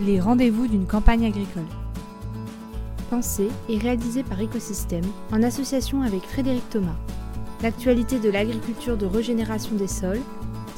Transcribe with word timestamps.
les 0.00 0.18
rendez-vous 0.18 0.66
d'une 0.66 0.86
campagne 0.86 1.26
agricole. 1.26 1.66
Pensé 3.10 3.48
et 3.68 3.76
réalisé 3.76 4.22
par 4.22 4.40
Écosystème 4.40 5.04
en 5.30 5.42
association 5.42 6.02
avec 6.02 6.22
Frédéric 6.22 6.68
Thomas. 6.70 6.96
L'actualité 7.62 8.18
de 8.18 8.30
l'agriculture 8.30 8.96
de 8.96 9.04
régénération 9.04 9.76
des 9.76 9.88
sols, 9.88 10.20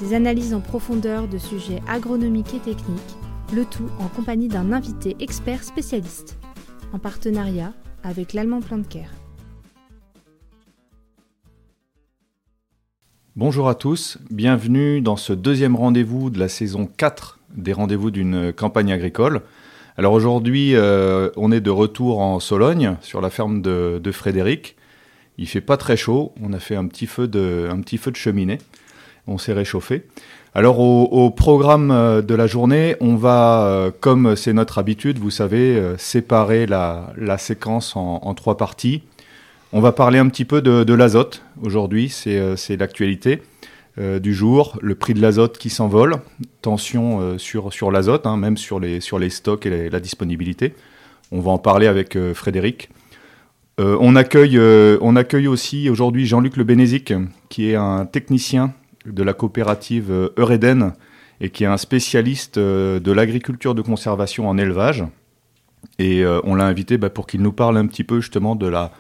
des 0.01 0.15
analyses 0.15 0.55
en 0.55 0.61
profondeur 0.61 1.29
de 1.29 1.39
sujets 1.39 1.81
agronomiques 1.87 2.55
et 2.55 2.59
techniques, 2.59 3.17
le 3.55 3.65
tout 3.65 3.89
en 4.01 4.09
compagnie 4.09 4.49
d'un 4.49 4.73
invité 4.73 5.15
expert 5.21 5.63
spécialiste, 5.63 6.39
en 6.93 6.99
partenariat 6.99 7.73
avec 8.03 8.33
l'Allemand 8.33 8.61
Care. 8.89 9.11
Bonjour 13.37 13.69
à 13.69 13.75
tous, 13.75 14.19
bienvenue 14.31 15.01
dans 15.01 15.17
ce 15.17 15.33
deuxième 15.33 15.77
rendez-vous 15.77 16.29
de 16.29 16.39
la 16.39 16.49
saison 16.49 16.87
4 16.87 17.39
des 17.55 17.73
rendez-vous 17.73 18.11
d'une 18.11 18.53
campagne 18.53 18.93
agricole. 18.93 19.43
Alors 19.99 20.15
aujourd'hui, 20.15 20.75
euh, 20.75 21.29
on 21.37 21.53
est 21.53 21.61
de 21.61 21.71
retour 21.71 22.21
en 22.21 22.41
Sologne, 22.41 22.97
sur 23.03 23.21
la 23.21 23.29
ferme 23.29 23.61
de, 23.61 24.01
Frédéric. 24.11 24.77
Il 25.39 25.47
fait 25.47 25.61
pas 25.61 25.77
très 25.77 25.97
chaud, 25.97 26.33
on 26.43 26.53
a 26.53 26.59
fait 26.59 26.77
un 26.77 26.87
petit 26.87 27.07
feu 27.07 27.29
de, 27.29 27.69
un 27.71 27.81
petit 27.81 27.99
feu 27.99 28.11
de 28.11 28.17
cheminée, 28.17 28.59
on 29.27 29.37
s'est 29.37 29.53
réchauffé. 29.53 30.07
Alors 30.55 30.81
au, 30.81 31.31
programme 31.31 31.91
euh, 31.91 32.23
de 32.23 32.35
la 32.35 32.47
journée, 32.47 32.97
on 33.01 33.17
va, 33.17 33.65
euh, 33.65 33.91
comme 34.01 34.35
c'est 34.37 34.53
notre 34.53 34.79
habitude, 34.79 35.19
vous 35.19 35.31
savez, 35.31 35.81
séparer 35.99 36.67
la, 36.67 37.13
séquence 37.39 37.95
en, 37.95 38.35
trois 38.35 38.57
parties. 38.57 39.03
On 39.75 39.81
va 39.81 39.93
parler 39.93 40.19
un 40.19 40.29
petit 40.29 40.45
peu 40.45 40.63
de, 40.63 40.95
l'azote 40.95 41.43
aujourd'hui, 41.63 42.09
c'est 42.09 42.77
l'actualité 42.77 43.43
euh, 43.99 44.19
du 44.19 44.33
jour, 44.35 44.79
le 44.81 44.95
prix 44.95 45.15
de 45.15 45.21
l'azote 45.21 45.59
qui 45.59 45.71
s'envole, 45.71 46.17
tension 46.63 47.21
euh, 47.21 47.39
sur, 47.39 47.73
sur 47.73 47.91
l'azote, 47.91 48.27
hein, 48.27 48.37
même 48.37 48.57
sur 48.57 48.81
les, 48.81 49.01
sur 49.01 49.19
les 49.19 49.31
stocks 49.31 49.67
et 49.67 49.91
la 49.91 50.01
disponibilité. 50.01 50.75
On 51.31 51.41
va 51.41 51.51
en 51.51 51.59
parler 51.59 51.87
avec 51.87 52.19
Frédéric. 52.35 52.91
on, 53.79 54.17
accueille, 54.17 54.61
on 55.01 55.17
accueille 55.17 55.49
aussi 55.49 55.89
aujourd'hui 55.89 56.27
Jean-Luc 56.27 56.59
Le 56.59 56.65
Bénézic, 56.65 57.15
qui 57.49 57.71
est 57.71 57.75
un 57.75 58.05
technicien 58.05 58.75
de 59.07 59.23
la 59.23 59.33
coopérative 59.33 60.31
Eureden 60.37 60.93
et 61.41 61.49
qui 61.49 61.65
est 61.65 61.69
un 61.69 61.79
spécialiste 61.79 62.59
de 62.59 63.13
l'agriculture 63.13 63.75
de 63.75 63.81
conservation 63.81 64.47
en 64.47 64.59
élevage. 64.59 65.05
Et 65.99 66.23
on 66.45 66.55
l'a 66.55 66.67
invité 66.67 66.99
bah, 66.99 67.09
pour 67.09 67.27
qu'il 67.27 67.41
nous 67.41 67.53
parle 67.53 67.79
un 67.79 67.87
petit 67.87 68.05
peu 68.05 68.21
justement 68.21 68.57
de 68.57 68.67
la, 68.67 68.93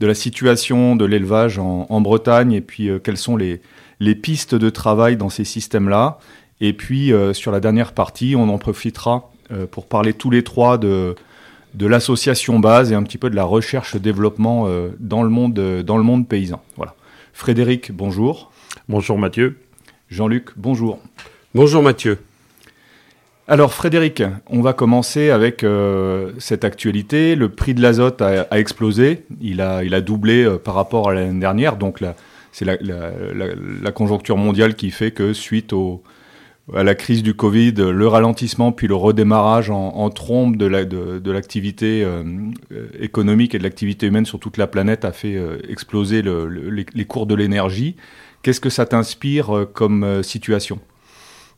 de 0.00 0.06
la 0.06 0.14
situation 0.14 0.96
de 0.96 1.04
l'élevage 1.04 1.58
en, 1.58 2.00
Bretagne 2.00 2.52
et 2.52 2.62
puis 2.62 2.88
euh, 2.88 2.98
quelles 2.98 3.18
sont 3.18 3.36
les, 3.36 3.60
les 4.00 4.14
pistes 4.14 4.54
de 4.54 4.70
travail 4.70 5.16
dans 5.16 5.28
ces 5.28 5.44
systèmes-là. 5.44 6.18
Et 6.60 6.72
puis 6.72 7.12
euh, 7.12 7.32
sur 7.32 7.52
la 7.52 7.60
dernière 7.60 7.92
partie, 7.92 8.34
on 8.36 8.48
en 8.48 8.58
profitera 8.58 9.30
euh, 9.52 9.66
pour 9.66 9.86
parler 9.86 10.12
tous 10.12 10.30
les 10.30 10.42
trois 10.42 10.78
de, 10.78 11.14
de 11.74 11.86
l'association 11.86 12.58
base 12.58 12.90
et 12.92 12.94
un 12.94 13.02
petit 13.02 13.18
peu 13.18 13.30
de 13.30 13.36
la 13.36 13.44
recherche-développement 13.44 14.68
dans, 14.98 15.22
le 15.22 15.30
monde, 15.30 15.54
dans 15.54 15.96
le 15.96 16.02
monde 16.02 16.26
paysan. 16.26 16.62
Voilà. 16.76 16.94
Frédéric, 17.32 17.92
bonjour. 17.92 18.50
Bonjour 18.88 19.18
Mathieu. 19.18 19.58
Jean-Luc, 20.10 20.50
bonjour. 20.56 20.98
Bonjour 21.54 21.82
Mathieu. 21.82 22.18
Alors 23.50 23.74
Frédéric, 23.74 24.22
on 24.46 24.60
va 24.60 24.72
commencer 24.72 25.30
avec 25.30 25.64
euh, 25.64 26.30
cette 26.38 26.64
actualité. 26.64 27.34
Le 27.34 27.48
prix 27.48 27.74
de 27.74 27.82
l'azote 27.82 28.22
a, 28.22 28.46
explosé, 28.56 29.24
il 29.40 29.60
a, 29.60 29.82
il 29.82 29.92
a 29.92 30.00
doublé 30.00 30.44
euh, 30.44 30.56
par 30.56 30.74
rapport 30.76 31.10
à 31.10 31.14
l'année 31.14 31.40
dernière. 31.40 31.74
Donc 31.74 32.00
c'est 32.52 32.64
la, 32.64 33.92
conjoncture 33.92 34.36
mondiale 34.36 34.74
qui 34.74 34.90
fait 34.90 35.10
que 35.10 35.32
suite 35.32 35.74
à 36.74 36.84
la 36.84 36.94
crise 36.94 37.22
du 37.22 37.34
Covid, 37.34 37.72
le 37.72 38.06
ralentissement 38.06 38.72
puis 38.72 38.86
le 38.86 38.94
redémarrage 38.94 39.70
en, 39.70 40.10
trombe 40.10 40.56
de 40.56 41.30
l'activité 41.30 42.04
euh, 42.04 42.22
économique 42.98 43.54
et 43.54 43.58
de 43.58 43.62
l'activité 43.62 44.06
humaine 44.06 44.26
sur 44.26 44.38
toute 44.38 44.56
la 44.56 44.66
planète 44.66 45.04
a 45.04 45.12
fait 45.12 45.38
exploser 45.68 46.22
les, 46.22 47.04
cours 47.04 47.26
de 47.26 47.34
l'énergie. 47.34 47.96
Qu'est-ce 48.42 48.60
que 48.60 48.70
ça 48.70 48.86
t'inspire 48.86 49.66
comme 49.74 50.22
situation? 50.22 50.78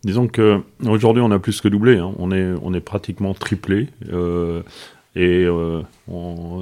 Disons 0.05 0.27
que 0.27 0.61
aujourd'hui 0.85 1.23
on 1.23 1.31
a 1.31 1.39
plus 1.39 1.61
que 1.61 1.69
doublé, 1.69 1.99
hein. 1.99 2.13
on 2.19 2.75
est 2.75 2.81
pratiquement 2.81 3.35
triplé. 3.35 3.89
Euh, 5.17 5.21
et 5.21 5.45
euh, 5.45 5.83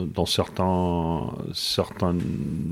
dans 0.06 0.26
certains, 0.26 1.30
certains 1.52 2.14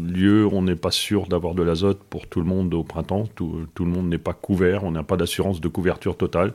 lieux, 0.07 0.47
on 0.53 0.63
n'est 0.63 0.77
pas 0.77 0.91
sûr 0.91 1.27
d'avoir 1.27 1.55
de 1.55 1.63
l'azote 1.63 2.01
pour 2.11 2.27
tout 2.27 2.41
le 2.41 2.47
monde 2.47 2.75
au 2.75 2.83
printemps. 2.83 3.29
Tout, 3.35 3.67
tout 3.75 3.85
le 3.85 3.91
monde 3.91 4.09
n'est 4.09 4.19
pas 4.19 4.33
couvert, 4.33 4.85
on 4.85 4.91
n'a 4.91 5.03
pas 5.03 5.17
d'assurance 5.17 5.61
de 5.61 5.69
couverture 5.69 6.17
totale. 6.17 6.53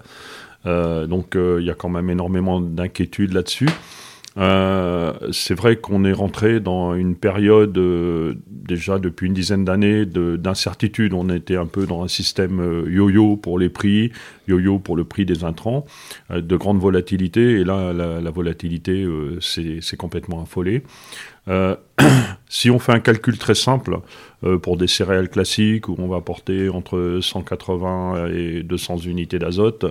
Euh, 0.66 1.08
donc 1.08 1.36
il 1.36 1.66
y 1.66 1.70
a 1.70 1.76
quand 1.76 1.90
même 1.90 2.10
énormément 2.10 2.62
d'inquiétudes 2.62 3.34
là-dessus. 3.34 3.70
Euh, 4.38 5.14
c'est 5.32 5.54
vrai 5.54 5.76
qu'on 5.76 6.06
est 6.06 6.14
rentré 6.14 6.60
dans 6.60 6.96
une 6.96 7.16
période 7.16 7.78
euh, 7.78 8.34
déjà 8.48 8.98
depuis 8.98 9.28
une 9.28 9.34
dizaine 9.34 9.64
d'années 9.64 10.06
d'incertitude. 10.06 11.14
On 11.14 11.30
était 11.30 11.56
un 11.56 11.68
peu 11.68 11.86
dans 11.86 12.04
un 12.04 12.08
système 12.08 12.60
euh, 12.60 12.90
yo-yo 12.90 13.38
pour 13.38 13.60
les 13.60 13.70
prix, 13.70 14.12
yo-yo 14.48 14.80
pour 14.80 14.96
le 14.96 15.04
prix 15.04 15.26
des 15.26 15.44
intrants, 15.44 15.86
de 16.32 16.56
grande 16.56 16.80
volatilité. 16.80 17.60
Et 17.60 17.64
là, 17.64 17.94
la, 17.94 18.32
volatilité 18.32 19.08
c'est 19.40 19.98
complètement 19.98 20.42
affolée. 20.42 20.84
si 22.48 22.72
on 22.72 22.80
fait 22.80 22.94
un 22.94 23.00
calcul 23.00 23.38
très 23.38 23.54
simple 23.54 24.00
pour 24.62 24.78
des 24.78 24.88
céréales 24.88 25.30
classiques 25.30 25.90
où 25.90 25.96
on 26.00 26.08
va 26.08 26.22
porter 26.22 26.70
entre 26.70 27.20
180 27.22 28.28
et 28.34 28.64
200 28.64 29.00
unités 29.00 29.40
d'azote, 29.40 29.86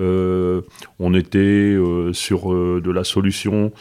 on 0.00 1.14
était 1.14 1.38
euh, 1.38 2.12
sur 2.12 2.52
euh, 2.52 2.80
de 2.82 2.90
la 2.90 3.04
solution 3.04 3.72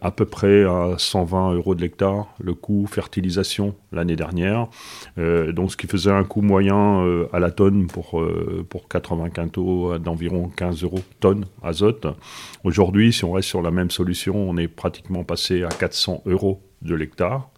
à 0.00 0.10
peu 0.10 0.24
près 0.24 0.64
à 0.64 0.94
120 0.96 1.52
euros 1.56 1.74
de 1.74 1.82
l'hectare, 1.82 2.28
le 2.42 2.54
coût 2.54 2.86
fertilisation 2.86 3.74
l'année 3.92 4.16
dernière. 4.16 4.68
donc 5.18 5.72
ce 5.72 5.76
qui 5.76 5.86
faisait 5.86 6.10
un 6.10 6.24
coût 6.24 6.40
moyen 6.40 7.04
à 7.34 7.38
la 7.38 7.50
tonne 7.50 7.86
pour, 7.86 8.18
pour 8.70 8.88
80 8.88 9.28
quintaux 9.28 9.98
d'environ 9.98 10.48
15 10.56 10.84
euros 10.84 11.00
tonne 11.20 11.44
azote. 11.62 12.06
Aujourd'hui, 12.64 13.12
si 13.12 13.26
on 13.26 13.32
reste 13.32 13.48
sur 13.48 13.60
la 13.60 13.70
même 13.70 13.90
solution, 13.90 14.34
on 14.36 14.56
est 14.56 14.68
pratiquement 14.68 15.22
passé 15.22 15.64
à 15.64 15.68
400 15.68 16.22
euros 16.24 16.62
de 16.80 16.94
l'hectare. 16.94 17.50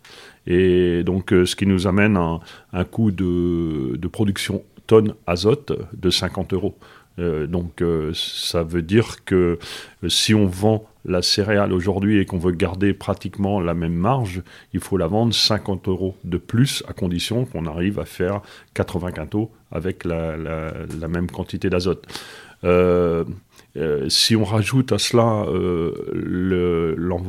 Et 0.49 1.05
donc, 1.05 1.31
ce 1.31 1.55
qui 1.55 1.67
nous 1.67 1.87
amène 1.87 2.17
à 2.17 2.41
un, 2.73 2.85
coût 2.85 3.13
de, 3.13 3.95
de, 3.95 4.09
production 4.09 4.65
tonne 4.89 5.15
azote 5.29 5.73
de 5.93 6.11
50 6.11 6.55
euros. 6.55 6.77
Euh, 7.19 7.47
donc 7.47 7.81
euh, 7.81 8.11
ça 8.15 8.65
veut 8.65 8.83
dire 8.83 9.25
que 9.25 9.59
euh, 10.03 10.09
si 10.09 10.35
on 10.35 10.47
vend 10.47 10.85
la 11.05 11.23
céréale 11.23 11.73
aujourd'hui 11.73 12.19
et 12.19 12.25
qu'on 12.25 12.39
veut 12.39 12.51
garder 12.53 12.93
pratiquement 12.93 13.61
la 13.61 13.75
même 13.75 13.95
marge, 13.95 14.43
il 14.73 14.81
faut 14.81 14.97
la 14.97 15.07
vendre 15.07 15.33
50 15.35 15.87
euros 15.89 16.17
de 16.25 16.39
plus 16.39 16.83
à 16.89 16.93
condition 16.93 17.45
qu'on 17.45 17.67
arrive 17.67 18.01
à 18.01 18.05
faire 18.05 18.41
80 18.75 19.13
quintaux 19.13 19.51
avec 19.71 20.05
la, 20.05 20.37
même 21.09 21.31
quantité 21.31 21.69
d'azote. 21.69 22.07
si 24.09 24.37
on 24.37 24.45
rajoute 24.45 24.93
à 24.93 24.99
cela 24.99 25.45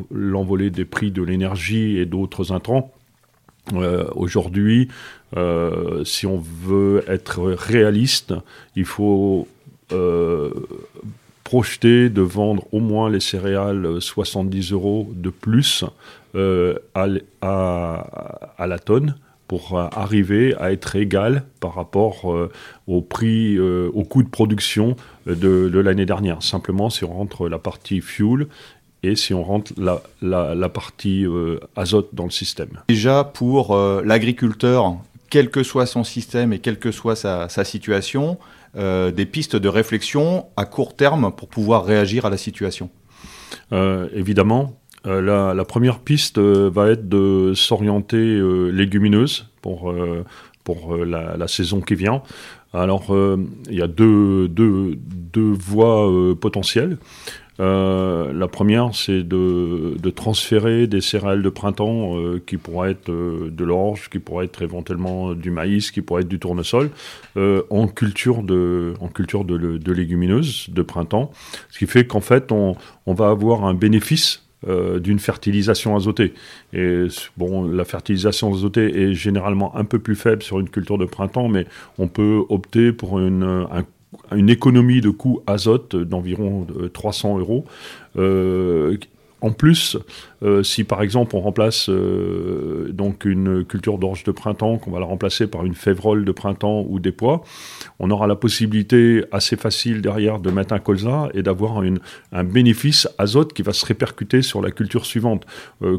l'envolée 0.09 0.69
des 0.69 0.85
prix 0.85 1.12
de 1.12 1.22
l'énergie 1.22 1.97
et 1.97 2.06
d'autres 2.06 2.53
intrants, 2.53 2.94
aujourd'hui, 4.16 4.88
si 6.06 6.25
on 6.25 6.38
veut 6.38 7.03
être 7.09 7.41
réaliste, 7.52 8.34
il 8.78 8.85
faut 8.85 9.50
euh, 9.91 10.50
projeter 11.44 12.09
de 12.09 12.22
vendre 12.22 12.66
au 12.72 12.79
moins 12.79 13.07
les 13.07 13.19
céréales 13.19 14.01
70 14.01 14.72
euros 14.72 15.07
de 15.13 15.29
plus 15.29 15.85
euh, 16.34 16.79
à, 16.96 17.06
à, 18.57 18.66
la 18.66 18.79
tonne 18.79 19.16
pour 19.47 19.78
arriver 19.78 20.56
à 20.57 20.72
être 20.72 20.96
égal 20.96 21.44
par 21.59 21.75
rapport 21.75 22.34
euh, 22.34 22.51
au 22.88 23.01
prix, 23.01 23.59
au 23.59 24.03
coût 24.06 24.23
de 24.23 24.28
production 24.28 24.96
de, 25.28 25.78
l'année 25.78 26.07
dernière. 26.07 26.41
Simplement, 26.41 26.90
si 26.90 27.03
on 27.03 27.14
rentre 27.14 27.47
la 27.47 27.59
partie 27.59 28.02
fuel 28.02 28.47
et 29.03 29.16
si 29.16 29.35
on 29.35 29.43
rentre 29.43 29.72
la, 29.78 30.02
la, 30.23 30.70
partie 30.70 31.28
azote 31.76 32.09
dans 32.14 32.23
le 32.23 32.31
système. 32.31 32.81
Déjà, 32.88 33.23
pour 33.23 33.78
l'agriculteur, 33.78 34.97
quel 35.29 35.52
que 35.52 35.61
soit 35.61 35.85
son 35.85 36.03
système 36.03 36.53
et 36.53 36.59
quelle 36.59 36.79
que 36.79 36.91
soit 36.91 37.16
sa 37.16 37.64
situation, 37.64 38.40
euh, 38.78 39.12
des 39.12 39.26
pistes 39.26 39.56
de 39.56 39.70
réflexion 39.70 40.48
à 40.58 40.66
court 40.66 40.96
terme 40.96 41.32
pour 41.36 41.48
pouvoir 41.48 41.86
réagir 41.86 42.26
à 42.26 42.30
la 42.30 42.38
situation 42.38 42.90
euh, 43.72 44.08
Évidemment. 44.14 44.80
Euh, 45.06 45.54
la, 45.54 45.66
première 45.66 46.00
piste 46.00 46.40
va 46.40 46.90
être 46.90 47.08
de 47.08 47.54
s'orienter 47.54 48.42
légumineuse 48.72 49.48
pour, 49.62 49.94
pour 50.64 50.98
la, 50.98 51.48
saison 51.48 51.80
qui 51.80 51.96
vient. 51.96 52.24
Alors, 52.74 53.16
il 53.70 53.76
y 53.76 53.84
a 53.84 53.88
deux, 53.88 54.48
deux, 54.48 54.96
deux 54.98 55.54
voies 55.54 56.12
potentielles. 56.42 56.98
Euh, 57.59 58.34
la 58.34 58.47
première, 58.47 58.93
c'est 58.93 59.23
de, 59.23 59.96
transférer 60.16 60.87
des 60.87 61.02
céréales 61.02 61.41
de 61.41 61.49
printemps 61.49 62.17
euh, 62.17 62.41
qui 62.46 62.57
pourraient 62.57 62.91
être 62.91 63.09
euh, 63.09 63.49
de 63.52 63.63
l'orge, 63.63 64.09
qui 64.09 64.19
pourraient 64.19 64.46
être 64.46 64.61
éventuellement 64.61 65.34
du 65.34 65.52
maïs, 65.52 65.91
qui 65.91 66.02
pourraient 66.02 66.22
être 66.22 66.28
du 66.28 66.40
tournesol, 66.40 66.90
en 67.69 67.87
culture 67.87 68.43
de, 68.43 68.93
en 68.99 69.07
culture 69.07 69.43
de, 69.46 69.91
légumineuses 69.91 70.69
de 70.69 70.81
printemps. 70.81 71.31
Ce 71.69 71.79
qui 71.79 71.87
fait 71.87 72.05
qu'en 72.05 72.22
fait, 72.22 72.52
on, 72.52 72.75
on 73.05 73.13
va 73.13 73.29
avoir 73.29 73.66
un 73.66 73.73
bénéfice 73.73 74.41
d'une 74.67 75.19
fertilisation 75.19 75.96
azotée. 75.96 76.34
Et 76.73 77.05
bon, 77.37 77.69
la 77.69 77.85
fertilisation 77.85 78.52
azotée 78.52 78.99
est 78.99 79.13
généralement 79.13 79.75
un 79.75 79.84
peu 79.84 79.99
plus 79.99 80.16
faible 80.16 80.41
sur 80.41 80.59
une 80.59 80.69
culture 80.69 80.97
de 80.97 81.05
printemps, 81.05 81.47
mais 81.49 81.67
on 81.99 82.07
peut 82.07 82.41
opter 82.49 82.91
pour 82.91 83.19
une, 83.19 83.43
un 83.43 83.84
une 84.35 84.50
économie 84.50 85.02
de 85.02 85.09
coût 85.09 85.41
azote 85.47 85.96
d'environ 85.96 86.67
300 86.94 87.35
euh, 87.35 87.40
euros. 87.40 87.66
Euh, 88.17 88.97
en 89.41 89.52
plus, 89.52 89.96
euh, 90.41 90.64
si 90.64 90.84
par 90.84 91.03
exemple 91.03 91.35
on 91.35 91.41
remplace 91.41 91.88
donc 91.88 93.26
une 93.26 93.64
culture 93.64 94.00
d'orge 94.00 94.23
de 94.23 94.32
printemps, 94.32 94.78
qu'on 94.78 94.90
va 94.90 95.00
la 95.00 95.06
remplacer 95.06 95.46
par 95.46 95.66
une 95.66 95.76
févrole 95.76 96.26
de 96.26 96.32
printemps 96.32 96.84
ou 96.88 97.00
des 97.00 97.12
pois, 97.12 97.44
on 98.00 98.09
aura 98.09 98.26
la 98.26 98.35
possibilité 98.35 99.23
assez 99.32 99.56
facile 99.56 100.02
derrière 100.02 100.40
de 100.40 100.50
mettre 100.50 100.73
un 100.73 100.79
colza 100.79 101.29
et 101.35 101.44
d'avoir 101.44 101.84
un 102.32 102.44
bénéfice 102.44 103.08
azote 103.20 103.53
qui 103.53 103.62
va 103.62 103.73
se 103.73 103.85
répercuter 103.85 104.41
sur 104.41 104.64
la 104.64 104.72
culture 104.72 105.06
suivante, 105.06 105.46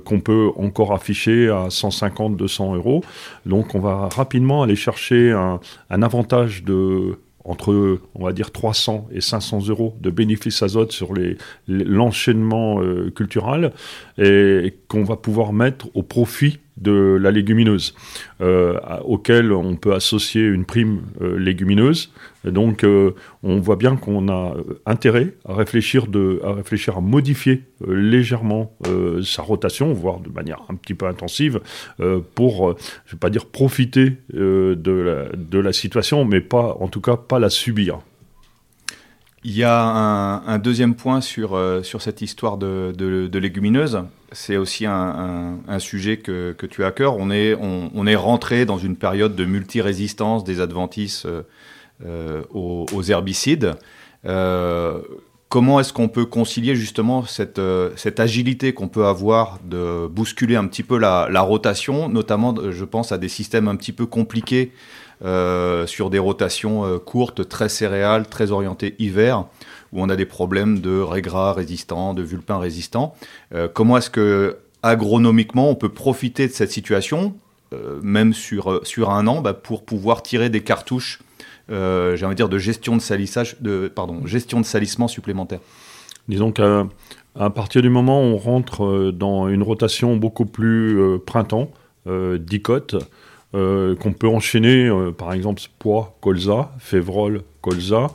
qu'on 0.04 0.20
peut 0.20 0.48
encore 0.56 0.92
afficher 0.92 1.48
à 1.48 1.68
150-200 1.68 2.74
euros. 2.74 3.04
Donc 3.44 3.76
on 3.76 3.80
va 3.80 4.08
rapidement 4.08 4.64
aller 4.64 4.76
chercher 4.76 5.30
un 5.30 6.02
avantage 6.02 6.64
de 6.64 7.16
entre, 7.46 8.00
on 8.14 8.24
va 8.24 8.32
dire, 8.32 8.50
300 8.50 9.08
et 9.10 9.20
500 9.20 9.68
euros 9.68 9.96
de 10.00 10.10
bénéfices 10.10 10.62
azote 10.62 10.92
sur 10.92 11.14
l'enchaînement 11.68 12.82
euh, 12.82 13.10
culturel 13.10 13.72
et 14.18 14.74
qu'on 14.88 15.04
va 15.04 15.16
pouvoir 15.16 15.52
mettre 15.52 15.88
au 15.94 16.02
profit 16.02 16.58
de 16.76 17.16
la 17.20 17.30
légumineuse, 17.30 17.94
euh, 18.40 18.78
auquel 19.04 19.52
on 19.52 19.76
peut 19.76 19.94
associer 19.94 20.42
une 20.42 20.64
prime 20.64 21.02
euh, 21.22 21.38
légumineuse. 21.38 22.12
donc, 22.44 22.84
euh, 22.84 23.12
on 23.42 23.58
voit 23.58 23.76
bien 23.76 23.96
qu'on 23.96 24.28
a 24.28 24.54
intérêt 24.84 25.34
à 25.48 25.54
réfléchir, 25.54 26.06
de, 26.06 26.40
à 26.44 26.52
réfléchir 26.52 26.98
à 26.98 27.00
modifier 27.00 27.64
légèrement 27.86 28.76
sa 29.22 29.42
rotation, 29.42 29.92
voire 29.92 30.20
de 30.20 30.28
manière 30.28 30.62
un 30.68 30.74
petit 30.74 30.94
peu 30.94 31.06
intensive, 31.06 31.60
pour, 32.34 32.76
je 33.06 33.12
vais 33.12 33.18
pas 33.18 33.30
dire 33.30 33.46
profiter 33.46 34.12
de 34.32 34.76
la, 34.84 35.36
de, 35.36 35.58
la, 35.58 35.72
situation, 35.72 36.24
mais 36.24 36.40
pas, 36.40 36.76
en 36.80 36.88
tout 36.88 37.00
cas, 37.00 37.16
pas 37.16 37.38
la 37.38 37.50
subir. 37.50 37.98
Il 39.44 39.56
y 39.56 39.64
a 39.64 39.82
un, 40.46 40.58
deuxième 40.58 40.94
point 40.94 41.20
sur, 41.20 41.58
sur 41.82 42.02
cette 42.02 42.22
histoire 42.22 42.58
de, 42.58 42.92
de 42.96 43.38
légumineuse 43.38 44.02
c'est 44.32 44.56
aussi 44.56 44.86
un, 44.86 45.58
sujet 45.78 46.18
que, 46.18 46.54
tu 46.70 46.84
as 46.84 46.88
à 46.88 46.92
cœur. 46.92 47.16
On 47.18 47.30
est, 47.30 48.16
rentré 48.16 48.66
dans 48.66 48.78
une 48.78 48.96
période 48.96 49.36
de 49.36 49.44
multirésistance 49.44 50.44
des 50.44 50.60
adventices 50.60 51.26
euh, 51.26 51.42
euh, 52.04 52.42
aux, 52.52 53.02
herbicides. 53.02 53.74
Euh, 54.24 55.00
comment 55.48 55.78
est-ce 55.80 55.92
qu'on 55.92 56.08
peut 56.08 56.26
concilier 56.26 56.74
justement 56.74 57.24
cette, 57.24 57.60
agilité 58.18 58.72
qu'on 58.72 58.88
peut 58.88 59.06
avoir 59.06 59.60
de 59.64 60.06
bousculer 60.08 60.56
un 60.56 60.66
petit 60.66 60.82
peu 60.82 60.98
la, 60.98 61.28
la, 61.30 61.40
rotation, 61.42 62.08
notamment 62.08 62.54
je 62.70 62.84
pense 62.84 63.12
à 63.12 63.18
des 63.18 63.28
systèmes 63.28 63.68
un 63.68 63.76
petit 63.76 63.92
peu 63.92 64.06
compliqués 64.06 64.72
sur 65.86 66.10
des 66.10 66.18
rotations 66.18 66.98
courtes, 66.98 67.48
très 67.48 67.68
céréales, 67.68 68.26
très 68.26 68.50
orientées 68.50 68.96
hiver 68.98 69.46
où 69.92 70.02
on 70.02 70.08
a 70.08 70.16
des 70.16 70.26
problèmes 70.26 70.80
de 70.80 70.98
régras 71.00 71.52
résistants, 71.52 72.14
de 72.14 72.22
vulpins 72.22 72.58
résistants. 72.58 73.14
Euh, 73.54 73.68
comment 73.72 73.96
est-ce 73.96 74.10
que 74.10 74.58
agronomiquement 74.82 75.70
on 75.70 75.74
peut 75.74 75.88
profiter 75.88 76.46
de 76.46 76.52
cette 76.52 76.70
situation, 76.70 77.34
euh, 77.72 77.98
même 78.02 78.32
sur, 78.32 78.70
euh, 78.70 78.80
sur 78.84 79.10
un 79.10 79.26
an, 79.26 79.40
bah, 79.40 79.54
pour 79.54 79.84
pouvoir 79.84 80.22
tirer 80.22 80.50
des 80.50 80.62
cartouches, 80.62 81.20
j'ai 81.68 81.74
envie 82.24 82.34
de 82.34 82.34
dire, 82.34 82.48
de 82.48 82.58
gestion 82.58 82.94
de 82.96 83.02
salissage, 83.02 83.56
de, 83.60 83.90
pardon, 83.92 84.24
gestion 84.24 84.60
de 84.60 84.64
salissement 84.64 85.08
supplémentaire? 85.08 85.58
Disons 86.28 86.52
qu'à 86.52 86.86
partir 87.54 87.82
du 87.82 87.88
moment 87.88 88.20
où 88.20 88.34
on 88.34 88.36
rentre 88.36 89.10
dans 89.10 89.48
une 89.48 89.64
rotation 89.64 90.16
beaucoup 90.16 90.46
plus 90.46 91.18
printemps, 91.26 91.72
dicote, 92.06 92.94
qu'on 93.52 94.12
peut 94.12 94.28
enchaîner, 94.28 94.90
par 95.16 95.32
exemple, 95.32 95.62
pois, 95.78 96.16
colza, 96.20 96.72
févrole, 96.78 97.42
colza, 97.66 98.12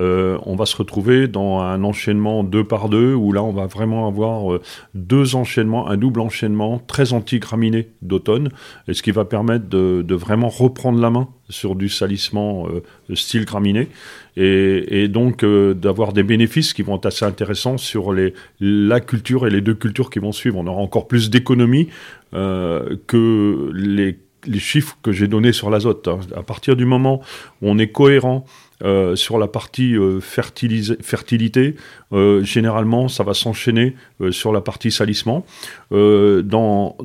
euh, 0.00 0.38
on 0.46 0.56
va 0.56 0.64
se 0.64 0.76
retrouver 0.76 1.28
dans 1.28 1.60
un 1.60 1.84
enchaînement 1.84 2.42
deux 2.42 2.64
par 2.64 2.88
deux, 2.88 3.12
où 3.14 3.32
là 3.32 3.42
on 3.42 3.52
va 3.52 3.66
vraiment 3.66 4.08
avoir 4.08 4.54
euh, 4.54 4.62
deux 4.94 5.36
enchaînements, 5.36 5.88
un 5.88 5.98
double 5.98 6.20
enchaînement 6.20 6.78
très 6.78 7.12
anti-graminé 7.12 7.90
d'automne, 8.00 8.48
et 8.88 8.94
ce 8.94 9.02
qui 9.02 9.10
va 9.10 9.26
permettre 9.26 9.68
de, 9.68 10.14
vraiment 10.14 10.48
reprendre 10.48 11.00
la 11.00 11.10
main 11.10 11.28
sur 11.50 11.74
du 11.74 11.90
salissement 11.90 12.66
euh, 12.68 13.14
style 13.14 13.44
graminé, 13.44 13.88
et, 14.36 15.06
donc 15.08 15.44
d'avoir 15.44 16.12
des 16.12 16.22
bénéfices 16.22 16.72
qui 16.72 16.82
vont 16.82 16.96
être 16.96 17.06
assez 17.06 17.24
intéressants 17.24 17.76
sur 17.76 18.12
la 18.60 19.00
culture 19.00 19.46
et 19.46 19.50
les 19.50 19.60
deux 19.60 19.74
cultures 19.74 20.10
qui 20.10 20.18
vont 20.18 20.32
suivre. 20.32 20.58
On 20.58 20.66
aura 20.66 20.80
encore 20.80 21.06
plus 21.06 21.30
d'économie 21.30 21.88
que 22.32 23.70
les 23.72 24.18
les 24.46 24.58
chiffres 24.58 24.96
que 25.02 25.12
j'ai 25.12 25.28
donnés 25.28 25.52
sur 25.52 25.70
l'azote. 25.70 26.08
Hein. 26.08 26.20
À 26.36 26.42
partir 26.42 26.76
du 26.76 26.84
moment 26.84 27.20
où 27.62 27.70
on 27.70 27.78
est 27.78 27.88
cohérent 27.88 28.44
euh, 28.82 29.16
sur 29.16 29.38
la 29.38 29.46
partie 29.46 29.96
euh, 29.96 30.20
fertilité, 30.20 31.76
euh, 32.12 32.42
généralement, 32.42 33.08
ça 33.08 33.22
va 33.22 33.32
s'enchaîner 33.32 33.94
sur 34.30 34.52
la 34.52 34.60
partie 34.60 34.90
salissement. 34.90 35.44
Dans, 35.90 36.96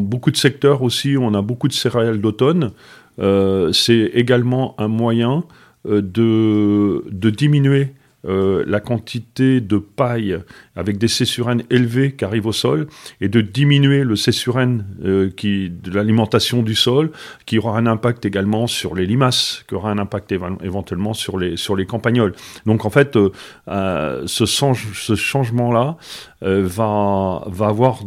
beaucoup 0.00 0.30
de 0.30 0.36
secteurs 0.36 0.82
aussi, 0.82 1.16
on 1.18 1.34
a 1.34 1.42
beaucoup 1.42 1.68
de 1.68 1.72
céréales 1.72 2.20
d'automne. 2.20 2.72
C'est 3.18 4.10
également 4.14 4.74
un 4.78 4.88
moyen 4.88 5.44
de 5.84 7.30
diminuer 7.30 7.92
euh, 8.24 8.64
la 8.66 8.80
quantité 8.80 9.60
de 9.60 9.76
paille 9.76 10.36
avec 10.74 10.98
des 10.98 11.06
cessurènes 11.06 11.62
élevées 11.70 12.16
qui 12.16 12.24
arrivent 12.24 12.46
au 12.46 12.52
sol 12.52 12.88
et 13.20 13.28
de 13.28 13.40
diminuer 13.40 14.02
le 14.02 14.16
cessurène 14.16 14.84
euh, 15.04 15.30
qui, 15.30 15.70
de 15.70 15.92
l'alimentation 15.92 16.62
du 16.62 16.74
sol, 16.74 17.12
qui 17.44 17.58
aura 17.58 17.78
un 17.78 17.86
impact 17.86 18.24
également 18.24 18.66
sur 18.66 18.96
les 18.96 19.06
limaces, 19.06 19.64
qui 19.68 19.74
aura 19.74 19.90
un 19.90 19.98
impact 19.98 20.32
éventuellement 20.32 21.14
sur 21.14 21.38
les, 21.38 21.56
sur 21.56 21.76
les 21.76 21.86
campagnols. 21.86 22.34
Donc 22.64 22.84
en 22.84 22.90
fait, 22.90 23.16
euh, 23.16 24.22
ce, 24.26 24.44
ce 24.44 25.14
changement-là 25.14 25.96
va, 26.40 27.44
va 27.46 27.66
avoir 27.66 28.00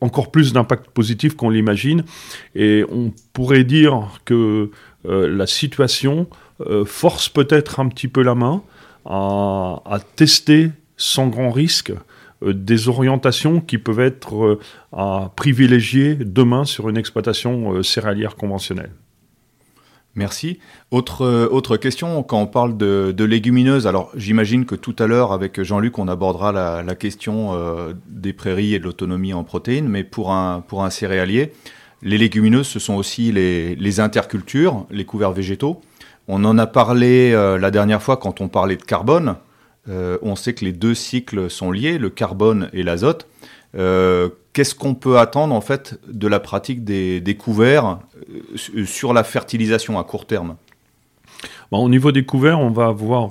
encore 0.00 0.32
plus 0.32 0.52
d'impact 0.52 0.90
positif 0.90 1.36
qu'on 1.36 1.50
l'imagine. 1.50 2.04
Et 2.56 2.84
on 2.90 3.12
pourrait 3.32 3.64
dire 3.64 4.20
que 4.24 4.70
la 5.04 5.46
situation 5.46 6.26
force 6.84 7.28
peut-être 7.28 7.80
un 7.80 7.88
petit 7.88 8.08
peu 8.08 8.22
la 8.22 8.34
main 8.34 8.62
à, 9.04 9.98
tester 10.16 10.70
sans 10.96 11.28
grand 11.28 11.50
risque 11.50 11.92
euh, 12.42 12.52
des 12.52 12.88
orientations 12.88 13.60
qui 13.60 13.78
peuvent 13.78 14.00
être 14.00 14.44
euh, 14.44 14.60
à 14.92 15.32
privilégier 15.34 16.14
demain 16.14 16.64
sur 16.64 16.88
une 16.88 16.96
exploitation 16.96 17.72
euh, 17.72 17.82
céréalière 17.82 18.36
conventionnelle. 18.36 18.92
Merci. 20.16 20.58
Autre, 20.90 21.24
autre 21.52 21.76
question, 21.76 22.24
quand 22.24 22.40
on 22.40 22.48
parle 22.48 22.76
de, 22.76 23.24
légumineuses, 23.24 23.86
alors 23.86 24.10
j'imagine 24.16 24.66
que 24.66 24.74
tout 24.74 24.96
à 24.98 25.06
l'heure 25.06 25.30
avec 25.30 25.62
Jean-Luc 25.62 26.00
on 26.00 26.08
abordera 26.08 26.50
la, 26.50 26.94
question 26.96 27.54
des 28.08 28.32
prairies 28.32 28.74
et 28.74 28.80
de 28.80 28.84
l'autonomie 28.84 29.32
en 29.32 29.44
protéines, 29.44 29.88
mais 29.88 30.02
pour 30.02 30.32
un, 30.32 30.64
pour 30.66 30.82
un 30.82 30.90
céréalier, 30.90 31.52
les 32.02 32.18
légumineuses 32.18 32.66
ce 32.66 32.80
sont 32.80 32.94
aussi 32.94 33.30
les, 33.30 33.76
les 33.76 34.00
intercultures, 34.00 34.84
les 34.90 35.04
couverts 35.04 35.30
végétaux. 35.30 35.80
On 36.32 36.44
en 36.44 36.58
a 36.58 36.68
parlé 36.68 37.32
euh, 37.32 37.58
la 37.58 37.72
dernière 37.72 38.00
fois 38.00 38.16
quand 38.16 38.40
on 38.40 38.46
parlait 38.46 38.76
de 38.76 38.84
carbone. 38.84 39.34
Euh, 39.88 40.16
on 40.22 40.36
sait 40.36 40.54
que 40.54 40.64
les 40.64 40.72
deux 40.72 40.94
cycles 40.94 41.50
sont 41.50 41.72
liés, 41.72 41.98
le 41.98 42.08
carbone 42.08 42.70
et 42.72 42.84
l'azote. 42.84 43.26
Euh, 43.76 44.28
qu'est-ce 44.52 44.76
qu'on 44.76 44.94
peut 44.94 45.18
attendre 45.18 45.52
en 45.52 45.60
fait 45.60 45.98
de 46.06 46.28
la 46.28 46.38
pratique 46.38 46.84
des, 46.84 47.36
couverts 47.36 47.98
sur 48.84 49.12
la 49.12 49.24
fertilisation 49.24 49.98
à 49.98 50.04
court 50.04 50.24
terme? 50.24 50.54
Au 51.72 51.88
niveau 51.88 52.12
des 52.12 52.24
couverts, 52.24 52.60
on 52.60 52.70
va 52.70 52.86
avoir 52.86 53.30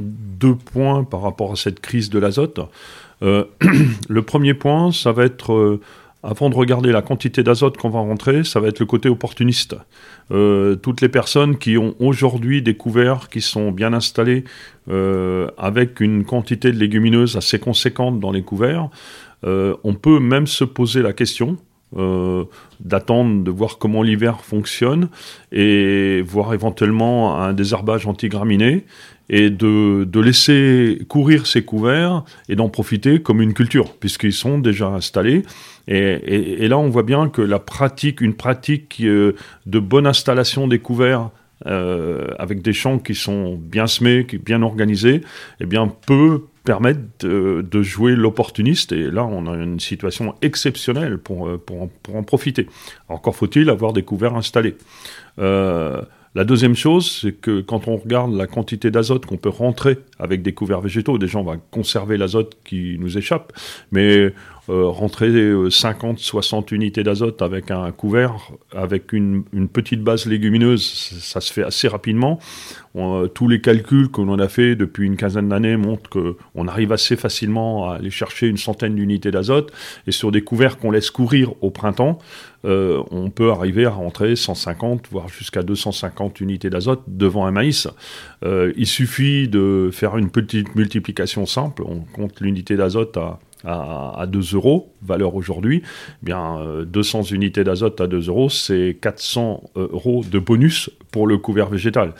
deux 0.00 0.56
points 0.56 1.04
par 1.04 1.22
rapport 1.22 1.52
à 1.52 1.56
cette 1.56 1.78
crise 1.78 2.10
de 2.10 2.18
l'azote. 2.18 2.58
le 3.20 4.22
premier 4.22 4.54
point, 4.54 4.90
ça 4.90 5.12
va 5.12 5.24
être 5.24 5.78
avant 6.22 6.50
de 6.50 6.54
regarder 6.54 6.92
la 6.92 7.02
quantité 7.02 7.42
d'azote 7.42 7.76
qu'on 7.78 7.88
va 7.88 8.00
rentrer, 8.00 8.44
ça 8.44 8.60
va 8.60 8.68
être 8.68 8.78
le 8.78 8.86
côté 8.86 9.08
opportuniste. 9.08 9.76
Euh, 10.30 10.76
toutes 10.76 11.00
les 11.00 11.08
personnes 11.08 11.56
qui 11.56 11.78
ont 11.78 11.94
aujourd'hui 11.98 12.62
des 12.62 12.74
couverts 12.74 13.28
qui 13.30 13.40
sont 13.40 13.72
bien 13.72 13.92
installés 13.92 14.44
euh, 14.90 15.48
avec 15.56 16.00
une 16.00 16.24
quantité 16.24 16.72
de 16.72 16.78
légumineuses 16.78 17.36
assez 17.36 17.58
conséquente 17.58 18.20
dans 18.20 18.32
les 18.32 18.42
couverts, 18.42 18.90
euh, 19.44 19.74
on 19.82 19.94
peut 19.94 20.20
même 20.20 20.46
se 20.46 20.64
poser 20.64 21.02
la 21.02 21.12
question 21.12 21.56
d'attendre 22.78 23.42
de 23.42 23.50
voir 23.50 23.78
comment 23.78 24.04
l'hiver 24.04 24.42
fonctionne 24.44 25.08
et 25.50 26.22
voir 26.24 26.54
éventuellement 26.54 27.36
un 27.40 27.52
désherbage 27.52 28.06
antigraminé 28.06 28.84
et 29.30 29.48
de, 29.48 30.04
de 30.04 30.20
laisser 30.20 30.98
courir 31.08 31.46
ces 31.46 31.62
couverts 31.62 32.24
et 32.48 32.56
d'en 32.56 32.68
profiter 32.68 33.22
comme 33.22 33.40
une 33.40 33.54
culture, 33.54 33.94
puisqu'ils 33.94 34.32
sont 34.32 34.58
déjà 34.58 34.88
installés. 34.88 35.44
Et, 35.86 36.64
et, 36.64 36.68
là, 36.68 36.78
on 36.78 36.88
voit 36.88 37.04
bien 37.04 37.28
que 37.28 37.40
la 37.40 37.60
pratique, 37.60 38.20
une 38.20 38.34
pratique 38.34 38.98
euh, 39.02 39.34
de 39.66 39.78
bonne 39.78 40.06
installation 40.06 40.66
des 40.66 40.80
couverts 40.80 41.30
euh, 41.66 42.26
avec 42.38 42.60
des 42.60 42.72
champs 42.72 42.98
qui 42.98 43.14
sont 43.14 43.54
bien 43.54 43.86
semés, 43.86 44.26
bien 44.44 44.62
organisés, 44.62 45.20
eh 45.60 45.66
bien, 45.66 45.86
peut 45.86 46.42
permettre 46.64 47.00
de, 47.20 47.64
de 47.68 47.82
jouer 47.82 48.16
l'opportuniste. 48.16 48.90
Et 48.90 49.10
là, 49.10 49.24
on 49.24 49.46
a 49.46 49.56
une 49.56 49.78
situation 49.78 50.34
exceptionnelle 50.42 51.18
pour, 51.18 51.46
euh, 51.46 51.56
pour, 51.56 51.82
en, 51.82 51.90
pour 52.02 52.16
en 52.16 52.24
profiter. 52.24 52.66
Encore 53.08 53.36
faut-il 53.36 53.70
avoir 53.70 53.92
des 53.92 54.02
couverts 54.02 54.34
installés. 54.34 54.74
La 56.34 56.44
deuxième 56.44 56.76
chose, 56.76 57.20
c'est 57.22 57.32
que 57.32 57.60
quand 57.60 57.88
on 57.88 57.96
regarde 57.96 58.32
la 58.32 58.46
quantité 58.46 58.92
d'azote 58.92 59.26
qu'on 59.26 59.36
peut 59.36 59.48
rentrer 59.48 59.98
avec 60.18 60.42
des 60.42 60.52
couverts 60.52 60.80
végétaux, 60.80 61.18
déjà 61.18 61.38
on 61.38 61.44
va 61.44 61.56
conserver 61.72 62.16
l'azote 62.16 62.56
qui 62.64 62.96
nous 63.00 63.18
échappe, 63.18 63.52
mais 63.90 64.32
rentrer 64.68 65.30
50, 65.70 66.18
euh, 66.18 66.20
60 66.20 66.72
unités 66.72 67.02
d'azote 67.02 67.42
avec 67.42 67.70
un 67.70 67.90
couvert, 67.92 68.50
avec 68.72 69.12
une, 69.12 69.44
petite 69.72 70.02
base 70.02 70.26
légumineuse, 70.26 70.82
ça 71.20 71.40
se 71.40 71.52
fait 71.52 71.62
assez 71.62 71.88
rapidement. 71.88 72.38
Euh, 72.96 73.28
tous 73.28 73.46
les 73.46 73.60
calculs 73.60 74.10
que 74.10 74.20
l'on 74.20 74.38
a 74.38 74.48
fait 74.48 74.74
depuis 74.74 75.06
une 75.06 75.16
quinzaine 75.16 75.48
d'années 75.48 75.76
montrent 75.76 76.10
qu'on 76.10 76.66
arrive 76.66 76.92
assez 76.92 77.16
facilement 77.16 77.88
à 77.88 77.96
aller 77.96 78.10
chercher 78.10 78.48
une 78.48 78.56
centaine 78.56 78.96
d'unités 78.96 79.30
d'azote, 79.30 79.72
et 80.06 80.12
sur 80.12 80.32
des 80.32 80.42
couverts 80.42 80.78
qu'on 80.78 80.90
laisse 80.90 81.10
courir 81.10 81.52
au 81.60 81.70
printemps, 81.70 82.18
euh, 82.64 83.02
on 83.10 83.30
peut 83.30 83.50
arriver 83.50 83.86
à 83.86 83.90
rentrer 83.90 84.36
150, 84.36 85.06
voire 85.10 85.28
jusqu'à 85.28 85.62
250 85.62 86.40
unités 86.40 86.68
d'azote 86.68 87.02
devant 87.06 87.46
un 87.46 87.52
maïs. 87.52 87.88
Euh, 88.44 88.72
il 88.76 88.86
suffit 88.86 89.48
de 89.48 89.90
faire 89.92 90.18
une 90.18 90.30
petite 90.30 90.74
multiplication 90.74 91.46
simple, 91.46 91.82
on 91.86 92.00
compte 92.00 92.40
l'unité 92.40 92.76
d'azote 92.76 93.16
à 93.16 93.38
à, 93.64 94.26
2 94.26 94.54
euros, 94.54 94.94
valeur 95.02 95.34
aujourd'hui, 95.34 95.82
eh 95.84 96.26
bien 96.26 96.58
200 96.86 97.20
euh, 97.20 97.34
unités 97.34 97.64
d'azote 97.64 98.00
à 98.00 98.06
2 98.06 98.28
euros, 98.28 98.48
c'est 98.48 98.96
400 99.00 99.70
euh, 99.76 99.88
euros 99.92 100.24
de 100.28 100.38
bonus 100.38 100.90
pour 101.10 101.26
le 101.26 101.38
couvert 101.38 101.68
végétal. 101.68 102.14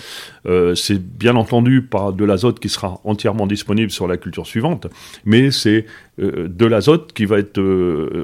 Euh, 0.47 0.75
c'est 0.75 1.01
bien 1.01 1.37
entendu 1.37 1.83
pas 1.83 2.13
de 2.13 2.25
l'azote 2.25 2.61
qui 2.61 2.69
sera 2.69 3.01
entièrement 3.05 3.47
disponible 3.47 3.91
sur 3.91 4.07
la 4.07 4.17
culture 4.17 4.47
suivante, 4.47 4.87
mais 5.25 5.51
c'est 5.51 5.87
de 6.19 6.67
l'azote 6.67 7.15
qui 7.15 7.25
va 7.25 7.39
être 7.39 7.63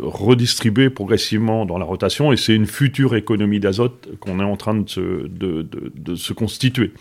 redistribué 0.02 0.90
progressivement 0.90 1.64
dans 1.64 1.78
la 1.78 1.86
rotation 1.86 2.30
et 2.30 2.36
c'est 2.36 2.54
une 2.54 2.66
future 2.66 3.16
économie 3.16 3.58
d'azote 3.58 4.08
qu'on 4.20 4.38
est 4.40 4.44
en 4.44 4.58
train 4.58 4.74
de 4.74 4.86
se, 4.86 5.00
de, 5.00 5.62
de, 5.62 5.92
de 5.94 6.14
se 6.14 6.34
constituer. 6.34 6.92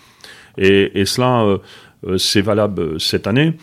Et, 0.57 1.01
et 1.01 1.05
cela, 1.05 1.59
c'est 2.17 2.39
valable 2.39 2.97
cette 3.01 3.27
année 3.27 3.55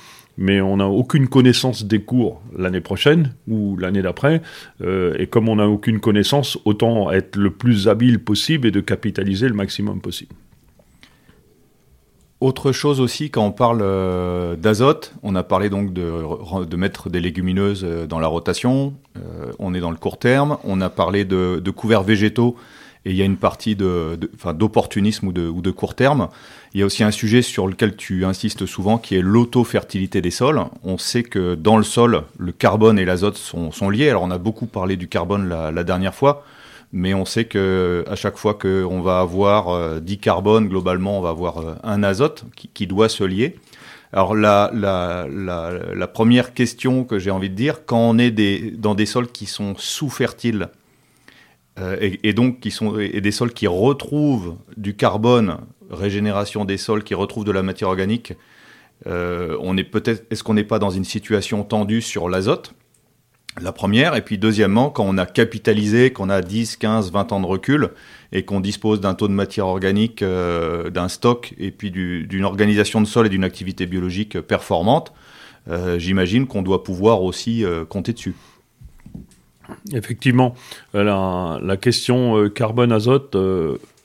mais 0.43 0.61
on 0.61 0.79
n'a 0.79 0.89
aucune 0.89 1.29
connaissance 1.29 1.85
des 1.85 2.01
cours 2.01 2.43
l'année 2.59 2.81
prochaine 2.81 3.33
ou 3.47 3.77
l'année 3.77 4.03
d'après. 4.03 4.43
Euh, 4.83 5.15
et 5.17 5.29
comme 5.29 5.49
on 5.49 5.57
n'a 5.57 5.69
aucune 5.69 6.01
connaissance, 6.01 6.59
autant 6.65 7.13
être 7.13 7.37
le 7.37 7.53
plus 7.53 7.87
habile 7.87 8.19
possible 8.19 8.67
et 8.67 8.73
de 8.73 8.81
capitaliser 8.81 9.47
le 9.47 9.55
maximum 9.55 10.01
possible. 10.01 10.35
Autre 12.41 12.73
chose 12.73 13.01
aussi, 13.01 13.31
quand 13.31 13.47
on 13.47 13.53
parle 13.53 13.83
euh, 13.83 14.57
d'azote, 14.57 15.15
on 15.23 15.37
a 15.37 15.45
parlé 15.45 15.71
donc 15.71 15.93
de, 15.93 16.77
mettre 16.77 17.09
des 17.09 17.21
légumineuses 17.21 17.85
euh, 17.85 18.07
dans 18.07 18.19
la 18.19 18.27
rotation, 18.27 18.95
on 19.61 19.75
est 19.75 19.81
dans 19.81 19.93
le 19.93 19.97
court 19.97 20.19
terme, 20.19 20.59
on 20.65 20.81
a 20.81 20.91
parlé 20.91 21.25
de, 21.25 21.71
couverts 21.71 22.03
végétaux, 22.03 22.57
et 23.05 23.11
il 23.11 23.17
y 23.17 23.23
a 23.23 23.25
une 23.25 23.37
partie 23.37 23.77
d'opportunisme 23.77 25.29
ou 25.29 25.31
ou 25.31 25.61
de 25.61 25.71
court 25.71 25.95
terme. 25.95 26.29
Il 26.75 26.81
y 26.81 26.83
a 26.83 26.87
aussi 26.87 27.05
un 27.05 27.11
sujet 27.11 27.43
sur 27.43 27.69
lequel 27.69 27.97
tu 27.97 28.25
insistes 28.25 28.65
souvent, 28.65 28.97
qui 28.97 29.15
est 29.15 29.21
l'auto-fertilité 29.21 30.23
des 30.23 30.31
sols. 30.31 30.63
On 30.83 30.97
sait 30.97 31.23
que 31.23 31.55
dans 31.55 31.77
le 31.77 31.83
sol, 31.83 32.23
le 32.39 32.53
carbone 32.53 32.99
et 32.99 33.05
l'azote 33.05 33.37
sont, 33.37 33.91
liés. 33.91 34.09
Alors 34.09 34.23
on 34.23 34.31
a 34.31 34.39
beaucoup 34.39 34.65
parlé 34.65 34.97
du 34.97 35.07
carbone 35.07 35.49
la, 35.49 35.85
dernière 35.85 36.15
fois, 36.15 36.47
mais 36.91 37.13
on 37.13 37.27
sait 37.27 37.45
que 37.45 38.05
à 38.09 38.17
chaque 38.17 38.39
fois 38.39 38.55
qu'on 38.55 39.03
va 39.03 39.21
avoir 39.21 39.69
euh, 39.69 40.01
10 40.01 40.19
carbones, 40.19 40.69
globalement, 40.69 41.19
on 41.19 41.21
va 41.21 41.29
avoir 41.29 41.59
euh, 41.59 41.75
un 41.83 42.03
azote 42.03 42.45
qui, 42.73 42.87
doit 42.87 43.11
se 43.11 43.25
lier. 43.25 43.57
Alors 44.15 44.35
la, 44.35 44.71
première 46.15 46.55
question 46.55 47.05
que 47.05 47.19
j'ai 47.19 47.31
envie 47.31 47.51
de 47.51 47.55
dire, 47.55 47.85
quand 47.85 48.01
on 48.01 48.17
est 48.17 48.31
dans 48.79 48.95
des 48.95 49.07
sols 49.07 49.29
qui 49.29 49.45
sont 49.45 49.75
sous-fertiles, 49.77 50.71
euh, 51.79 51.97
et, 52.01 52.29
et, 52.29 52.33
donc 52.33 52.61
qui 52.61 52.71
sont 52.71 52.99
et 52.99 53.21
des 53.21 53.33
sols 53.33 53.53
qui 53.53 53.67
retrouvent 53.67 54.57
du 54.77 54.95
carbone 54.95 55.59
régénération 55.93 56.65
des 56.65 56.77
sols 56.77 57.05
qui 57.05 57.15
retrouvent 57.15 57.45
de 57.45 57.53
la 57.53 57.63
matière 57.63 57.89
organique, 57.89 58.35
euh, 59.07 59.57
on 59.61 59.77
est 59.77 59.85
peut-être, 59.85 60.27
est-ce 60.31 60.43
qu'on 60.43 60.55
n'est 60.55 60.65
pas 60.65 60.79
dans 60.79 60.91
une 60.91 61.05
situation 61.05 61.65
tendue 61.65 62.03
sur 62.03 62.29
l'azote? 62.29 62.75
La 63.61 63.73
première, 63.73 64.17
et 64.17 64.23
puis 64.23 64.39
deuxièmement, 64.39 64.89
quand 64.89 65.05
on 65.07 65.19
a 65.19 65.27
capitalisé, 65.27 66.11
qu'on 66.11 66.31
a 66.31 66.41
10, 66.41 66.77
15, 66.77 67.13
20 67.13 67.33
ans 67.33 67.41
de 67.41 67.47
recul, 67.47 67.91
et 68.33 68.45
qu'on 68.45 68.61
dispose 68.61 69.01
d'un 69.01 69.13
taux 69.15 69.29
de 69.29 69.35
matière 69.35 69.67
organique, 69.67 70.23
euh, 70.23 70.89
d'un 70.89 71.09
stock, 71.09 71.53
et 71.59 71.71
puis 71.71 71.91
d'une 71.91 72.45
organisation 72.45 73.03
de 73.03 73.07
sol 73.07 73.27
et 73.27 73.29
d'une 73.29 73.45
activité 73.45 73.85
biologique 73.85 74.41
performante, 74.41 75.13
euh, 75.69 75.99
j'imagine 75.99 76.47
qu'on 76.47 76.63
doit 76.63 76.83
pouvoir 76.83 77.23
aussi 77.23 77.65
compter 77.91 78.15
dessus. 78.15 78.35
Effectivement, 79.93 80.55
la, 80.95 81.61
la 81.63 81.77
question 81.77 82.49
carbone-azote, 82.49 83.37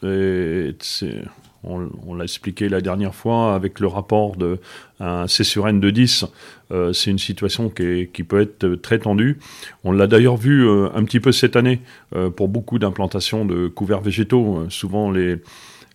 c'est 0.01 1.22
on, 1.67 2.15
l'a 2.15 2.24
expliqué 2.24 2.69
la 2.69 2.81
dernière 2.81 3.13
fois 3.13 3.53
avec 3.53 3.79
le 3.79 3.88
rapport 3.88 4.36
de 4.36 4.59
un 5.00 5.27
C 5.27 5.43
sur 5.43 5.67
N 5.67 5.79
de 5.79 5.89
10. 5.89 6.25
Euh, 6.71 6.93
c'est 6.93 7.12
une 7.12 7.19
situation 7.19 7.69
qui, 7.69 8.24
peut 8.24 8.41
être 8.41 8.75
très 8.75 9.00
tendue. 9.00 9.38
On 9.83 9.91
l'a 9.91 10.07
d'ailleurs 10.07 10.38
vu 10.38 10.67
euh, 10.67 10.89
un 10.95 11.03
petit 11.03 11.19
peu 11.19 11.31
cette 11.31 11.55
année 11.55 11.81
euh, 12.15 12.29
pour 12.29 12.47
beaucoup 12.47 12.79
d'implantations 12.79 13.45
de 13.45 13.67
couverts 13.67 14.01
végétaux. 14.01 14.65
souvent, 14.69 15.12
les, 15.12 15.38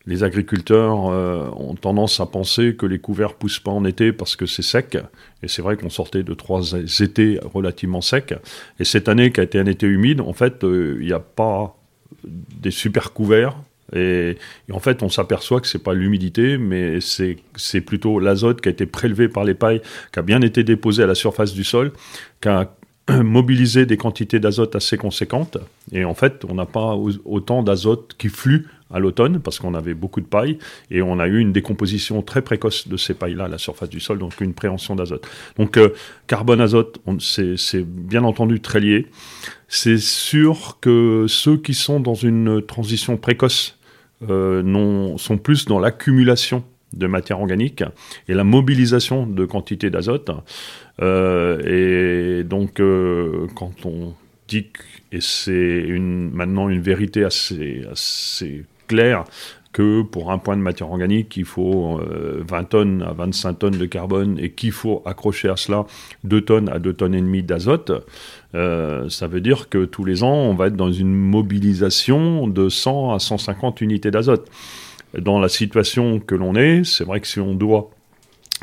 les 0.06 0.24
agriculteurs 0.24 0.98
ont 0.98 1.74
tendance 1.74 2.20
à 2.20 2.26
penser 2.26 2.74
que 2.74 2.86
les 2.86 2.98
couverts 2.98 3.34
poussent 3.34 3.60
pas 3.60 3.70
en 3.70 3.84
été 3.84 4.12
parce 4.12 4.36
que 4.36 4.46
c'est 4.46 4.62
sec. 4.62 4.96
Et 5.42 5.48
c'est 5.48 5.62
vrai 5.62 5.76
qu'on 5.76 5.90
sortait 5.90 6.22
de 6.22 6.34
trois 6.34 6.72
étés 7.00 7.38
relativement 7.54 8.00
secs. 8.00 8.34
Et 8.78 8.84
cette 8.84 9.08
année, 9.08 9.32
qui 9.32 9.40
a 9.40 9.42
été 9.42 9.58
un 9.58 9.66
été 9.66 9.86
humide, 9.86 10.20
en 10.20 10.32
fait, 10.32 10.58
il 10.62 11.06
n'y 11.06 11.12
a 11.12 11.20
pas 11.20 11.76
des 12.24 12.70
super 12.70 13.12
couverts 13.12 13.56
et, 13.94 14.37
en 14.70 14.78
fait, 14.80 15.02
on 15.02 15.08
s'aperçoit 15.08 15.61
que 15.61 15.66
c'est 15.66 15.82
pas 15.82 15.94
l'humidité, 15.94 16.58
mais 16.58 16.99
c'est 17.00 17.80
plutôt 17.80 18.18
l'azote 18.18 18.61
qui 18.61 18.68
a 18.68 18.72
été 18.72 18.87
prélevé 18.87 19.28
par 19.28 19.44
les 19.44 19.54
pailles, 19.54 19.82
qui 20.12 20.18
a 20.18 20.22
bien 20.22 20.40
été 20.40 20.64
déposé 20.64 21.02
à 21.02 21.06
la 21.06 21.14
surface 21.14 21.52
du 21.52 21.64
sol, 21.64 21.92
qui 22.40 22.49
a 22.49 22.70
mobilisé 23.22 23.87
des 23.87 23.96
quantités 23.96 24.40
d'azote 24.40 24.76
assez 24.76 24.96
conséquentes. 24.96 25.58
Et 25.92 26.04
en 26.04 26.14
fait, 26.14 26.44
on 26.49 26.54
n'a 26.54 26.66
pas 26.66 26.96
autant 27.25 27.62
d'azote 27.62 28.14
qui 28.16 28.28
flue 28.28 28.66
à 28.92 28.99
l'automne 28.99 29.40
parce 29.40 29.58
qu'on 29.58 29.75
avait 29.75 29.94
beaucoup 29.94 30.20
de 30.20 30.26
paille 30.26 30.58
et 30.90 31.00
on 31.00 31.18
a 31.18 31.26
eu 31.26 31.38
une 31.38 31.52
décomposition 31.52 32.20
très 32.22 32.42
précoce 32.42 32.88
de 32.88 32.96
ces 32.99 33.14
pailles-là 33.14 33.44
à 33.44 33.49
la 33.49 33.58
surface 33.58 33.88
du 33.88 34.00
sol, 34.00 34.18
donc 34.18 34.38
une 34.40 34.52
préhension 34.52 34.94
d'azote. 34.94 35.26
Donc 35.56 35.78
euh, 35.78 35.90
carbone-azote, 36.26 37.00
c'est 37.18 37.84
bien 37.84 38.22
entendu 38.22 38.61
très 38.61 38.80
lié. 38.80 39.06
C'est 39.66 39.99
sûr 39.99 40.78
que 40.80 41.25
ceux 41.28 41.56
qui 41.56 41.72
sont 41.75 42.00
dans 42.00 42.14
une 42.14 42.61
transition 42.62 43.16
précoce 43.16 43.78
non, 44.28 45.18
sont 45.18 45.38
plus 45.38 45.66
dans 45.66 45.78
l'accumulation 45.78 46.64
de 46.92 47.06
matière 47.06 47.40
organique 47.40 47.84
et 48.28 48.34
la 48.34 48.44
mobilisation 48.44 49.26
de 49.26 49.44
quantités 49.44 49.90
d'azote. 49.90 50.30
Euh, 51.00 52.40
et 52.40 52.44
donc, 52.44 52.80
euh, 52.80 53.46
quand 53.54 53.86
on 53.86 54.14
dit, 54.48 54.66
et 55.10 55.20
c'est 55.20 55.86
maintenant 55.98 56.68
une 56.68 56.80
vérité 56.80 57.24
assez, 57.24 57.84
assez 57.90 58.64
claire, 58.88 59.24
que 59.72 60.02
pour 60.02 60.30
un 60.30 60.38
point 60.38 60.56
de 60.56 60.62
matière 60.62 60.90
organique, 60.90 61.36
il 61.38 61.46
faut 61.46 61.96
20 61.96 62.02
euh, 62.02 62.62
tonnes 62.64 63.02
à 63.02 63.12
25 63.12 63.58
tonnes 63.58 63.78
de 63.78 63.86
carbone 63.86 64.38
et 64.38 64.50
qu'il 64.50 64.72
faut 64.72 65.02
accrocher 65.06 65.48
à 65.48 65.56
cela 65.56 65.86
2 66.24 66.42
tonnes 66.42 66.68
à 66.68 66.78
2 66.78 66.92
tonnes 66.92 67.14
et 67.14 67.20
demie 67.22 67.42
d'azote, 67.42 67.90
euh, 68.54 69.09
ça 69.09 69.26
veut 69.26 69.40
dire 69.40 69.68
que 69.68 69.85
tous 69.85 70.04
les 70.04 70.23
ans, 70.23 70.35
on 70.35 70.54
va 70.54 70.66
être 70.66 70.76
dans 70.76 70.92
une 70.92 71.14
mobilisation 71.14 72.47
de 72.47 72.68
100 72.68 73.14
à 73.14 73.18
150 73.18 73.80
unités 73.80 74.11
d'azote. 74.11 74.49
Dans 75.18 75.38
la 75.38 75.49
situation 75.49 76.21
que 76.21 76.35
l'on 76.35 76.54
est, 76.54 76.85
c'est 76.85 77.04
vrai 77.04 77.21
que 77.21 77.26
si 77.26 77.40
on 77.40 77.54
doit 77.54 77.90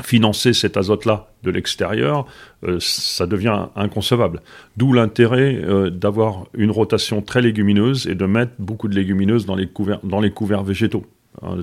financer 0.03 0.53
cet 0.53 0.77
azote-là 0.77 1.31
de 1.43 1.51
l'extérieur, 1.51 2.25
euh, 2.63 2.77
ça 2.79 3.27
devient 3.27 3.67
inconcevable. 3.75 4.41
D'où 4.77 4.93
l'intérêt 4.93 5.55
euh, 5.55 5.89
d'avoir 5.89 6.45
une 6.53 6.71
rotation 6.71 7.21
très 7.21 7.41
légumineuse 7.41 8.07
et 8.07 8.15
de 8.15 8.25
mettre 8.25 8.53
beaucoup 8.59 8.87
de 8.87 8.95
légumineuses 8.95 9.45
dans 9.45 9.55
les 9.55 9.67
couverts, 9.67 10.63
végétaux. 10.63 11.05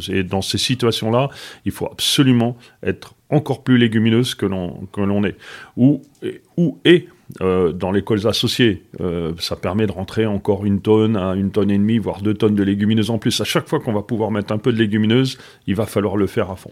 Et 0.09 0.23
dans 0.23 0.43
ces 0.43 0.59
situations-là, 0.59 1.29
il 1.65 1.73
faut 1.73 1.87
absolument 1.87 2.57
être 2.83 3.15
encore 3.31 3.63
plus 3.63 3.79
légumineuse 3.79 4.35
que 4.35 4.47
l'on 4.47 4.87
que 4.93 5.01
l'on 5.01 5.25
est. 5.25 5.37
Ou, 5.77 6.03
ou 6.57 6.79
et 6.85 7.09
euh, 7.41 7.73
dans 7.73 7.91
les 7.91 8.03
cols 8.03 8.27
associés, 8.27 8.85
euh, 9.01 9.33
ça 9.39 9.57
permet 9.57 9.87
de 9.87 9.93
rentrer 9.93 10.27
encore 10.27 10.65
une 10.65 10.81
tonne 10.81 11.17
à 11.17 11.35
une 11.35 11.51
tonne 11.51 11.71
et 11.71 11.79
demie, 11.79 11.99
voire 11.99 12.23
deux 12.23 12.35
tonnes 12.35 12.55
de 12.55 12.63
légumineuses 12.63 13.11
en 13.11 13.19
plus. 13.19 13.41
À 13.41 13.45
chaque 13.45 13.69
fois 13.69 13.81
qu'on 13.81 13.93
va 13.93 14.03
pouvoir 14.03 14.31
mettre 14.31 14.53
un 14.53 14.59
peu 14.59 14.73
de 14.73 14.79
légumineuses, 14.79 15.39
il 15.67 15.75
va 15.75 15.87
falloir 15.87 16.17
le 16.17 16.27
faire 16.27 16.51
à 16.51 16.57
fond. 16.57 16.71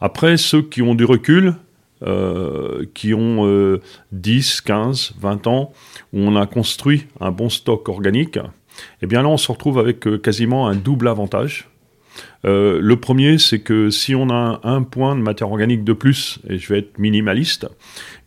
Après, 0.00 0.36
ceux 0.36 0.62
qui 0.62 0.82
ont 0.82 0.94
du 0.94 1.04
recul, 1.04 1.54
euh, 2.02 2.84
qui 2.94 3.14
ont 3.14 3.78
10, 4.12 4.60
15, 4.60 5.14
20 5.18 5.46
ans, 5.46 5.72
où 6.12 6.20
on 6.20 6.36
a 6.36 6.46
construit 6.46 7.06
un 7.20 7.30
bon 7.30 7.48
stock 7.48 7.88
organique, 7.88 8.38
eh 9.02 9.06
bien 9.06 9.22
là, 9.22 9.28
on 9.28 9.36
se 9.36 9.50
retrouve 9.50 9.78
avec 9.78 10.22
quasiment 10.22 10.68
un 10.68 10.74
double 10.74 11.08
avantage. 11.08 11.68
Le 12.44 12.94
premier, 12.94 13.38
c'est 13.38 13.60
que 13.60 13.90
si 13.90 14.14
on 14.14 14.30
a 14.30 14.60
un, 14.62 14.82
point 14.82 15.16
de 15.16 15.22
matière 15.22 15.50
organique 15.50 15.84
de 15.84 15.92
plus, 15.92 16.38
et 16.48 16.58
je 16.58 16.72
vais 16.72 16.80
être 16.80 16.98
minimaliste, 16.98 17.66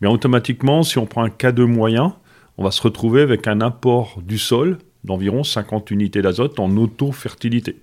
mais 0.00 0.08
automatiquement, 0.08 0.82
si 0.82 0.98
on 0.98 1.06
prend 1.06 1.24
un 1.24 1.28
K2 1.28 1.62
moyen, 1.64 2.14
on 2.58 2.64
va 2.64 2.70
se 2.70 2.82
retrouver 2.82 3.22
avec 3.22 3.46
un 3.46 3.60
apport 3.60 4.20
du 4.22 4.38
sol 4.38 4.78
d'environ 5.04 5.44
50 5.44 5.90
unités 5.90 6.22
d'azote 6.22 6.58
en 6.58 6.76
auto-fertilité. 6.76 7.76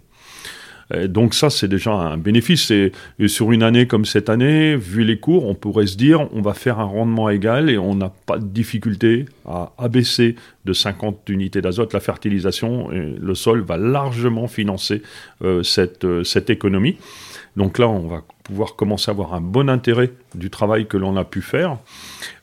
Euh, 0.93 1.07
donc 1.07 1.33
ça, 1.33 1.49
c'est 1.49 1.67
déjà 1.67 1.91
un 1.91 2.17
bénéfice. 2.17 2.71
Et, 2.71 2.91
sur 3.27 3.51
une 3.51 3.63
année 3.63 3.87
comme 3.87 4.05
cette 4.05 4.29
année, 4.29 4.75
vu 4.75 5.03
les 5.03 5.19
cours, 5.19 5.45
on 5.45 5.55
pourrait 5.55 5.87
se 5.87 5.97
dire, 5.97 6.27
on 6.33 6.41
va 6.41 6.53
faire 6.53 6.79
un 6.79 6.85
rendement 6.85 7.29
égal 7.29 7.69
et 7.69 7.77
on 7.77 7.95
n'a 7.95 8.11
pas 8.25 8.37
de 8.37 8.45
difficulté 8.45 9.25
à 9.45 9.73
abaisser 9.77 10.35
de 10.65 10.73
50 10.73 11.29
unités 11.29 11.61
d'azote 11.61 11.93
la 11.93 11.99
fertilisation. 11.99 12.89
Le 12.89 13.35
sol 13.35 13.61
va 13.61 13.77
largement 13.77 14.47
financer 14.47 15.01
euh, 15.43 15.63
cette, 15.63 16.05
euh, 16.05 16.23
cette 16.23 16.49
économie. 16.49 16.97
Donc 17.57 17.79
là, 17.79 17.89
on 17.89 18.07
va 18.07 18.23
pouvoir 18.51 18.75
commencer 18.75 19.09
à 19.09 19.13
avoir 19.13 19.33
un 19.33 19.41
bon 19.41 19.69
intérêt 19.69 20.11
du 20.35 20.49
travail 20.49 20.85
que 20.85 20.97
l'on 20.97 21.15
a 21.15 21.23
pu 21.23 21.41
faire. 21.41 21.77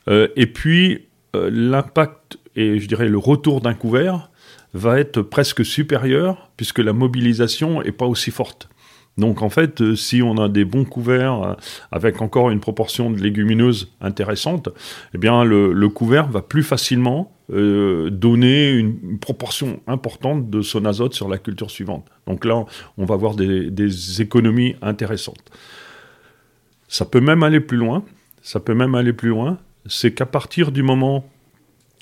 et 0.07 0.47
puis, 0.47 1.05
l'impact 1.33 2.39
et 2.55 2.79
je 2.79 2.87
dirais 2.87 3.07
le 3.07 3.17
retour 3.17 3.61
d'un 3.61 3.73
couvert 3.73 4.29
va 4.73 4.99
être 4.99 5.21
presque 5.21 5.65
supérieure 5.65 6.49
puisque 6.57 6.79
la 6.79 6.93
mobilisation 6.93 7.81
est 7.81 7.91
pas 7.91 8.05
aussi 8.05 8.31
forte. 8.31 8.69
Donc 9.17 9.41
en 9.41 9.49
fait, 9.49 9.81
euh, 9.81 9.95
si 9.95 10.21
on 10.21 10.37
a 10.37 10.47
des 10.47 10.65
bons 10.65 10.85
couverts 10.85 11.41
euh, 11.41 11.53
avec 11.91 12.21
encore 12.21 12.51
une 12.51 12.59
proportion 12.59 13.11
de 13.11 13.19
légumineuses 13.19 13.91
intéressante, 14.01 14.69
eh 15.13 15.17
bien 15.17 15.43
le, 15.43 15.89
couvert 15.89 16.29
va 16.29 16.41
plus 16.41 16.63
facilement 16.63 17.31
euh, 17.51 18.09
donner 18.09 18.71
une, 18.71 19.19
proportion 19.19 19.81
importante 19.87 20.49
de 20.49 20.61
son 20.61 20.85
azote 20.85 21.13
sur 21.13 21.27
la 21.27 21.37
culture 21.37 21.71
suivante. 21.71 22.05
Donc 22.27 22.45
là, 22.45 22.65
on 22.97 23.05
va 23.05 23.15
avoir 23.15 23.35
des 23.35 24.21
économies 24.21 24.75
intéressantes. 24.81 25.51
Ça 26.89 27.05
peut 27.05 27.21
même 27.21 27.43
aller 27.43 27.61
plus 27.61 27.77
loin. 27.77 28.03
Ça 28.41 28.59
peut 28.59 28.73
même 28.73 28.95
aller 28.95 29.13
plus 29.13 29.29
loin. 29.29 29.57
C'est 29.85 30.11
qu'à 30.11 30.25
partir 30.25 30.73
du 30.73 30.83
moment 30.83 31.25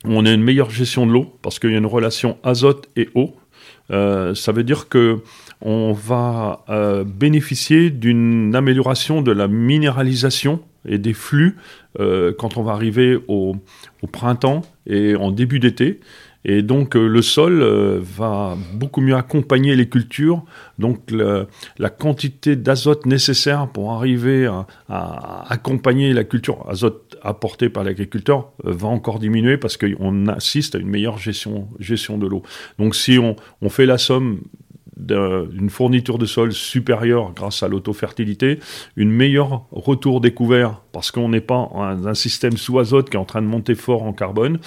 on 0.03 0.25
a 0.25 0.32
une 0.32 0.44
meilleure 0.44 0.70
gestion 0.70 1.06
de 1.06 1.12
l'eau 1.12 1.34
parce 1.41 1.60
qu'il 1.60 1.72
y 1.72 1.75
a 1.75 1.77
une 1.77 1.86
relation 1.86 2.38
azote 2.44 2.89
et 2.96 3.10
eau. 3.15 3.36
Euh, 3.91 4.36
ça 4.36 4.51
veut 4.51 4.63
dire 4.63 4.89
que 4.89 5.20
on 5.62 5.91
va 5.91 6.63
euh, 6.70 7.03
bénéficier 7.03 7.89
d'une 7.89 8.56
amélioration 8.56 9.22
de 9.22 9.32
la 9.32 9.48
minéralisation 9.48 10.62
et 10.88 10.98
des 10.98 11.13
flux 11.13 11.58
euh, 12.00 12.32
quand 12.38 12.58
on 12.58 12.63
va 12.63 12.74
arriver 12.74 13.17
au, 13.27 13.56
printemps 14.12 14.62
et 14.86 15.15
en 15.15 15.32
début 15.32 15.60
d'été. 15.60 16.00
Et 16.46 16.62
donc 16.62 16.96
euh, 16.96 17.08
le 17.08 17.22
sol 17.22 17.62
euh, 17.62 18.00
va 18.01 18.58
beaucoup 18.74 19.01
mieux 19.01 19.15
accompagner 19.15 19.75
les 19.75 19.89
cultures. 19.89 20.44
Donc 20.79 21.12
la 21.12 21.89
quantité 21.89 22.56
d'azote 22.56 23.06
nécessaire 23.06 23.67
pour 23.67 23.94
arriver 23.94 24.46
à, 24.89 25.46
accompagner 25.50 26.13
la 26.13 26.24
culture, 26.24 26.65
azote 26.70 27.17
apporté 27.22 27.70
par 27.70 27.84
l'agriculteur, 27.84 28.51
euh, 28.65 28.72
va 28.72 28.88
encore 28.88 29.20
diminuer 29.20 29.58
parce 29.58 29.77
qu'on 29.77 30.27
assiste 30.27 30.75
à 30.75 30.77
une 30.77 30.89
meilleure 30.89 31.17
gestion, 31.17 31.67
de 31.79 32.27
l'eau. 32.27 32.44
Donc 32.79 32.96
si 32.96 33.17
on 33.17 33.70
fait 33.70 33.86
la 33.86 33.98
somme 33.98 34.41
d'une 34.97 35.69
fourniture 35.69 36.17
de 36.17 36.25
sol 36.25 36.51
supérieure 36.51 37.31
grâce 37.35 37.61
à 37.61 37.67
l'autofertilité, 37.67 38.59
une 38.95 39.11
meilleure 39.11 39.65
retour 39.71 40.21
découvert 40.21 40.81
parce 40.91 41.11
qu'on 41.11 41.29
n'est 41.29 41.41
pas 41.41 41.69
dans 41.73 42.07
un 42.07 42.13
système 42.15 42.57
sous 42.57 42.79
azote 42.79 43.09
qui 43.09 43.17
est 43.17 43.19
en 43.19 43.25
train 43.25 43.41
de 43.41 43.47
monter 43.47 43.75
fort 43.75 44.03
en 44.03 44.13
carbone, 44.13 44.59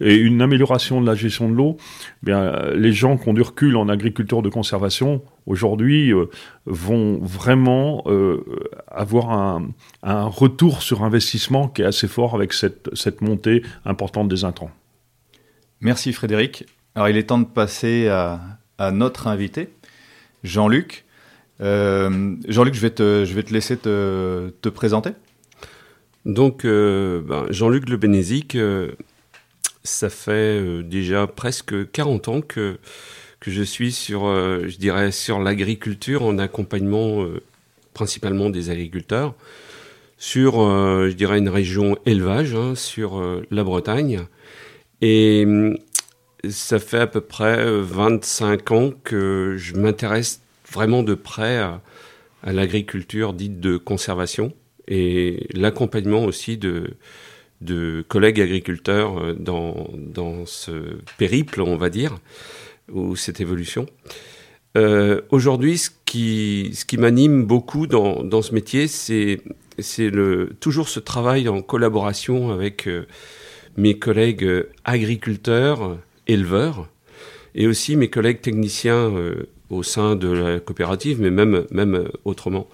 et 0.00 0.16
une 0.16 0.42
amélioration 0.42 1.00
de 1.00 1.06
la 1.06 1.14
gestion 1.14 1.48
de 1.48 1.54
l'eau. 1.54 1.76
Bien, 2.22 2.70
les 2.74 2.92
gens 2.92 3.16
qui 3.16 3.28
ont 3.28 3.34
du 3.34 3.42
recul 3.42 3.76
en 3.76 3.88
agriculture 3.88 4.42
de 4.42 4.48
conservation 4.48 5.22
aujourd'hui 5.46 6.12
euh, 6.12 6.28
vont 6.66 7.18
vraiment 7.22 8.02
euh, 8.06 8.44
avoir 8.88 9.30
un, 9.30 9.68
retour 10.02 10.82
sur 10.82 11.04
investissement 11.04 11.68
qui 11.68 11.82
est 11.82 11.86
assez 11.86 12.08
fort 12.08 12.34
avec 12.34 12.52
cette, 12.52 12.90
cette 12.94 13.20
montée 13.20 13.62
importante 13.84 14.28
des 14.28 14.44
intrants. 14.44 14.70
Merci 15.80 16.12
Frédéric. 16.12 16.66
Alors 16.94 17.08
il 17.08 17.16
est 17.16 17.24
temps 17.24 17.38
de 17.38 17.44
passer 17.44 18.08
à, 18.08 18.40
à 18.78 18.90
notre 18.90 19.26
invité. 19.26 19.68
Jean-Luc. 20.46 21.04
Euh, 21.60 22.36
Jean-Luc, 22.48 22.74
je, 22.74 22.80
vais 22.80 22.90
te, 22.90 23.52
laisser 23.52 23.76
te, 23.76 24.50
te 24.62 24.68
présenter. 24.68 25.10
Donc, 26.24 26.64
euh, 26.64 27.20
ben, 27.20 27.46
Jean-Luc 27.50 27.88
Le 27.88 27.96
Bénézic, 27.96 28.54
euh, 28.54 28.92
ça 29.84 30.08
fait 30.08 30.82
déjà 30.82 31.26
presque 31.26 31.90
40 31.90 32.28
ans 32.28 32.40
que, 32.40 32.78
je 33.46 33.62
suis 33.62 33.92
sur, 33.92 34.26
l'agriculture 35.38 36.24
en 36.24 36.38
accompagnement 36.38 37.24
principalement 37.94 38.50
des 38.50 38.70
agriculteurs 38.70 39.34
sur, 40.18 40.58
une 40.58 41.48
région 41.48 41.96
élevage, 42.06 42.56
hein, 42.56 42.74
sur 42.74 43.22
la 43.52 43.62
Bretagne. 43.62 44.26
Et 45.00 45.46
ça 46.50 46.78
fait 46.78 46.98
à 46.98 47.06
peu 47.06 47.20
près 47.20 47.64
25 47.80 48.70
ans 48.72 48.90
que 49.04 49.54
je 49.58 49.74
m'intéresse 49.74 50.40
vraiment 50.70 51.02
de 51.02 51.14
près 51.14 51.58
à, 51.58 51.80
l'agriculture 52.44 53.32
dite 53.32 53.58
de 53.58 53.76
conservation 53.76 54.52
et 54.86 55.48
l'accompagnement 55.52 56.24
aussi 56.24 56.56
de, 56.56 56.94
de 57.60 58.04
collègues 58.06 58.40
agriculteurs 58.40 59.18
euh, 59.18 59.34
dans, 59.34 59.88
dans 59.96 60.46
ce 60.46 60.98
périple, 61.18 61.60
on 61.60 61.76
va 61.76 61.90
dire, 61.90 62.18
ou 62.92 63.16
cette 63.16 63.40
évolution. 63.40 63.86
Euh, 64.76 65.22
Aujourd'hui, 65.30 65.78
ce 65.78 65.90
qui, 66.04 66.70
ce 66.74 66.84
qui 66.84 66.98
m'anime 66.98 67.44
beaucoup 67.44 67.86
dans, 67.86 68.22
dans, 68.22 68.42
ce 68.42 68.54
métier, 68.54 68.86
c'est 68.86 69.40
toujours 70.60 70.88
ce 70.88 71.00
travail 71.00 71.48
en 71.48 71.62
collaboration 71.62 72.50
avec 72.50 72.86
euh, 72.86 73.06
mes 73.76 73.98
collègues 73.98 74.66
agriculteurs, 74.84 75.98
éleveurs, 76.26 76.88
et 77.56 77.66
aussi 77.66 77.96
mes 77.96 78.08
collègues 78.08 78.40
techniciens 78.40 79.10
euh, 79.16 79.48
au 79.70 79.82
sein 79.82 80.14
de 80.14 80.28
la 80.28 80.60
coopérative, 80.60 81.20
mais 81.20 81.30
même, 81.30 81.64
même 81.70 82.08
autrement. 82.24 82.68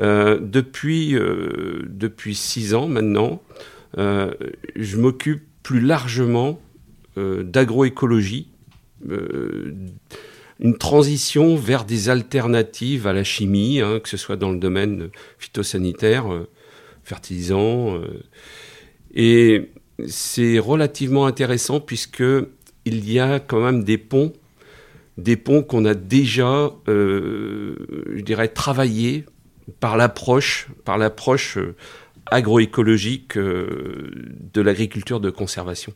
Euh, 0.00 0.38
depuis, 0.40 1.16
euh, 1.16 1.82
depuis 1.88 2.36
six 2.36 2.74
ans 2.74 2.86
maintenant, 2.86 3.42
je 3.96 4.96
m'occupe 4.96 5.42
plus 5.62 5.80
largement 5.80 6.60
d'agroécologie, 7.16 8.46
une 10.60 10.76
transition 10.78 11.56
vers 11.56 11.84
des 11.84 12.10
alternatives 12.10 13.06
à 13.06 13.12
la 13.14 13.24
chimie, 13.24 13.80
hein, 13.80 13.98
que 13.98 14.08
ce 14.08 14.18
soit 14.18 14.36
dans 14.36 14.52
le 14.52 14.58
domaine 14.58 15.08
phytosanitaire, 15.38 16.26
fertilisant. 17.02 17.98
et 19.14 19.70
c'est 20.06 20.58
relativement 20.58 21.26
intéressant 21.26 21.80
puisque 21.80 22.22
il 22.88 23.10
y 23.10 23.20
a 23.20 23.38
quand 23.38 23.60
même 23.60 23.84
des 23.84 23.98
ponts, 23.98 24.32
des 25.18 25.36
ponts 25.36 25.62
qu'on 25.62 25.84
a 25.84 25.94
déjà, 25.94 26.70
euh, 26.88 27.74
je 28.14 28.22
dirais, 28.22 28.48
travaillés 28.48 29.24
par 29.80 29.96
l'approche, 29.96 30.68
par 30.84 30.96
l'approche 30.96 31.58
euh, 31.58 31.74
agroécologique 32.26 33.36
euh, 33.36 34.10
de 34.54 34.60
l'agriculture 34.60 35.20
de 35.20 35.30
conservation. 35.30 35.92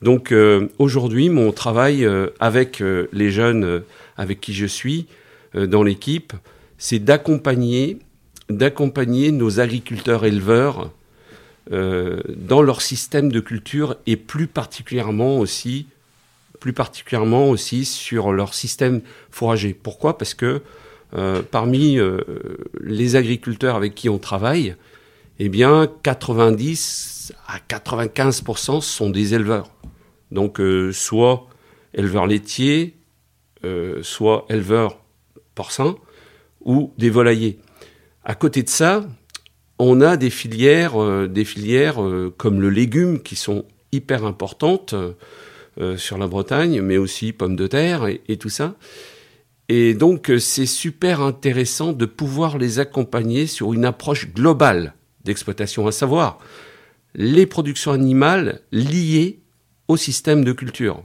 Donc 0.00 0.34
aujourd'hui, 0.78 1.28
mon 1.28 1.52
travail 1.52 2.04
avec 2.40 2.82
les 3.12 3.30
jeunes 3.30 3.84
avec 4.16 4.40
qui 4.40 4.52
je 4.52 4.66
suis 4.66 5.06
dans 5.54 5.84
l'équipe, 5.84 6.32
c'est 6.76 6.98
d'accompagner, 6.98 7.98
d'accompagner 8.50 9.30
nos 9.30 9.60
agriculteurs 9.60 10.24
éleveurs 10.24 10.90
dans 11.70 12.62
leur 12.62 12.82
système 12.82 13.30
de 13.30 13.38
culture 13.38 13.94
et 14.08 14.16
plus 14.16 14.48
particulièrement 14.48 15.38
aussi 15.38 15.86
plus 16.62 16.72
particulièrement 16.72 17.50
aussi 17.50 17.84
sur 17.84 18.32
leur 18.32 18.54
système 18.54 19.00
fourrager. 19.32 19.74
Pourquoi? 19.74 20.16
Parce 20.16 20.32
que 20.32 20.62
euh, 21.12 21.42
parmi 21.42 21.98
euh, 21.98 22.20
les 22.80 23.16
agriculteurs 23.16 23.74
avec 23.74 23.96
qui 23.96 24.08
on 24.08 24.20
travaille, 24.20 24.76
eh 25.40 25.48
bien 25.48 25.90
90 26.04 27.32
à 27.48 27.58
95% 27.68 28.80
sont 28.80 29.10
des 29.10 29.34
éleveurs. 29.34 29.72
Donc 30.30 30.60
euh, 30.60 30.92
soit 30.92 31.48
éleveurs 31.94 32.28
laitiers, 32.28 32.94
soit 34.02 34.46
éleveurs 34.48 34.98
porcins 35.56 35.96
ou 36.64 36.92
des 36.96 37.10
volaillers. 37.10 37.58
À 38.22 38.36
côté 38.36 38.62
de 38.62 38.68
ça, 38.68 39.04
on 39.80 40.00
a 40.00 40.16
des 40.16 40.30
filières, 40.30 41.28
des 41.28 41.44
filières 41.44 41.98
comme 42.36 42.60
le 42.60 42.70
légume 42.70 43.20
qui 43.20 43.34
sont 43.36 43.64
hyper 43.92 44.24
importantes. 44.24 44.94
Euh, 45.80 45.96
sur 45.96 46.18
la 46.18 46.26
Bretagne, 46.26 46.82
mais 46.82 46.98
aussi 46.98 47.32
pommes 47.32 47.56
de 47.56 47.66
terre 47.66 48.06
et, 48.06 48.36
tout 48.36 48.50
ça. 48.50 48.74
Et 49.70 49.94
donc, 49.94 50.28
euh, 50.30 50.38
c'est 50.38 50.66
super 50.66 51.22
intéressant 51.22 51.94
de 51.94 52.04
pouvoir 52.04 52.58
les 52.58 52.78
accompagner 52.78 53.46
sur 53.46 53.72
une 53.72 53.86
approche 53.86 54.34
globale 54.34 54.92
d'exploitation, 55.24 55.86
à 55.86 55.92
savoir 55.92 56.40
les 57.14 57.46
productions 57.46 57.90
animales 57.90 58.60
liées 58.70 59.38
au 59.88 59.96
système 59.96 60.44
de 60.44 60.52
culture. 60.52 61.04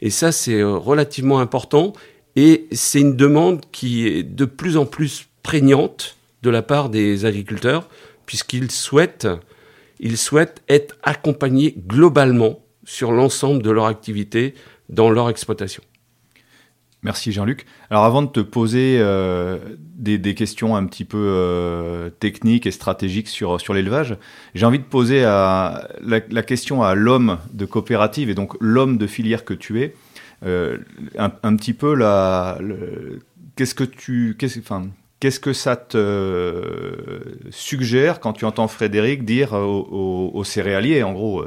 Et 0.00 0.10
ça, 0.10 0.32
c'est 0.32 0.58
euh, 0.58 0.76
relativement 0.76 1.38
important 1.38 1.92
et 2.34 2.66
c'est 2.72 3.00
une 3.00 3.14
demande 3.14 3.60
qui 3.70 4.08
est 4.08 4.24
de 4.24 4.44
plus 4.44 4.76
en 4.76 4.86
plus 4.86 5.28
prégnante 5.44 6.16
de 6.42 6.50
la 6.50 6.62
part 6.62 6.88
des 6.88 7.26
agriculteurs 7.26 7.88
puisqu'ils 8.26 8.72
souhaitent, 8.72 9.28
ils 10.00 10.18
souhaitent 10.18 10.62
être 10.68 10.96
accompagnés 11.04 11.76
globalement 11.86 12.63
sur 12.84 13.12
l'ensemble 13.12 13.62
de 13.62 13.70
leur 13.70 13.86
activité 13.86 14.54
dans 14.88 15.10
leur 15.10 15.30
exploitation. 15.30 15.82
Merci 17.04 17.32
Jean-Luc. 17.32 17.66
Alors 17.90 18.04
avant 18.04 18.22
de 18.22 18.28
te 18.28 18.40
poser 18.40 18.96
euh, 18.98 19.58
des, 19.76 20.34
questions 20.34 20.74
un 20.74 20.86
petit 20.86 21.04
peu 21.04 21.18
euh, 21.20 22.08
techniques 22.08 22.66
et 22.66 22.70
stratégiques 22.70 23.28
sur, 23.28 23.60
sur 23.60 23.74
l'élevage, 23.74 24.16
j'ai 24.54 24.64
envie 24.64 24.78
de 24.78 24.84
poser 24.84 25.20
la, 25.20 26.42
question 26.46 26.82
à 26.82 26.94
l'homme 26.94 27.38
de 27.52 27.66
coopérative 27.66 28.30
et 28.30 28.34
donc 28.34 28.54
l'homme 28.58 28.96
de 28.96 29.06
filière 29.06 29.44
que 29.44 29.52
tu 29.52 29.82
es. 29.82 29.94
Euh, 30.46 30.78
un, 31.18 31.56
petit 31.56 31.74
peu 31.74 31.94
la, 31.94 32.58
qu'est-ce 33.54 33.74
que 33.74 33.84
tu, 33.84 34.34
qu'est-ce, 34.38 34.58
enfin, 34.58 34.88
qu'est-ce 35.20 35.40
que 35.40 35.52
ça 35.52 35.76
te 35.76 37.20
suggère 37.50 38.18
quand 38.20 38.32
tu 38.32 38.46
entends 38.46 38.68
Frédéric 38.68 39.26
dire 39.26 39.52
aux, 39.52 40.44
céréaliers, 40.44 41.02
en 41.02 41.12
gros, 41.12 41.44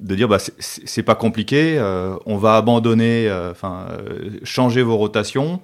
de 0.00 0.14
dire 0.14 0.28
bah, 0.28 0.38
c'est 0.38 1.02
pas 1.02 1.14
compliqué, 1.14 1.76
euh, 1.78 2.14
on 2.26 2.36
va 2.36 2.56
abandonner, 2.56 3.28
euh, 3.28 3.52
euh, 3.64 4.30
changer 4.44 4.82
vos 4.82 4.96
rotations, 4.96 5.60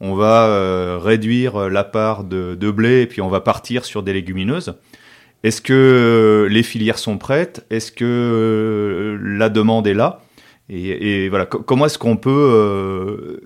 on 0.00 0.14
va 0.14 0.98
réduire 0.98 1.70
la 1.70 1.84
part 1.84 2.24
de, 2.24 2.70
blé 2.70 3.02
et 3.02 3.06
puis 3.06 3.22
on 3.22 3.28
va 3.28 3.40
partir 3.40 3.84
sur 3.84 4.02
des 4.02 4.12
légumineuses. 4.12 4.74
Est-ce 5.42 5.62
que 5.62 6.48
les 6.50 6.62
filières 6.62 6.98
sont 6.98 7.16
prêtes? 7.16 7.64
Est-ce 7.70 7.92
que 7.92 9.18
la 9.22 9.48
demande 9.48 9.86
est 9.86 9.94
là? 9.94 10.20
Et, 10.68 11.28
voilà, 11.30 11.46
comment 11.46 11.86
est-ce 11.86 11.98
qu'on 11.98 12.18
peut 12.18 13.40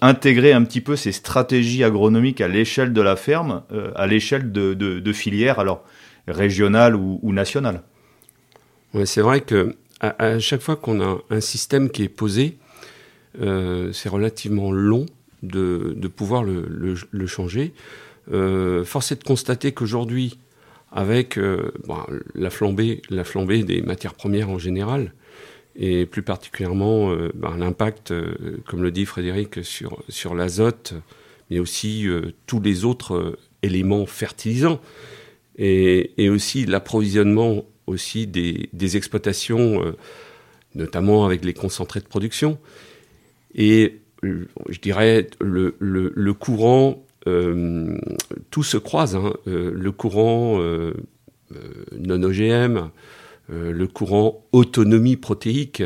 intégrer 0.00 0.52
un 0.52 0.64
petit 0.64 0.80
peu 0.80 0.96
ces 0.96 1.12
stratégies 1.12 1.84
agronomiques 1.84 2.40
à 2.40 2.48
l'échelle 2.48 2.92
de 2.92 3.00
la 3.00 3.14
ferme, 3.14 3.62
à 3.94 4.06
l'échelle 4.08 4.50
de, 4.50 5.12
filières, 5.12 5.60
alors 5.60 5.84
régionales 6.26 6.96
ou, 6.96 7.20
ou 7.22 7.32
nationales? 7.32 7.82
C'est 9.04 9.20
vrai 9.20 9.40
que 9.40 9.74
à, 10.00 10.38
chaque 10.40 10.60
fois 10.60 10.76
qu'on 10.76 11.00
a 11.00 11.18
un 11.30 11.40
système 11.40 11.88
qui 11.88 12.02
est 12.02 12.08
posé, 12.08 12.56
euh, 13.40 13.92
c'est 13.92 14.08
relativement 14.08 14.72
long 14.72 15.06
de, 15.42 15.94
pouvoir 16.14 16.42
le, 16.42 17.26
changer. 17.26 17.72
Euh, 18.32 18.84
force 18.84 19.12
est 19.12 19.16
de 19.16 19.24
constater 19.24 19.72
qu'aujourd'hui, 19.72 20.38
avec 20.90 21.38
euh, 21.38 21.72
la, 22.34 22.50
flambée, 22.50 23.00
la 23.10 23.24
flambée 23.24 23.62
des 23.62 23.80
matières 23.80 24.14
premières 24.14 24.50
en 24.50 24.58
général, 24.58 25.14
et 25.76 26.04
plus 26.04 26.22
particulièrement 26.22 27.16
ben, 27.34 27.56
l'impact, 27.56 28.12
comme 28.66 28.82
le 28.82 28.90
dit 28.90 29.06
Frédéric, 29.06 29.60
sur, 29.64 30.34
l'azote, 30.34 30.94
mais 31.50 31.60
aussi 31.60 32.06
tous 32.46 32.60
les 32.60 32.84
autres 32.84 33.38
éléments 33.62 34.04
fertilisants, 34.04 34.80
et 35.56 36.28
aussi 36.28 36.66
l'approvisionnement 36.66 37.64
aussi 37.86 38.26
des, 38.26 38.96
exploitations, 38.96 39.84
euh, 39.84 39.96
notamment 40.74 41.24
avec 41.24 41.44
les 41.44 41.54
concentrés 41.54 42.00
de 42.00 42.06
production. 42.06 42.58
Et 43.54 44.00
euh, 44.24 44.48
je 44.68 44.78
dirais 44.78 45.28
le, 45.40 46.32
courant, 46.32 47.04
euh, 47.26 47.98
tout 48.50 48.62
se 48.62 48.76
croise, 48.76 49.16
hein. 49.16 49.32
le 49.46 49.92
courant 49.92 50.60
non 51.98 52.22
OGM, 52.22 52.90
le 53.48 53.86
courant 53.86 54.46
autonomie 54.52 55.16
protéique. 55.16 55.82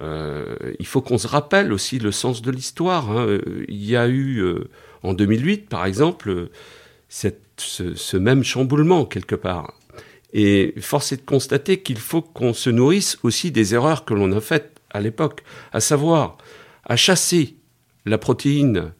il 0.00 0.86
faut 0.86 1.00
qu'on 1.00 1.18
se 1.18 1.28
rappelle 1.28 1.72
aussi 1.72 1.98
le 1.98 2.10
sens 2.10 2.42
de 2.42 2.50
l'histoire. 2.50 3.10
Hein. 3.10 3.38
Il 3.68 3.84
y 3.84 3.96
a 3.96 4.08
eu 4.08 4.42
en 5.02 5.14
2008, 5.14 5.68
par 5.68 5.86
exemple, 5.86 6.48
ce, 7.08 8.16
même 8.16 8.42
chamboulement 8.42 9.04
quelque 9.04 9.34
part. 9.34 9.74
Et 10.32 10.74
force 10.80 11.12
est 11.12 11.18
de 11.18 11.22
constater 11.22 11.82
qu'il 11.82 11.98
faut 11.98 12.22
qu'on 12.22 12.52
se 12.52 12.70
nourrisse 12.70 13.18
aussi 13.22 13.50
des 13.50 13.74
erreurs 13.74 14.04
que 14.04 14.14
l'on 14.14 14.32
a 14.32 14.40
faites 14.40 14.76
à 14.90 15.00
l'époque, 15.00 15.42
à 15.72 15.80
savoir 15.80 16.38
à 16.84 16.96
chasser 16.96 17.56
la 18.04 18.18
protéine 18.18 18.92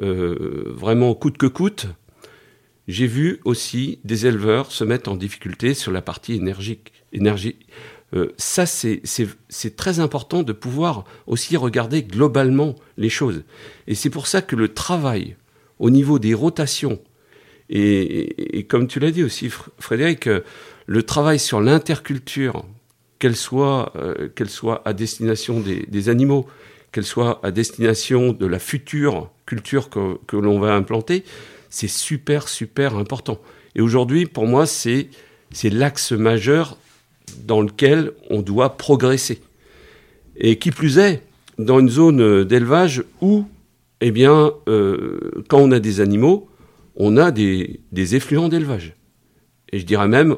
euh, 0.00 0.72
vraiment 0.74 1.14
coûte 1.14 1.36
que 1.36 1.46
coûte. 1.46 1.86
J'ai 2.88 3.06
vu 3.06 3.40
aussi 3.44 4.00
des 4.04 4.26
éleveurs 4.26 4.72
se 4.72 4.84
mettre 4.84 5.10
en 5.10 5.16
difficulté 5.16 5.74
sur 5.74 5.92
la 5.92 6.02
partie 6.02 6.34
énergique. 6.34 6.92
Énergie. 7.12 7.56
Euh, 8.14 8.32
ça, 8.36 8.66
c'est 8.66 9.76
très 9.76 10.00
important 10.00 10.42
de 10.42 10.52
pouvoir 10.52 11.04
aussi 11.26 11.56
regarder 11.56 12.02
globalement 12.02 12.74
les 12.96 13.08
choses. 13.08 13.44
Et 13.86 13.94
c'est 13.94 14.10
pour 14.10 14.26
ça 14.26 14.42
que 14.42 14.56
le 14.56 14.68
travail 14.68 15.36
au 15.78 15.90
niveau 15.90 16.18
des 16.18 16.34
rotations, 16.34 17.00
et, 17.68 18.58
et 18.58 18.64
comme 18.64 18.86
tu 18.86 19.00
l'as 19.00 19.10
dit 19.10 19.22
aussi, 19.22 19.50
Frédéric, 19.78 20.28
le 20.86 21.02
travail 21.02 21.38
sur 21.38 21.60
l'interculture, 21.60 22.64
qu'elle 23.22 23.36
soit, 23.36 23.92
euh, 23.94 24.28
soit 24.46 24.82
à 24.84 24.92
destination 24.92 25.60
des, 25.60 26.08
animaux, 26.08 26.46
qu'elle 26.90 27.04
soit 27.04 27.38
à 27.44 27.52
destination 27.52 28.32
de 28.32 28.46
la 28.46 28.58
future 28.58 29.30
culture 29.46 29.90
que, 29.90 30.36
l'on 30.36 30.58
va 30.58 30.74
implanter, 30.74 31.22
c'est 31.70 31.88
super, 31.88 32.48
super 32.48 32.96
important. 32.96 33.38
Et 33.76 33.80
aujourd'hui, 33.80 34.26
pour 34.26 34.46
moi, 34.46 34.66
c'est, 34.66 35.08
c'est 35.52 35.70
l'axe 35.70 36.10
majeur 36.10 36.76
dans 37.44 37.60
lequel 37.60 38.10
on 38.28 38.42
doit 38.42 38.76
progresser. 38.76 39.40
Et 40.36 40.58
qui 40.58 40.72
plus 40.72 40.98
est, 40.98 41.22
dans 41.58 41.78
une 41.78 41.90
zone 41.90 42.42
d'élevage 42.42 43.04
où, 43.20 43.44
eh 44.00 44.10
bien, 44.10 44.52
euh, 44.68 45.44
quand 45.48 45.58
on 45.58 45.70
a 45.70 45.78
des 45.78 46.00
animaux, 46.00 46.48
on 46.96 47.16
a 47.16 47.30
des, 47.30 47.78
des 47.92 48.16
effluents 48.16 48.48
d'élevage. 48.48 48.96
Et 49.72 49.78
je 49.78 49.86
dirais 49.86 50.08
même, 50.08 50.36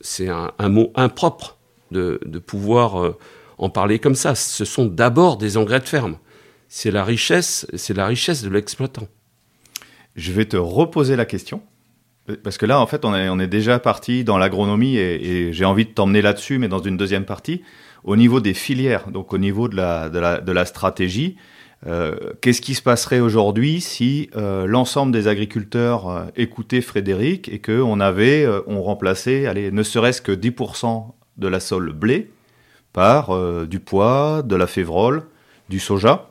c'est 0.00 0.28
un, 0.28 0.68
mot 0.68 0.92
impropre 0.94 1.58
de, 1.90 2.18
pouvoir 2.38 3.02
euh, 3.02 3.18
en 3.58 3.70
parler 3.70 3.98
comme 3.98 4.14
ça. 4.14 4.34
Ce 4.34 4.64
sont 4.64 4.86
d'abord 4.86 5.36
des 5.36 5.56
engrais 5.56 5.80
de 5.80 5.88
ferme. 5.88 6.18
C'est 6.68 6.90
la 6.90 7.04
richesse, 7.04 7.66
c'est 7.74 7.96
la 7.96 8.06
richesse 8.06 8.42
de 8.42 8.50
l'exploitant. 8.50 9.08
Je 10.16 10.32
vais 10.32 10.44
te 10.44 10.56
reposer 10.56 11.16
la 11.16 11.24
question. 11.24 11.62
Parce 12.42 12.58
que 12.58 12.66
là, 12.66 12.78
en 12.78 12.86
fait, 12.86 13.04
on 13.04 13.14
est, 13.14 13.28
on 13.30 13.38
est 13.38 13.46
déjà 13.46 13.78
parti 13.78 14.22
dans 14.22 14.36
l'agronomie 14.36 14.96
et, 14.98 15.52
j'ai 15.52 15.64
envie 15.64 15.86
de 15.86 15.90
t'emmener 15.90 16.20
là-dessus, 16.20 16.58
mais 16.58 16.68
dans 16.68 16.82
une 16.82 16.96
deuxième 16.96 17.24
partie. 17.24 17.62
Au 18.04 18.16
niveau 18.16 18.40
des 18.40 18.54
filières, 18.54 19.10
donc 19.10 19.32
au 19.32 19.38
niveau 19.38 19.68
de 19.68 19.76
la, 19.76 20.08
de 20.08 20.18
la, 20.18 20.40
de 20.40 20.64
stratégie, 20.64 21.36
qu'est-ce 21.84 22.60
qui 22.60 22.74
se 22.74 22.82
passerait 22.82 23.20
aujourd'hui 23.20 23.80
si 23.80 24.30
euh, 24.36 24.66
l'ensemble 24.66 25.12
des 25.12 25.28
agriculteurs 25.28 26.08
euh, 26.08 26.24
écoutaient 26.36 26.80
Frédéric 26.80 27.48
et 27.48 27.60
qu'on 27.60 28.00
avait, 28.00 28.46
on 28.66 28.82
remplaçait, 28.82 29.52
ne 29.70 29.82
serait-ce 29.82 30.20
que 30.20 30.32
10% 30.32 31.12
de 31.36 31.48
la 31.48 31.60
sole 31.60 31.92
blé 31.92 32.30
par 32.92 33.30
du 33.66 33.78
pois, 33.78 34.42
de 34.42 34.56
la 34.56 34.66
févrole, 34.66 35.22
du 35.68 35.78
soja, 35.78 36.30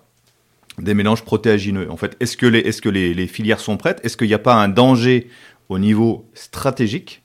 des 0.80 0.94
mélanges 0.94 1.24
protéagineux. 1.24 1.90
En 1.90 1.98
fait, 1.98 2.18
est-ce 2.20 2.36
que 2.36 2.46
les, 2.90 3.28
filières 3.28 3.60
sont 3.60 3.78
prêtes? 3.78 4.02
Est-ce 4.04 4.18
qu'il 4.18 4.28
n'y 4.28 4.34
a 4.34 4.40
pas 4.40 4.56
un 4.56 4.68
danger 4.68 5.30
au 5.70 5.80
niveau 5.80 6.30
stratégique 6.34 7.22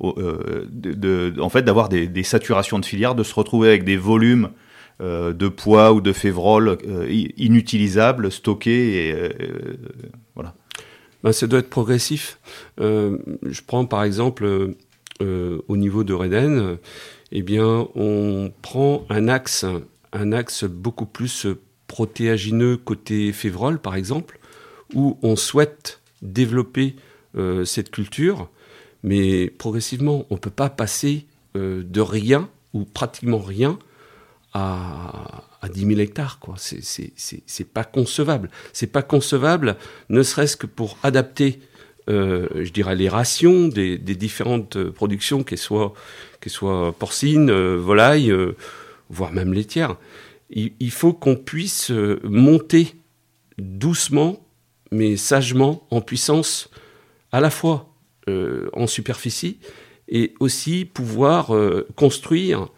en 0.00 1.48
fait, 1.48 1.62
d'avoir 1.62 1.88
des, 1.88 2.22
saturations 2.22 2.78
de 2.78 2.84
filières, 2.84 3.14
de 3.14 3.22
se 3.22 3.34
retrouver 3.34 3.68
avec 3.68 3.84
des 3.84 3.96
volumes 3.96 4.44
euh, 4.44 4.65
de 5.00 5.48
poids 5.48 5.92
ou 5.92 6.00
de 6.00 6.12
févrole 6.12 6.78
euh, 6.86 7.06
inutilisables, 7.36 8.32
stockés. 8.32 9.08
Et, 9.08 9.12
euh, 9.12 9.28
voilà. 10.34 10.54
Ben, 11.22 11.32
ça 11.32 11.46
doit 11.46 11.58
être 11.58 11.70
progressif. 11.70 12.38
je 12.78 13.60
prends 13.66 13.84
par 13.84 14.04
exemple 14.04 14.74
au 15.20 15.76
niveau 15.76 16.04
de 16.04 16.12
Reden, 16.12 16.76
eh 17.32 17.42
bien, 17.42 17.88
on 17.94 18.52
prend 18.62 19.06
un 19.08 19.28
axe, 19.28 19.64
un 20.12 20.32
axe 20.32 20.64
beaucoup 20.64 21.06
plus 21.06 21.46
protéagineux 21.86 22.76
côté 22.76 23.32
févrole, 23.32 23.78
par 23.78 23.96
exemple, 23.96 24.38
où 24.94 25.18
on 25.22 25.34
souhaite 25.34 26.00
développer 26.20 26.96
cette 27.64 27.90
culture, 27.90 28.50
mais 29.02 29.48
progressivement, 29.48 30.26
on 30.30 30.34
ne 30.34 30.40
peut 30.40 30.50
pas 30.50 30.68
passer 30.68 31.24
de 31.54 32.00
rien 32.00 32.50
ou 32.74 32.84
pratiquement 32.84 33.38
rien 33.38 33.78
à, 34.56 35.44
à 35.60 35.68
10 35.68 35.86
000 35.86 36.00
hectares. 36.00 36.38
Quoi. 36.38 36.54
C'est, 36.56 37.72
pas 37.72 37.84
concevable. 37.84 38.50
C'est 38.72 38.86
pas 38.86 39.02
concevable, 39.02 39.76
ne 40.08 40.22
serait-ce 40.22 40.56
que 40.56 40.66
pour 40.66 40.98
adapter, 41.02 41.60
euh, 42.08 42.48
je 42.54 42.70
dirais, 42.70 42.96
les 42.96 43.08
rations 43.08 43.68
des, 43.68 43.98
différentes 43.98 44.90
productions, 44.90 45.42
qu'elles 45.42 45.58
soient, 45.58 45.94
qu'elles 46.40 46.52
soient 46.52 46.94
porcines, 46.98 47.50
euh, 47.50 47.76
volailles, 47.76 48.30
euh, 48.30 48.56
voire 49.10 49.32
même 49.32 49.52
laitières. 49.52 49.96
Il, 50.50 50.92
faut 50.92 51.12
qu'on 51.12 51.34
puisse 51.34 51.90
monter 52.22 52.94
doucement, 53.58 54.46
mais 54.92 55.16
sagement, 55.16 55.84
en 55.90 56.00
puissance, 56.00 56.70
à 57.32 57.40
la 57.40 57.50
fois 57.50 57.92
euh, 58.28 58.68
en 58.72 58.86
superficie, 58.86 59.58
et 60.08 60.34
aussi 60.40 60.84
pouvoir 60.84 61.54
euh, 61.54 61.86
construire 61.96 62.68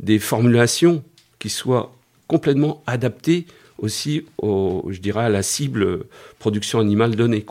des 0.00 0.18
formulations 0.18 1.04
qui 1.38 1.50
soient 1.50 1.92
complètement 2.28 2.82
adaptées 2.86 3.46
aussi, 3.78 4.24
au, 4.38 4.86
je 4.90 5.00
dirais, 5.00 5.24
à 5.24 5.28
la 5.28 5.42
cible 5.42 6.06
production 6.38 6.80
animale 6.80 7.14
donnée. 7.14 7.44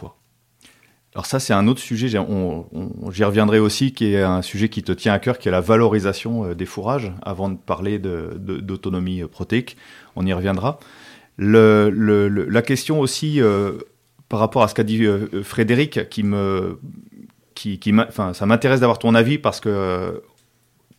Alors 1.14 1.26
ça, 1.26 1.40
c'est 1.40 1.54
un 1.54 1.68
autre 1.68 1.80
sujet, 1.80 2.10
j'y 2.10 2.18
reviendrai 3.24 3.60
aussi, 3.60 3.94
qui 3.94 4.14
est 4.14 4.22
un 4.22 4.42
sujet 4.42 4.68
qui 4.68 4.84
te 4.84 4.92
tient 4.92 5.14
à 5.14 5.20
cœur, 5.20 5.40
qui 5.40 5.48
est 5.48 5.52
la 5.52 5.62
valorisation 5.62 6.46
euh, 6.46 6.56
des 6.56 6.66
fourrages, 6.66 7.14
avant 7.22 7.50
de 7.50 7.56
parler 7.56 8.00
d'autonomie 8.00 9.22
de, 9.22 9.26
protéique. 9.26 9.78
On 10.18 10.26
y 10.26 10.34
reviendra. 10.34 10.80
La 11.38 12.62
question 12.64 13.00
aussi, 13.00 13.42
euh, 13.42 13.78
par 14.28 14.40
rapport 14.40 14.64
à 14.64 14.68
ce 14.68 14.74
qu'a 14.74 14.84
dit 14.84 15.06
euh, 15.06 15.42
Frédéric, 15.44 16.10
qui 16.10 16.24
me, 16.24 16.80
qui, 17.54 17.80
ça 18.12 18.46
m'intéresse 18.46 18.82
d'avoir 18.82 19.00
ton 19.00 19.16
avis 19.16 19.38
parce 19.38 19.62
que 19.62 20.22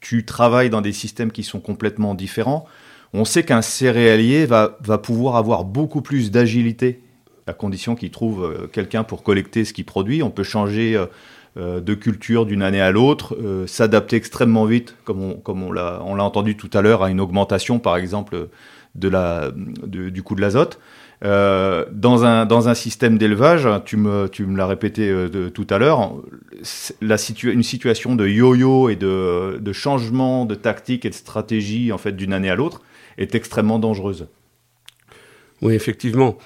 tu 0.00 0.24
travailles 0.24 0.70
dans 0.70 0.80
des 0.80 0.92
systèmes 0.92 1.32
qui 1.32 1.42
sont 1.42 1.60
complètement 1.60 2.14
différents. 2.14 2.66
On 3.12 3.24
sait 3.24 3.44
qu'un 3.44 3.62
céréalier 3.62 4.46
va, 4.46 4.78
va 4.82 4.98
pouvoir 4.98 5.36
avoir 5.36 5.64
beaucoup 5.64 6.02
plus 6.02 6.30
d'agilité 6.30 7.00
à 7.46 7.52
condition 7.52 7.94
qu'il 7.94 8.10
trouve 8.10 8.44
euh, 8.44 8.66
quelqu'un 8.66 9.04
pour 9.04 9.22
collecter 9.22 9.64
ce 9.64 9.72
qu'il 9.72 9.84
produit. 9.84 10.22
On 10.22 10.30
peut 10.30 10.42
changer 10.42 10.96
euh, 10.96 11.06
euh, 11.56 11.80
de 11.80 11.94
culture 11.94 12.44
d'une 12.44 12.62
année 12.62 12.80
à 12.80 12.90
l'autre, 12.90 13.36
s'adapter 13.66 14.16
extrêmement 14.16 14.64
vite, 14.64 14.96
comme 15.04 15.22
on, 15.22 15.34
comme 15.34 15.62
on 15.62 15.72
l'a 15.72 16.02
entendu 16.02 16.56
tout 16.56 16.70
à 16.72 16.82
l'heure, 16.82 17.02
à 17.02 17.10
une 17.10 17.20
augmentation, 17.20 17.78
par 17.78 17.96
exemple, 17.96 18.48
de 18.94 19.08
la, 19.08 19.50
du 19.54 20.22
coût 20.22 20.34
de 20.34 20.40
l'azote. 20.40 20.78
Dans, 21.22 22.24
un, 22.24 22.46
dans 22.46 22.68
un 22.68 22.74
système 22.74 23.18
d'élevage, 23.18 23.68
tu 23.84 23.96
me, 23.96 24.28
tu 24.28 24.46
me 24.46 24.56
l'as 24.56 24.66
répété 24.66 25.14
tout 25.54 25.66
à 25.70 25.78
l'heure, 25.78 26.14
une 27.42 27.62
situation 27.62 28.16
de 28.16 28.26
yo-yo 28.26 28.88
et 28.90 28.96
de, 28.96 29.58
de, 29.58 29.72
changement 29.72 30.44
de 30.44 30.54
tactique 30.54 31.04
et 31.04 31.10
de 31.10 31.14
stratégie 31.14 31.90
en 31.92 31.98
fait 31.98 32.12
d'une 32.12 32.32
année 32.32 32.50
à 32.50 32.54
l'autre 32.54 32.82
est 33.18 33.34
extrêmement 33.34 33.78
dangereuse. 33.78 34.26
Oui, 35.62 35.74
effectivement. 35.74 36.36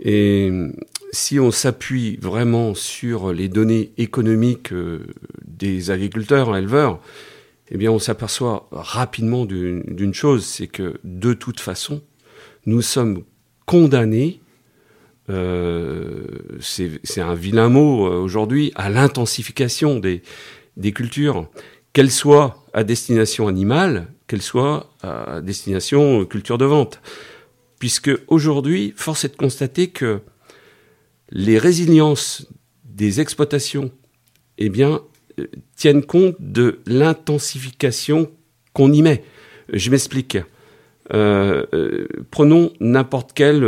Et 0.00 0.50
si 1.12 1.40
on 1.40 1.50
s'appuie 1.50 2.16
vraiment 2.16 2.74
sur 2.74 3.32
les 3.32 3.48
données 3.48 3.92
économiques 3.96 4.72
euh, 4.72 5.06
des 5.46 5.90
agriculteurs, 5.90 6.56
éleveurs, 6.56 7.00
eh 7.70 7.78
bien 7.78 7.90
on 7.90 7.98
s'aperçoit 7.98 8.68
rapidement 8.70 9.44
d'une 9.46 10.14
chose, 10.14 10.44
c'est 10.44 10.66
que 10.68 11.00
de 11.04 11.32
toute 11.32 11.60
façon, 11.60 12.02
nous 12.64 12.82
sommes 12.82 13.22
condamnés, 13.66 14.40
euh, 15.28 16.24
c'est 16.60 17.20
un 17.20 17.34
vilain 17.34 17.68
mot 17.68 18.06
euh, 18.06 18.16
aujourd'hui, 18.18 18.72
à 18.76 18.88
l'intensification 18.88 19.98
des, 19.98 20.22
des 20.76 20.92
cultures, 20.92 21.48
qu'elles 21.92 22.10
soient 22.10 22.64
à 22.72 22.84
destination 22.84 23.48
animale, 23.48 24.06
qu'elles 24.26 24.42
soient 24.42 24.90
à 25.02 25.40
destination 25.40 26.24
culture 26.24 26.58
de 26.58 26.64
vente 26.64 27.00
puisque 27.78 28.10
aujourd'hui, 28.28 28.94
force 28.96 29.24
est 29.24 29.30
de 29.30 29.36
constater 29.36 29.88
que 29.88 30.20
les 31.30 31.58
résiliences 31.58 32.46
des 32.84 33.20
exploitations 33.20 33.90
eh 34.58 34.68
bien, 34.68 35.02
euh, 35.38 35.46
tiennent 35.74 36.04
compte 36.04 36.36
de 36.38 36.80
l'intensification 36.86 38.30
qu'on 38.72 38.92
y 38.92 39.02
met. 39.02 39.24
Je 39.72 39.90
m'explique. 39.90 40.38
Euh, 41.14 41.64
euh, 41.72 42.08
prenons 42.30 42.72
n'importe 42.80 43.32
quel 43.32 43.64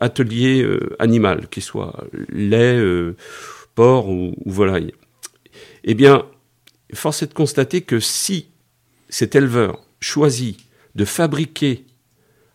atelier 0.00 0.66
animal, 0.98 1.48
qu'il 1.48 1.62
soit 1.62 2.04
lait, 2.30 2.80
porc 3.74 4.08
ou, 4.08 4.34
ou, 4.44 4.50
volaille. 4.50 4.92
Eh 5.84 5.94
bien, 5.94 6.26
force 6.94 7.22
est 7.22 7.28
de 7.28 7.34
constater 7.34 7.82
que 7.82 8.00
si 8.00 8.48
cet 9.08 9.34
éleveur 9.34 9.80
choisit 10.00 10.58
de 10.94 11.04
fabriquer 11.04 11.84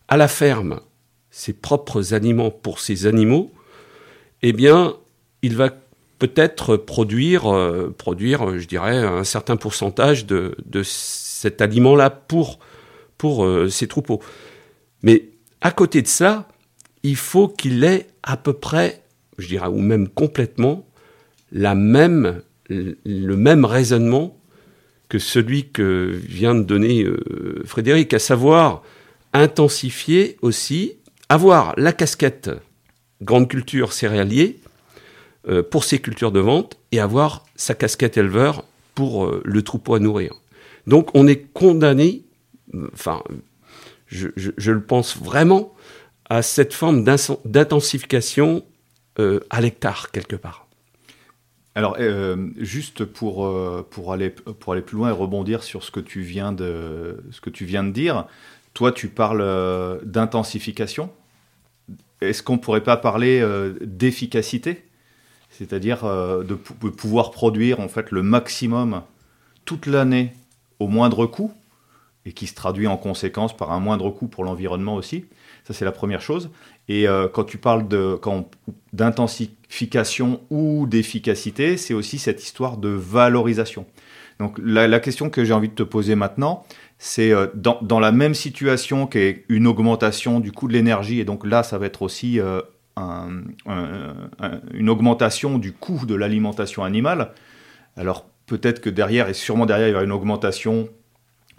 à 0.08 0.16
la 0.16 0.28
ferme 0.28 0.80
ses 1.30 1.52
propres 1.52 2.14
aliments 2.14 2.50
pour 2.50 2.80
ses 2.80 3.06
animaux, 3.06 3.52
eh 4.42 4.52
bien, 4.52 4.96
il 5.42 5.56
va 5.56 5.70
peut-être 6.18 6.76
produire, 6.76 7.46
euh, 7.46 7.94
produire, 7.96 8.58
je 8.58 8.66
dirais, 8.66 8.96
un 8.96 9.24
certain 9.24 9.56
pourcentage 9.56 10.26
de, 10.26 10.56
cet 10.82 11.60
aliment-là 11.60 12.10
pour, 12.10 12.58
pour 13.18 13.44
euh, 13.44 13.68
ses 13.68 13.88
troupeaux. 13.88 14.22
Mais 15.02 15.28
à 15.60 15.72
côté 15.72 16.00
de 16.00 16.06
ça, 16.06 16.48
il 17.02 17.16
faut 17.16 17.48
qu'il 17.48 17.84
ait 17.84 18.06
à 18.22 18.36
peu 18.36 18.52
près, 18.52 19.02
je 19.36 19.48
dirais, 19.48 19.66
ou 19.66 19.80
même 19.80 20.08
complètement, 20.08 20.86
le 21.50 21.74
même 21.74 23.64
raisonnement 23.64 24.38
que 25.08 25.18
celui 25.18 25.70
que 25.70 26.12
vient 26.14 26.54
de 26.54 26.62
donner 26.62 27.02
euh, 27.02 27.62
Frédéric, 27.64 28.14
à 28.14 28.18
savoir 28.18 28.82
intensifier 29.32 30.36
aussi, 30.42 30.94
avoir 31.28 31.74
la 31.76 31.92
casquette 31.92 32.50
grande 33.22 33.48
culture 33.48 33.92
céréalier 33.92 34.60
euh, 35.48 35.62
pour 35.62 35.84
ses 35.84 35.98
cultures 35.98 36.32
de 36.32 36.40
vente 36.40 36.78
et 36.92 37.00
avoir 37.00 37.44
sa 37.56 37.74
casquette 37.74 38.16
éleveur 38.16 38.64
pour 38.94 39.32
le 39.44 39.62
troupeau 39.62 39.94
à 39.94 40.00
nourrir. 40.00 40.34
Donc 40.88 41.10
on 41.14 41.26
est 41.26 41.52
condamné, 41.52 42.22
enfin, 42.92 43.22
je, 44.06 44.28
le 44.70 44.82
pense 44.82 45.16
vraiment, 45.16 45.74
à 46.30 46.42
cette 46.42 46.74
forme 46.74 47.04
d'intensification 47.04 48.64
euh, 49.18 49.40
à 49.50 49.60
l'hectare 49.60 50.10
quelque 50.10 50.36
part. 50.36 50.66
Alors, 51.74 51.96
juste 52.56 53.04
pour, 53.04 53.48
pour, 53.90 54.12
aller, 54.12 54.30
pour 54.30 54.72
aller 54.72 54.82
plus 54.82 54.96
loin 54.96 55.10
et 55.10 55.12
rebondir 55.12 55.62
sur 55.62 55.84
ce 55.84 55.92
que 55.92 56.00
tu 56.00 56.22
viens 56.22 56.50
de, 56.50 57.22
ce 57.30 57.40
que 57.40 57.50
tu 57.50 57.64
viens 57.66 57.84
de 57.84 57.92
dire, 57.92 58.26
toi, 58.78 58.92
tu 58.92 59.08
parles 59.08 59.40
euh, 59.40 59.98
d'intensification. 60.04 61.10
Est-ce 62.20 62.44
qu'on 62.44 62.52
ne 62.52 62.58
pourrait 62.58 62.84
pas 62.84 62.96
parler 62.96 63.40
euh, 63.40 63.74
d'efficacité? 63.80 64.84
C'est-à-dire 65.50 66.04
euh, 66.04 66.44
de, 66.44 66.54
pouvoir 66.54 67.32
produire 67.32 67.80
en 67.80 67.88
fait 67.88 68.12
le 68.12 68.22
maximum 68.22 69.02
toute 69.64 69.86
l'année 69.86 70.32
au 70.78 70.86
moindre 70.86 71.26
coût? 71.26 71.52
Et 72.28 72.32
qui 72.32 72.46
se 72.46 72.54
traduit 72.54 72.86
en 72.86 72.96
conséquence 72.96 73.56
par 73.56 73.72
un 73.72 73.80
moindre 73.80 74.10
coût 74.10 74.28
pour 74.28 74.44
l'environnement 74.44 74.94
aussi. 74.94 75.24
Ça, 75.64 75.74
c'est 75.74 75.84
la 75.84 75.92
première 75.92 76.20
chose. 76.20 76.50
Et 76.88 77.06
quand 77.34 77.44
tu 77.44 77.58
parles 77.58 77.86
d'intensification 78.94 80.40
ou 80.48 80.86
d'efficacité, 80.86 81.76
c'est 81.76 81.92
aussi 81.92 82.18
cette 82.18 82.42
histoire 82.42 82.78
de 82.78 82.88
valorisation. 82.88 83.84
Donc 84.38 84.58
la 84.62 85.00
question 85.00 85.30
que 85.30 85.44
j'ai 85.44 85.52
envie 85.52 85.68
de 85.68 85.74
te 85.74 85.82
poser 85.82 86.14
maintenant, 86.14 86.64
c'est 86.98 87.32
euh, 87.32 87.46
dans, 87.54 88.00
la 88.00 88.12
même 88.12 88.34
situation 88.34 89.06
qu'est 89.06 89.44
une 89.48 89.66
augmentation 89.66 90.40
du 90.40 90.52
coût 90.52 90.68
de 90.68 90.72
l'énergie, 90.72 91.20
et 91.20 91.24
donc 91.24 91.46
là, 91.46 91.62
ça 91.62 91.78
va 91.78 91.86
être 91.86 92.02
aussi 92.02 92.40
euh, 92.40 92.60
une 94.74 94.88
augmentation 94.88 95.58
du 95.58 95.72
coût 95.72 96.06
de 96.06 96.14
l'alimentation 96.14 96.82
animale. 96.82 97.32
Alors 97.96 98.26
peut-être 98.46 98.80
que 98.80 98.90
derrière, 98.90 99.28
et 99.28 99.34
sûrement 99.34 99.66
derrière, 99.66 99.88
il 99.88 99.92
y 99.92 99.94
aura 99.94 100.04
une 100.04 100.12
augmentation 100.12 100.88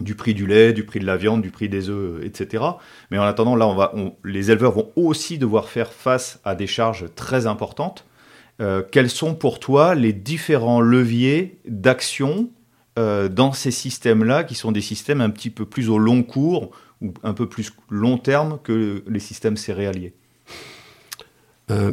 du 0.00 0.14
prix 0.14 0.34
du 0.34 0.46
lait, 0.46 0.72
du 0.72 0.84
prix 0.84 1.00
de 1.00 1.06
la 1.06 1.16
viande, 1.16 1.42
du 1.42 1.50
prix 1.50 1.68
des 1.68 1.88
œufs, 1.88 2.24
etc. 2.24 2.64
Mais 3.10 3.18
en 3.18 3.22
attendant, 3.22 3.56
là, 3.56 3.66
on 3.66 3.74
va, 3.74 3.94
les 4.24 4.50
éleveurs 4.50 4.72
vont 4.72 4.90
aussi 4.96 5.38
devoir 5.38 5.68
faire 5.68 5.92
face 5.92 6.40
à 6.44 6.54
des 6.54 6.66
charges 6.66 7.06
très 7.14 7.46
importantes. 7.46 8.04
Euh, 8.60 8.82
quels 8.90 9.10
sont 9.10 9.34
pour 9.34 9.58
toi 9.58 9.94
les 9.94 10.12
différents 10.12 10.80
leviers 10.80 11.58
d'action 11.66 12.50
euh, 12.98 13.28
dans 13.28 13.52
ces 13.52 13.70
systèmes-là, 13.70 14.44
qui 14.44 14.54
sont 14.54 14.72
des 14.72 14.80
systèmes 14.80 15.20
un 15.20 15.30
petit 15.30 15.50
peu 15.50 15.64
plus 15.64 15.88
au 15.88 15.98
long 15.98 16.22
cours 16.22 16.70
ou 17.00 17.14
un 17.22 17.32
peu 17.32 17.48
plus 17.48 17.72
long 17.88 18.18
terme 18.18 18.58
que 18.62 19.02
les 19.06 19.20
systèmes 19.20 19.56
céréaliers? 19.56 20.12
Euh, 21.70 21.92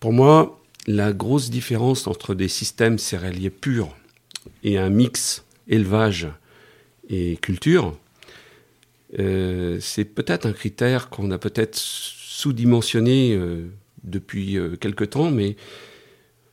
Pour 0.00 0.12
moi, 0.12 0.60
la 0.86 1.12
grosse 1.12 1.50
différence 1.50 2.06
entre 2.06 2.34
des 2.34 2.48
systèmes 2.48 2.98
céréaliers 2.98 3.50
purs 3.50 3.94
et 4.62 4.78
un 4.78 4.90
mix 4.90 5.44
élevage 5.66 6.28
et 7.08 7.36
culture, 7.36 7.98
euh, 9.18 9.78
c'est 9.80 10.04
peut-être 10.04 10.46
un 10.46 10.52
critère 10.52 11.08
qu'on 11.08 11.30
a 11.30 11.38
peut-être 11.38 11.76
sous-dimensionné 11.76 13.38
depuis 14.04 14.56
quelque 14.80 15.04
temps, 15.04 15.30
mais 15.30 15.56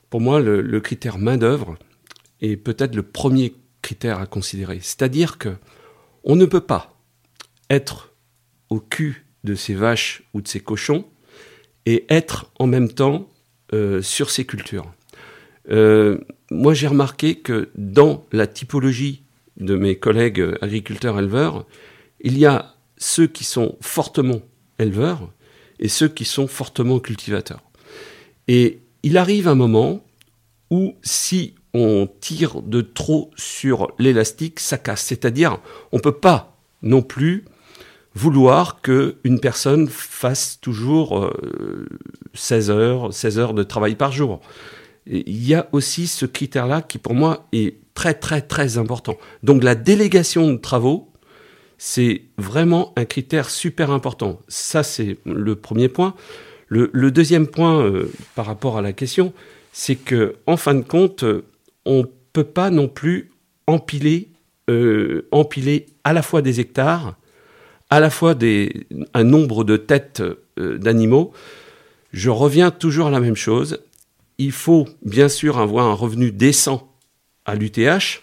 pour 0.09 0.21
moi, 0.21 0.39
le, 0.39 0.79
critère 0.79 1.17
main-d'œuvre, 1.17 1.77
est 2.41 2.55
peut-être 2.55 2.95
le 2.95 3.03
premier 3.03 3.53
critère 3.81 4.19
à 4.19 4.25
considérer. 4.25 4.79
C'est-à-dire 4.81 5.37
que 5.37 5.57
on 6.23 6.35
ne 6.35 6.45
peut 6.45 6.61
pas 6.61 6.97
être 7.69 8.13
au 8.69 8.79
cul 8.79 9.25
de 9.43 9.55
ces 9.55 9.75
vaches 9.75 10.23
ou 10.33 10.41
de 10.41 10.47
ces 10.47 10.61
cochons 10.61 11.05
et 11.85 12.05
être 12.09 12.51
en 12.59 12.67
même 12.67 12.89
temps 12.89 13.29
euh, 13.73 14.01
sur 14.01 14.29
ces 14.29 14.45
cultures. 14.45 14.91
Euh, 15.69 16.19
moi, 16.49 16.73
j'ai 16.73 16.87
remarqué 16.87 17.35
que 17.39 17.69
dans 17.75 18.23
la 18.31 18.47
typologie 18.47 19.24
de 19.57 19.75
mes 19.75 19.95
collègues 19.97 20.55
agriculteurs-éleveurs, 20.61 21.65
il 22.21 22.37
y 22.37 22.45
a 22.45 22.75
ceux 22.97 23.27
qui 23.27 23.43
sont 23.43 23.77
fortement 23.81 24.41
éleveurs 24.79 25.31
et 25.79 25.87
ceux 25.87 26.07
qui 26.07 26.25
sont 26.25 26.47
fortement 26.47 26.99
cultivateurs. 26.99 27.61
Et 28.47 28.79
il 29.03 29.17
arrive 29.17 29.47
un 29.47 29.55
moment 29.55 30.03
où 30.69 30.95
si 31.01 31.55
on 31.73 32.07
tire 32.21 32.61
de 32.61 32.81
trop 32.81 33.31
sur 33.35 33.91
l'élastique, 33.99 34.59
ça 34.59 34.77
casse. 34.77 35.03
C'est-à-dire, 35.03 35.59
on 35.91 35.97
ne 35.97 36.01
peut 36.01 36.17
pas 36.17 36.57
non 36.81 37.01
plus 37.01 37.45
vouloir 38.13 38.81
qu'une 38.81 39.39
personne 39.41 39.89
fasse 39.89 40.59
toujours 40.61 41.29
16 42.33 42.69
euh, 42.69 42.73
heures, 42.73 43.13
16 43.13 43.39
heures 43.39 43.53
de 43.53 43.63
travail 43.63 43.95
par 43.95 44.13
jour. 44.13 44.39
il 45.05 45.45
y 45.45 45.53
a 45.53 45.67
aussi 45.73 46.07
ce 46.07 46.25
critère-là 46.25 46.81
qui, 46.81 46.97
pour 46.97 47.13
moi, 47.13 47.45
est 47.51 47.75
très, 47.95 48.13
très, 48.13 48.41
très 48.41 48.77
important. 48.77 49.17
Donc, 49.41 49.63
la 49.63 49.73
délégation 49.73 50.51
de 50.51 50.57
travaux, 50.57 51.11
c'est 51.79 52.23
vraiment 52.37 52.93
un 52.95 53.05
critère 53.05 53.49
super 53.49 53.89
important. 53.89 54.39
Ça, 54.47 54.83
c'est 54.83 55.17
le 55.25 55.55
premier 55.55 55.89
point. 55.89 56.13
Le, 56.67 57.09
deuxième 57.09 57.47
point 57.47 57.81
euh, 57.81 58.11
par 58.35 58.45
rapport 58.45 58.77
à 58.77 58.81
la 58.81 58.93
question, 58.93 59.33
c'est 59.71 59.95
que, 59.95 60.35
en 60.45 60.57
fin 60.57 60.75
de 60.75 60.81
compte, 60.81 61.23
on 61.85 61.99
ne 61.99 62.07
peut 62.33 62.43
pas 62.43 62.69
non 62.69 62.87
plus 62.87 63.31
empiler, 63.65 64.29
euh, 64.69 65.27
empiler 65.31 65.85
à 66.03 66.13
la 66.13 66.21
fois 66.21 66.41
des 66.41 66.59
hectares, 66.59 67.15
à 67.89 67.99
la 67.99 68.09
fois 68.09 68.35
des, 68.35 68.87
un 69.13 69.23
nombre 69.23 69.63
de 69.63 69.77
têtes 69.77 70.21
euh, 70.59 70.77
d'animaux. 70.77 71.31
Je 72.11 72.29
reviens 72.29 72.71
toujours 72.71 73.07
à 73.07 73.11
la 73.11 73.19
même 73.19 73.35
chose. 73.35 73.79
Il 74.37 74.51
faut 74.51 74.87
bien 75.03 75.29
sûr 75.29 75.59
avoir 75.59 75.85
un 75.85 75.93
revenu 75.93 76.31
décent 76.31 76.94
à 77.45 77.55
l'UTH, 77.55 78.21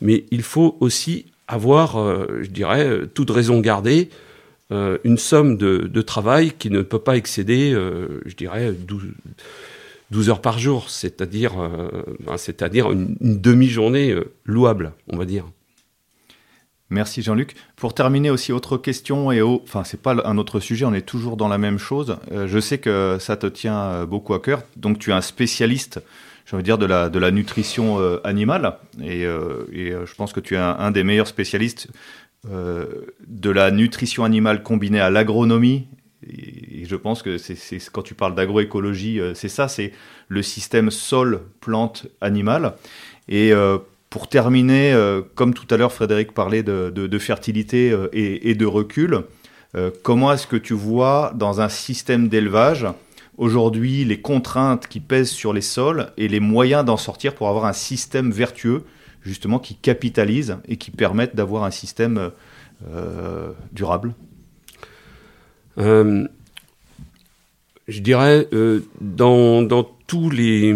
mais 0.00 0.24
il 0.30 0.42
faut 0.42 0.76
aussi 0.80 1.26
avoir, 1.46 1.96
euh, 1.96 2.40
je 2.42 2.50
dirais, 2.50 3.00
toute 3.14 3.30
raison 3.30 3.60
gardée, 3.60 4.10
une 5.04 5.18
somme 5.18 5.56
de, 5.56 6.02
travail 6.02 6.50
qui 6.58 6.68
ne 6.68 6.82
peut 6.82 6.98
pas 6.98 7.16
excéder, 7.16 7.70
je 7.70 8.34
dirais, 8.34 8.72
12, 8.72 9.02
12 10.10 10.30
heures 10.30 10.40
par 10.40 10.58
jour, 10.58 10.90
c'est-à-dire 10.90 11.60
euh, 11.60 11.88
ben, 12.20 12.36
une, 12.92 13.40
demi-journée 13.40 14.10
euh, 14.10 14.32
louable, 14.44 14.92
on 15.08 15.16
va 15.16 15.24
dire. 15.24 15.44
Merci 16.90 17.22
Jean-Luc. 17.22 17.54
Pour 17.76 17.94
terminer 17.94 18.30
aussi, 18.30 18.52
autre 18.52 18.76
question, 18.76 19.32
et 19.32 19.40
au, 19.40 19.60
enfin 19.64 19.82
c'est 19.82 20.00
pas 20.00 20.14
un 20.24 20.38
autre 20.38 20.60
sujet, 20.60 20.84
on 20.84 20.94
est 20.94 21.06
toujours 21.06 21.36
dans 21.36 21.48
la 21.48 21.58
même 21.58 21.78
chose. 21.78 22.18
Euh, 22.30 22.46
je 22.46 22.58
sais 22.60 22.78
que 22.78 23.16
ça 23.18 23.36
te 23.36 23.46
tient 23.46 24.04
beaucoup 24.04 24.34
à 24.34 24.40
cœur, 24.40 24.62
donc 24.76 24.98
tu 24.98 25.10
es 25.10 25.12
un 25.12 25.20
spécialiste, 25.20 26.00
je 26.44 26.56
veux 26.56 26.62
dire, 26.62 26.78
de 26.78 26.86
la, 26.86 27.08
de 27.08 27.18
la 27.18 27.30
nutrition 27.30 27.98
animale, 28.22 28.76
et, 29.02 29.22
je 29.22 30.14
pense 30.14 30.32
que 30.32 30.40
tu 30.40 30.54
es 30.54 30.58
un, 30.58 30.90
des 30.90 31.04
meilleurs 31.04 31.26
spécialistes 31.26 31.88
de 32.46 33.50
la 33.50 33.70
nutrition 33.70 34.24
animale 34.24 34.62
combinée 34.62 35.00
à 35.00 35.10
l'agronomie 35.10 35.86
et 36.26 36.84
je 36.84 36.96
pense 36.96 37.22
que 37.22 37.38
c'est 37.38 37.56
quand 37.92 38.02
tu 38.02 38.14
parles 38.14 38.34
d'agroécologie, 38.34 39.20
euh, 39.20 39.34
c'est 39.34 39.48
ça, 39.48 39.68
c'est 39.68 39.92
le 40.28 40.42
système 40.42 40.90
sol, 40.90 41.40
plante, 41.60 42.06
animal. 42.20 42.74
Et 43.28 43.52
euh, 43.52 43.78
pour 44.10 44.28
terminer, 44.28 44.92
euh, 44.92 45.22
comme 45.34 45.54
tout 45.54 45.66
à 45.70 45.76
l'heure 45.76 45.92
Frédéric 45.92 46.32
parlait 46.32 46.62
de, 46.62 47.18
fertilité 47.18 47.96
et, 48.12 48.54
de 48.54 48.66
recul, 48.66 49.22
comment 50.02 50.32
est-ce 50.32 50.46
que 50.46 50.56
tu 50.56 50.72
vois 50.72 51.32
dans 51.34 51.60
un 51.60 51.68
système 51.68 52.28
d'élevage 52.28 52.86
aujourd'hui 53.38 54.04
les 54.04 54.20
contraintes 54.20 54.86
qui 54.86 55.00
pèsent 55.00 55.30
sur 55.30 55.52
les 55.52 55.60
sols 55.60 56.12
et 56.16 56.28
les 56.28 56.40
moyens 56.40 56.84
d'en 56.84 56.96
sortir 56.96 57.34
pour 57.34 57.48
avoir 57.48 57.64
un 57.64 57.72
système 57.72 58.30
vertueux, 58.30 58.84
justement, 59.22 59.58
qui 59.58 59.74
capitalise 59.74 60.58
et 60.68 60.76
qui 60.76 60.90
permette 60.90 61.34
d'avoir 61.34 61.64
un 61.64 61.70
système 61.70 62.30
durable. 63.72 64.14
Euh, 65.78 66.26
je 67.88 68.00
dirais, 68.00 68.48
euh, 68.52 68.80
dans, 69.00 69.62
dans, 69.62 69.84
tous 70.06 70.30
les, 70.30 70.74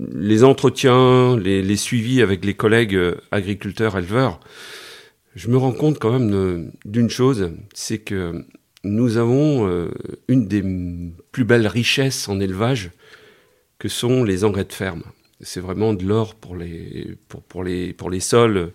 les 0.00 0.44
entretiens, 0.44 1.36
les, 1.38 1.76
suivis 1.76 2.20
avec 2.20 2.44
les 2.44 2.54
collègues 2.54 2.96
euh, 2.96 3.14
agriculteurs, 3.30 3.96
éleveurs, 3.96 4.40
je 5.36 5.48
me 5.48 5.56
rends 5.56 5.72
compte 5.72 5.98
quand 5.98 6.18
même 6.18 6.72
d'une 6.84 7.10
chose, 7.10 7.52
c'est 7.74 7.98
que 7.98 8.44
nous 8.84 9.16
avons 9.16 9.90
une 10.28 10.46
des 10.46 10.62
plus 11.32 11.44
belles 11.44 11.66
richesses 11.66 12.28
en 12.28 12.40
élevage 12.40 12.90
que 13.78 13.88
sont 13.88 14.24
les 14.24 14.44
engrais 14.44 14.64
de 14.64 14.72
ferme. 14.72 15.04
C'est 15.40 15.60
vraiment 15.60 15.94
de 15.94 16.04
l'or 16.04 16.34
pour 16.34 16.56
les, 16.56 17.16
pour, 17.28 17.42
pour, 17.42 17.62
les, 17.62 17.92
pour 17.92 18.10
les 18.10 18.20
sols, 18.20 18.72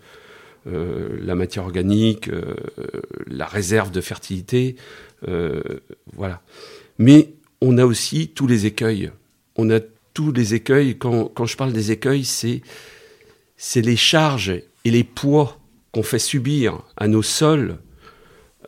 euh, 0.66 1.18
la 1.20 1.34
matière 1.34 1.64
organique, 1.64 2.28
euh, 2.28 2.54
la 3.26 3.46
réserve 3.46 3.90
de 3.90 4.00
fertilité, 4.00 4.76
euh, 5.28 5.60
voilà. 6.14 6.40
Mais 6.98 7.34
on 7.60 7.76
a 7.76 7.84
aussi 7.84 8.28
tous 8.28 8.46
les 8.46 8.64
écueils. 8.64 9.10
On 9.56 9.70
a 9.70 9.80
tous 10.14 10.32
les 10.32 10.54
écueils. 10.54 10.96
Quand, 10.96 11.26
quand 11.26 11.44
je 11.44 11.56
parle 11.56 11.72
des 11.72 11.90
écueils, 11.90 12.24
c'est 12.24 12.62
les 13.82 13.96
charges 13.96 14.62
et 14.84 14.90
les 14.90 15.04
poids 15.04 15.58
qu'on 15.92 16.02
fait 16.02 16.18
subir 16.18 16.82
à 16.96 17.08
nos 17.08 17.22
sols 17.22 17.78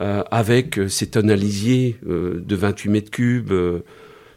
avec 0.00 0.78
ces 0.88 1.06
tonalisiers 1.06 1.98
de 2.04 2.54
28 2.54 2.90
mètres 2.90 3.10
cubes, 3.10 3.52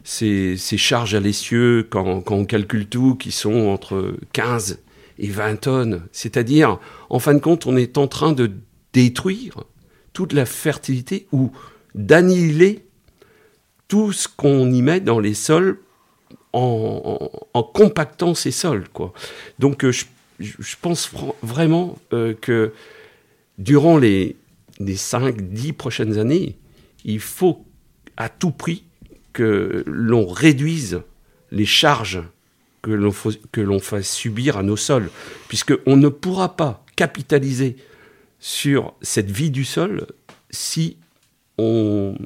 ces, 0.04 0.56
charges 0.56 1.14
à 1.14 1.20
l'essieu, 1.20 1.86
quand, 1.88 2.22
on 2.30 2.44
calcule 2.44 2.86
tout, 2.86 3.14
qui 3.14 3.30
sont 3.30 3.68
entre 3.68 4.14
15 4.32 4.80
et 5.18 5.28
20 5.28 5.56
tonnes. 5.56 6.02
C'est-à-dire, 6.12 6.78
en 7.10 7.18
fin 7.18 7.34
de 7.34 7.40
compte, 7.40 7.66
on 7.66 7.76
est 7.76 7.98
en 7.98 8.08
train 8.08 8.32
de 8.32 8.52
détruire 8.92 9.64
toute 10.12 10.32
la 10.32 10.46
fertilité 10.46 11.26
ou 11.32 11.52
d'annihiler 11.94 12.84
tout 13.88 14.12
ce 14.12 14.28
qu'on 14.28 14.70
y 14.70 14.82
met 14.82 15.00
dans 15.00 15.18
les 15.18 15.34
sols 15.34 15.78
en, 16.52 17.30
compactant 17.74 18.34
ces 18.34 18.50
sols. 18.50 18.88
Quoi. 18.92 19.12
Donc 19.58 19.84
euh, 19.84 19.92
je, 20.38 20.76
pense 20.80 21.10
vraiment 21.42 21.98
euh, 22.12 22.34
que 22.40 22.72
durant 23.58 23.98
les, 23.98 24.36
les 24.80 24.96
5-10 24.96 25.74
prochaines 25.74 26.18
années, 26.18 26.58
il 27.04 27.20
faut 27.20 27.64
à 28.16 28.28
tout 28.28 28.50
prix 28.50 28.84
que 29.32 29.84
l'on 29.86 30.26
réduise 30.26 31.02
les 31.52 31.66
charges 31.66 32.22
que 32.82 32.90
l'on, 32.90 33.12
que 33.52 33.60
l'on 33.60 33.78
fasse 33.78 34.10
subir 34.10 34.56
à 34.56 34.62
nos 34.62 34.76
sols, 34.76 35.10
puisqu'on 35.48 35.96
ne 35.96 36.08
pourra 36.08 36.56
pas 36.56 36.84
capitaliser 36.96 37.76
sur 38.38 38.94
cette 39.02 39.30
vie 39.30 39.50
du 39.50 39.64
sol 39.64 40.06
si 40.50 40.96
on, 41.58 42.16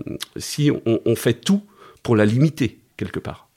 fait 1.17 1.35
tout 1.35 1.63
pour 2.03 2.15
la 2.15 2.25
limiter 2.25 2.79
quelque 2.97 3.19
part. 3.19 3.49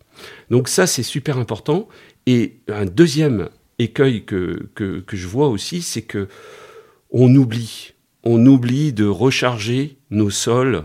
Donc 0.49 0.67
ça, 0.67 0.88
c'est 0.88 1.03
super 1.03 1.38
important. 1.38 1.88
Et 2.25 2.57
un 2.67 2.86
deuxième 2.86 3.49
écueil 3.77 4.25
que, 4.25 4.69
que, 4.73 5.01
que 5.01 5.15
je 5.15 5.27
vois 5.27 5.49
aussi, 5.49 5.83
c'est 5.83 6.01
que 6.01 6.27
on 7.12 7.33
oublie, 7.36 7.93
on 8.29 8.45
oublie 8.45 8.91
de 8.91 9.05
recharger 9.05 9.95
nos 10.09 10.29
sols 10.29 10.83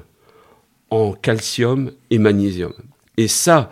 en 0.90 1.12
calcium 1.12 1.90
et 2.10 2.18
magnésium. 2.18 2.72
Et 3.16 3.26
ça, 3.26 3.68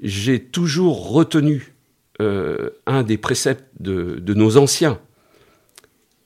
j'ai 0.00 0.42
toujours 0.42 1.12
retenu 1.12 1.74
euh, 2.20 2.70
un 2.86 3.04
des 3.04 3.18
préceptes 3.18 3.68
de, 3.78 4.20
nos 4.34 4.56
anciens. 4.56 4.98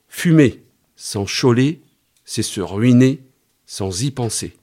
Fumer 0.08 0.62
sans 0.96 1.26
choler, 1.26 1.82
c'est 2.24 2.42
se 2.42 2.62
ruiner 2.62 3.20
sans 3.66 4.02
y 4.02 4.10
penser. 4.10 4.54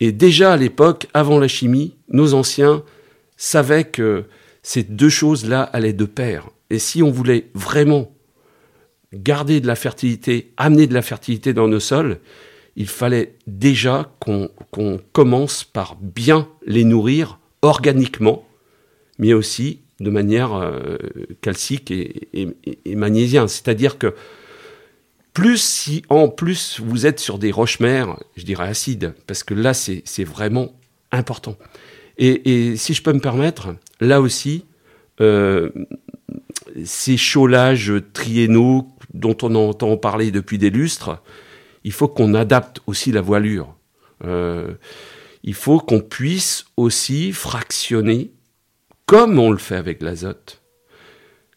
Et 0.00 0.10
déjà 0.10 0.54
à 0.54 0.56
l'époque, 0.56 1.06
avant 1.12 1.38
la 1.38 1.48
chimie, 1.48 1.96
nos 2.08 2.32
anciens 2.32 2.82
savaient 3.36 3.84
que 3.84 4.24
ces 4.62 4.84
deux 4.84 5.10
choses-là 5.10 5.64
allaient 5.64 5.92
de 5.92 6.06
pair. 6.06 6.48
Et 6.70 6.78
si 6.78 7.02
on 7.02 7.10
voulait 7.10 7.50
vraiment 7.52 8.13
garder 9.14 9.60
de 9.60 9.66
la 9.66 9.76
fertilité, 9.76 10.52
amener 10.56 10.86
de 10.86 10.94
la 10.94 11.02
fertilité 11.02 11.52
dans 11.52 11.68
nos 11.68 11.80
sols, 11.80 12.18
il 12.76 12.88
fallait 12.88 13.36
déjà 13.46 14.12
qu'on 14.18 14.50
commence 15.12 15.64
par 15.64 15.96
bien 15.96 16.48
les 16.66 16.84
nourrir 16.84 17.38
organiquement, 17.62 18.46
mais 19.18 19.32
aussi 19.32 19.80
de 20.00 20.10
manière 20.10 20.54
euh, 20.54 20.98
calcique 21.40 21.90
et, 21.90 22.28
et, 22.84 22.96
magnésienne. 22.96 23.46
C'est-à-dire 23.46 23.96
que 23.96 24.14
plus 25.32 25.60
si 25.60 26.02
en 26.08 26.28
plus 26.28 26.80
vous 26.80 27.06
êtes 27.06 27.20
sur 27.20 27.38
des 27.38 27.52
roches-mères, 27.52 28.18
je 28.36 28.44
dirais 28.44 28.68
acides, 28.68 29.14
parce 29.26 29.44
que 29.44 29.54
là 29.54 29.72
c'est 29.72 30.24
vraiment 30.24 30.72
important. 31.12 31.56
Et, 32.18 32.76
si 32.76 32.94
je 32.94 33.02
peux 33.02 33.12
me 33.12 33.20
permettre, 33.20 33.74
là 34.00 34.20
aussi, 34.20 34.64
euh, 35.20 35.70
ces 36.84 37.16
cholages 37.16 37.92
triennaux 38.12 38.88
dont 39.14 39.36
on 39.42 39.54
entend 39.54 39.96
parler 39.96 40.30
depuis 40.30 40.58
des 40.58 40.70
lustres, 40.70 41.22
il 41.84 41.92
faut 41.92 42.08
qu'on 42.08 42.34
adapte 42.34 42.80
aussi 42.86 43.12
la 43.12 43.20
voilure. 43.20 43.74
Euh, 44.24 44.74
il 45.42 45.54
faut 45.54 45.80
qu'on 45.80 46.00
puisse 46.00 46.66
aussi 46.76 47.32
fractionner, 47.32 48.32
comme 49.06 49.38
on 49.38 49.50
le 49.50 49.58
fait 49.58 49.76
avec 49.76 50.02
l'azote, 50.02 50.62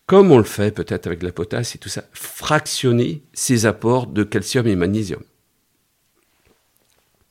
comme 0.05 0.31
on 0.31 0.37
le 0.37 0.43
fait 0.43 0.73
peut-être 0.73 1.07
avec 1.07 1.23
la 1.23 1.31
potasse 1.31 1.75
et 1.75 1.77
tout 1.79 1.89
ça, 1.89 2.03
fractionner 2.13 3.23
ces 3.33 3.65
apports 3.65 4.07
de 4.07 4.23
calcium 4.23 4.67
et 4.67 4.75
magnésium. 4.75 5.21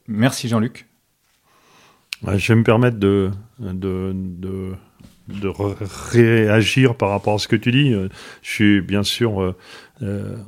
Merci 0.08 0.48
Jean-Luc. 0.48 0.86
Je 2.22 2.52
vais 2.52 2.58
me 2.58 2.64
permettre 2.64 2.98
de, 2.98 3.30
de, 3.58 4.12
de, 4.14 4.74
réagir 6.12 6.94
par 6.94 7.10
rapport 7.10 7.34
à 7.34 7.38
ce 7.38 7.48
que 7.48 7.56
tu 7.56 7.72
dis. 7.72 7.92
Je 8.42 8.50
suis 8.50 8.80
bien 8.80 9.02
sûr 9.02 9.54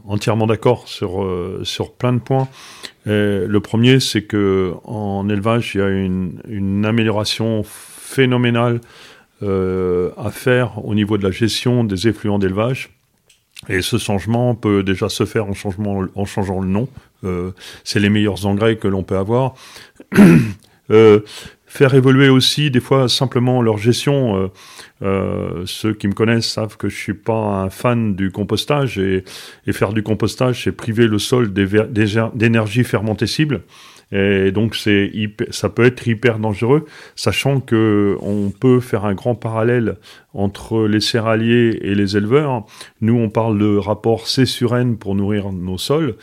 entièrement 0.07 0.47
d'accord 0.47 0.89
sur, 0.89 1.27
sur 1.63 1.93
plein 1.93 2.13
de 2.13 2.21
points. 2.21 2.49
le 3.07 3.59
premier, 3.59 4.01
c'est 4.01 4.23
que 4.23 4.75
en 4.85 5.29
élevage, 5.29 5.75
il 5.75 5.79
y 5.79 5.83
a 5.83 5.89
une, 5.89 6.41
une 6.49 6.85
amélioration 6.87 7.63
phénoménale 7.65 8.81
à 9.43 10.31
faire 10.31 10.85
au 10.85 10.95
niveau 10.95 11.19
de 11.19 11.25
la 11.25 11.31
gestion 11.31 11.85
des 11.85 12.09
effluents 12.09 12.39
d'élevage. 12.39 12.91
Et 13.69 13.83
ce 13.83 13.99
changement 13.99 14.55
peut 14.55 14.83
déjà 14.83 15.09
se 15.09 15.25
faire 15.25 15.47
en, 15.47 15.55
changement, 15.55 16.05
en 16.15 16.25
changeant 16.25 16.61
le 16.61 16.69
nom. 16.69 16.89
Euh, 17.25 17.51
c'est 17.83 17.99
les 17.99 18.09
meilleurs 18.09 18.47
engrais 18.47 18.77
que 18.77 18.87
l'on 18.87 19.03
peut 19.03 19.17
avoir. 19.17 19.55
euh, 20.91 21.21
faire 21.79 21.95
évoluer 21.95 22.29
aussi 22.29 22.73
des 22.73 22.81
fois 22.81 23.09
simplement 23.09 23.63
leur 23.63 23.79
gestion. 23.79 24.37
Euh, 24.37 24.49
euh, 25.03 25.63
ceux 25.65 25.95
qui 25.95 26.09
me 26.09 26.13
connaissent 26.13 26.51
savent 26.51 26.77
que 26.77 26.89
je 26.89 26.97
suis 26.97 27.15
pas 27.15 27.63
un 27.63 27.71
fan 27.71 28.17
du 28.17 28.33
compostage 28.33 28.99
et, 28.99 29.23
faire 29.71 29.93
du 29.93 30.03
compostage, 30.03 30.65
c'est 30.65 30.73
priver 30.73 31.07
le 31.07 31.21
sol 31.21 31.53
d'énergie 31.53 32.83
fermentescible. 32.83 33.61
Et 34.11 34.51
donc 34.53 34.75
c'est 34.75 35.13
ça 35.51 35.69
peut 35.69 35.85
être 35.85 36.09
hyper 36.09 36.39
dangereux, 36.39 36.87
sachant 37.15 37.61
que 37.61 38.17
on 38.23 38.51
peut 38.51 38.81
faire 38.81 39.05
un 39.05 39.13
grand 39.13 39.35
parallèle 39.35 39.99
entre 40.33 40.87
les 40.87 41.01
céréaliers 41.01 41.79
et 41.83 41.95
les 41.95 42.17
éleveurs. 42.17 42.65
Nous, 43.03 43.15
on 43.15 43.29
parle 43.29 43.59
de 43.59 43.77
rapport 43.77 44.27
C 44.27 44.47
sur 44.47 44.77
N 44.77 44.97
pour 44.97 45.15
nourrir 45.15 45.53
nos 45.53 45.79
sols. 45.79 46.17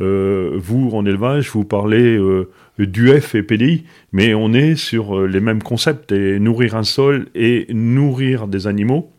Euh, 0.00 0.52
vous, 0.56 0.90
en 0.92 1.04
élevage, 1.04 1.50
vous 1.50 1.64
parlez 1.64 2.16
euh, 2.16 2.48
d'UF 2.78 3.34
et 3.34 3.42
PDI, 3.42 3.84
mais 4.12 4.34
on 4.34 4.52
est 4.52 4.76
sur 4.76 5.18
euh, 5.18 5.26
les 5.26 5.40
mêmes 5.40 5.62
concepts. 5.62 6.12
Et 6.12 6.38
nourrir 6.38 6.74
un 6.74 6.84
sol 6.84 7.28
et 7.34 7.66
nourrir 7.70 8.48
des 8.48 8.66
animaux, 8.66 9.10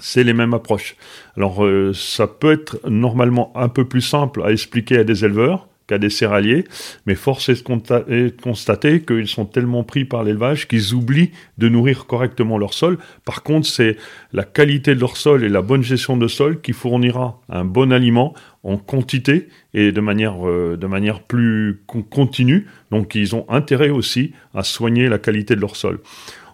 c'est 0.00 0.24
les 0.24 0.32
mêmes 0.32 0.54
approches. 0.54 0.96
Alors, 1.36 1.64
euh, 1.64 1.92
ça 1.94 2.26
peut 2.26 2.52
être 2.52 2.80
normalement 2.88 3.52
un 3.56 3.68
peu 3.68 3.86
plus 3.86 4.00
simple 4.00 4.42
à 4.42 4.52
expliquer 4.52 4.98
à 4.98 5.04
des 5.04 5.24
éleveurs 5.24 5.68
qu'à 5.92 5.98
des 5.98 6.08
céréaliers, 6.08 6.64
mais 7.04 7.14
force 7.14 7.50
est 7.50 7.68
de 7.68 8.42
constater 8.42 9.02
qu'ils 9.02 9.28
sont 9.28 9.44
tellement 9.44 9.84
pris 9.84 10.06
par 10.06 10.24
l'élevage 10.24 10.66
qu'ils 10.66 10.94
oublient 10.94 11.32
de 11.58 11.68
nourrir 11.68 12.06
correctement 12.06 12.56
leur 12.56 12.72
sol. 12.72 12.96
Par 13.26 13.42
contre, 13.42 13.66
c'est 13.66 13.98
la 14.32 14.44
qualité 14.44 14.94
de 14.94 15.00
leur 15.00 15.18
sol 15.18 15.44
et 15.44 15.50
la 15.50 15.60
bonne 15.60 15.82
gestion 15.82 16.16
de 16.16 16.28
sol 16.28 16.62
qui 16.62 16.72
fournira 16.72 17.42
un 17.50 17.66
bon 17.66 17.92
aliment 17.92 18.32
en 18.62 18.78
quantité 18.78 19.48
et 19.74 19.92
de 19.92 20.00
manière, 20.00 20.48
euh, 20.48 20.78
plus 21.28 21.82
continue. 22.08 22.66
Donc, 22.90 23.14
ils 23.14 23.36
ont 23.36 23.44
intérêt 23.50 23.90
aussi 23.90 24.32
à 24.54 24.62
soigner 24.62 25.10
la 25.10 25.18
qualité 25.18 25.54
de 25.56 25.60
leur 25.60 25.76
sol. 25.76 26.00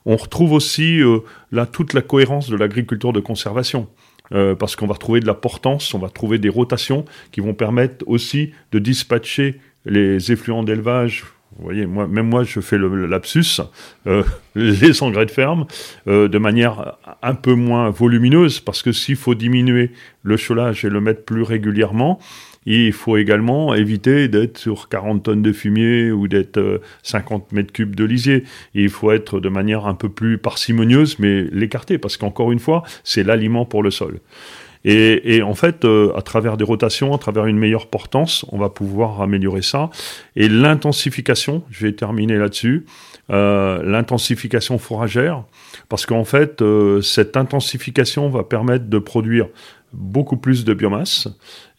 On 0.05 0.17
retrouve 0.17 0.53
aussi 0.53 1.01
euh, 1.01 1.21
là 1.53 1.67
toute 1.67 1.95
la 1.95 2.03
cohérence 2.03 2.51
de 2.51 2.57
l'agriculture 2.57 3.13
de 3.13 3.21
conservation. 3.21 3.89
Euh, 4.35 4.55
parce 4.55 4.77
qu'on 4.77 4.87
va 4.87 4.95
retrouver 4.95 5.21
de 5.21 5.27
la 5.27 5.35
portance, 5.35 5.95
on 5.95 5.99
va 5.99 6.09
trouver 6.09 6.39
des 6.39 6.49
rotations 6.49 7.05
qui 7.33 7.41
vont 7.41 7.55
permettre 7.55 8.05
aussi 8.07 8.53
de 8.73 8.79
dispatcher 8.79 9.61
les 9.87 10.33
effluents 10.33 10.63
d'élevage. 10.63 11.25
Vous 11.57 11.65
voyez, 11.65 11.87
moi, 11.87 12.07
même 12.07 12.29
moi, 12.29 12.45
je 12.45 12.61
fais 12.61 12.79
le, 12.79 13.07
lapsus, 13.07 13.61
euh, 14.07 14.23
les 14.55 15.03
engrais 15.03 15.27
de 15.27 15.31
ferme, 15.31 15.67
euh, 16.07 16.29
de 16.29 16.39
manière 16.39 16.99
un 17.23 17.35
peu 17.35 17.55
moins 17.55 17.91
volumineuse, 17.91 18.61
parce 18.61 18.83
que 18.83 18.93
s'il 18.93 19.17
faut 19.17 19.35
diminuer 19.35 19.91
le 20.23 20.37
cholage 20.37 20.85
et 20.85 20.91
le 20.91 21.01
mettre 21.01 21.25
plus 21.25 21.43
régulièrement, 21.43 22.21
il 22.69 22.93
faut 22.93 23.17
également 23.17 23.75
éviter 23.75 24.29
d'être 24.29 24.59
sur 24.59 24.89
40 24.89 25.23
tonnes 25.23 25.43
de 25.43 25.53
fumier 25.53 26.11
ou 26.11 26.29
d'être 26.29 26.81
50 27.03 27.43
euh, 27.43 27.57
mètres 27.57 27.73
cubes 27.73 27.97
de 27.97 28.05
lisier. 28.05 28.45
il 28.75 28.91
faut 28.91 29.11
être 29.11 29.41
de 29.41 29.49
manière 29.49 29.87
un 29.87 29.95
peu 29.95 30.09
plus 30.09 30.39
parcimonieuse, 30.39 31.19
mais 31.19 31.45
l'écarter, 31.45 31.99
parce 31.99 32.17
qu'encore 32.17 32.53
une 32.53 32.59
fois, 32.59 32.83
c'est 33.05 33.23
l'aliment 33.23 33.65
pour 33.65 33.83
le 33.83 33.91
sol. 33.91 34.21
Et, 34.85 35.43
en 35.43 35.55
fait, 35.55 35.85
euh, 35.85 36.13
à 36.17 36.23
travers 36.23 36.57
des 36.57 36.65
rotations, 36.65 37.13
à 37.13 37.19
travers 37.19 37.47
une 37.47 37.59
meilleure 37.59 37.89
portance, 37.89 38.47
on 38.53 38.59
va 38.59 38.71
pouvoir 38.71 39.21
améliorer 39.21 39.61
ça. 39.61 39.91
Et 40.37 40.49
l'intensification, 40.49 41.65
je 41.69 41.87
vais 41.87 41.93
terminer 41.93 42.37
là-dessus, 42.37 42.87
euh, 43.31 43.83
l'intensification 43.83 44.79
fourragère, 44.79 45.43
parce 45.89 46.07
qu'en 46.07 46.25
fait, 46.25 46.63
cette 47.03 47.37
intensification 47.37 48.31
va 48.31 48.45
permettre 48.45 48.87
de 48.87 48.99
produire 48.99 49.49
beaucoup 49.93 50.37
plus 50.37 50.65
de 50.65 50.75
biomasse 50.75 51.29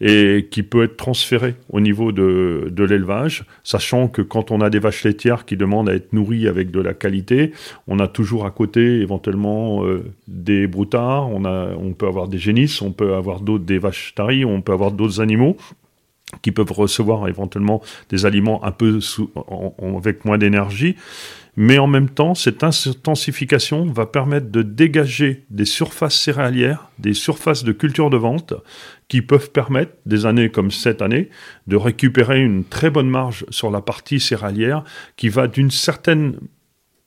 et 0.02 0.48
qui 0.50 0.64
peut 0.64 0.84
être 0.84 0.98
transférée 0.98 1.56
au 1.70 1.80
niveau 1.80 2.12
de, 2.12 2.70
de 2.72 2.84
l'élevage, 2.84 3.46
sachant 3.64 4.08
que 4.08 4.22
quand 4.22 4.52
on 4.52 4.62
a 4.62 4.70
des 4.70 4.80
vaches 4.80 5.04
laitières 5.04 5.46
qui 5.46 5.58
demandent 5.58 5.90
à 5.90 5.96
être 5.96 6.14
nourries 6.14 6.48
avec 6.48 6.72
de 6.72 6.80
la 6.80 6.94
qualité, 6.94 7.52
on 7.88 8.00
a 8.00 8.08
toujours 8.08 8.46
à 8.46 8.52
côté 8.52 9.02
éventuellement 9.02 9.86
euh, 9.86 10.04
des 10.28 10.68
broutards, 10.68 11.30
on, 11.30 11.46
a, 11.46 11.70
on 11.76 11.94
peut 11.94 12.08
avoir 12.08 12.28
des 12.28 12.40
génisses, 12.40 12.82
on 12.82 12.92
peut 12.92 13.14
avoir 13.14 13.42
d'autres 13.42 13.66
des 13.66 13.78
vaches 13.78 14.14
taries, 14.16 14.46
on 14.46 14.62
peut 14.62 14.74
avoir 14.74 14.92
d'autres 14.92 15.22
animaux 15.22 15.58
qui 16.42 16.52
peuvent 16.52 16.72
recevoir 16.72 17.28
éventuellement 17.28 17.82
des 18.10 18.26
aliments 18.26 18.64
un 18.64 18.72
peu 18.72 19.00
avec 19.98 20.26
moins 20.26 20.38
d'énergie. 20.38 20.96
Mais 21.56 21.78
en 21.78 21.88
même 21.88 22.10
temps, 22.10 22.36
cette 22.36 22.64
intensification 22.64 23.86
va 23.86 24.06
permettre 24.06 24.50
de 24.50 24.62
dégager 24.62 25.46
des 25.50 25.66
surfaces 25.66 26.16
céréalières, 26.16 26.90
des 27.00 27.14
surfaces 27.14 27.64
de 27.64 27.72
culture 27.72 28.10
de 28.10 28.18
vente, 28.18 28.54
qui 29.08 29.22
peuvent 29.22 29.52
permettre, 29.52 29.94
des 30.06 30.26
années 30.26 30.50
comme 30.50 30.72
cette 30.72 31.02
année, 31.02 31.30
de 31.68 31.76
récupérer 31.76 32.42
une 32.42 32.64
très 32.64 32.90
bonne 32.90 33.10
marge 33.10 33.46
sur 33.50 33.72
la 33.72 33.82
partie 33.82 34.20
céréalière, 34.20 34.84
qui 35.18 35.30
va 35.30 35.48
d'une 35.48 35.72
certaine 35.72 36.38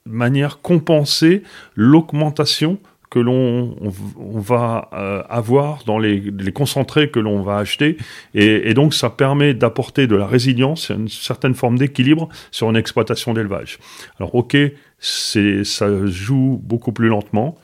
manière 0.04 0.60
compenser 0.60 1.42
l'augmentation 1.74 2.78
que 3.12 3.18
l'on 3.18 3.76
va 4.16 4.88
euh, 4.94 5.22
avoir 5.28 5.84
dans 5.84 5.98
les, 5.98 6.32
concentrés 6.54 7.10
que 7.10 7.20
l'on 7.20 7.42
va 7.42 7.58
acheter. 7.58 7.98
Et, 8.32 8.72
donc, 8.72 8.94
ça 8.94 9.10
permet 9.10 9.52
d'apporter 9.52 10.06
de 10.06 10.16
la 10.16 10.26
résilience, 10.26 10.88
une 10.88 11.08
certaine 11.08 11.52
forme 11.52 11.76
d'équilibre 11.76 12.30
sur 12.50 12.70
une 12.70 12.76
exploitation 12.76 13.34
d'élevage. 13.34 13.78
Alors, 14.18 14.34
ok, 14.34 14.56
ça 14.98 16.06
joue 16.06 16.58
beaucoup 16.64 16.92
plus 16.92 17.08
lentement, 17.08 17.58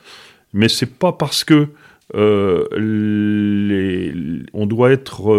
mais 0.53 0.68
c'est 0.68 0.99
pas 0.99 1.12
parce 1.12 1.44
que 1.44 1.68
euh, 2.14 2.64
on 4.53 4.66
doit 4.66 4.90
être 4.90 5.32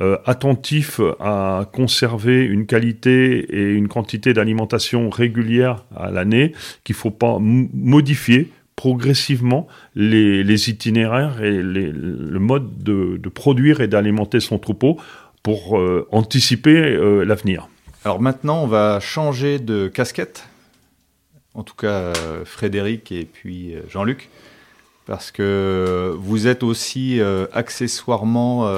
euh, 0.00 0.18
attentif 0.24 1.00
à 1.20 1.68
conserver 1.72 2.44
une 2.44 2.66
qualité 2.66 3.38
et 3.56 3.72
une 3.72 3.86
quantité 3.86 4.32
d'alimentation 4.32 5.10
régulière 5.10 5.84
à 5.94 6.10
l'année 6.10 6.52
qu'il 6.82 6.96
faut 6.96 7.12
pas 7.12 7.38
modifier 7.40 8.50
progressivement 8.76 9.66
les, 9.94 10.70
itinéraires 10.70 11.42
et 11.42 11.62
le 11.62 12.38
mode 12.38 12.82
de, 12.82 13.28
produire 13.28 13.80
et 13.80 13.88
d'alimenter 13.88 14.40
son 14.40 14.58
troupeau 14.58 14.98
pour 15.42 15.78
euh, 15.78 16.08
anticiper 16.10 16.76
euh, 16.76 17.24
l'avenir. 17.24 17.68
Alors 18.04 18.20
maintenant, 18.20 18.62
on 18.62 18.66
va 18.66 19.00
changer 19.00 19.58
de 19.58 19.88
casquette, 19.88 20.48
en 21.54 21.62
tout 21.62 21.74
cas 21.74 21.88
euh, 21.88 22.44
Frédéric 22.44 23.12
et 23.12 23.24
puis 23.24 23.74
Jean-Luc, 23.88 24.28
parce 25.06 25.30
que 25.30 26.14
vous 26.18 26.46
êtes 26.46 26.62
aussi 26.62 27.20
accessoirement 27.52 28.70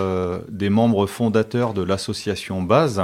des 0.49 0.71
membres 0.71 1.07
fondateurs 1.07 1.73
de 1.73 1.83
l'association 1.83 2.63
Base. 2.63 3.01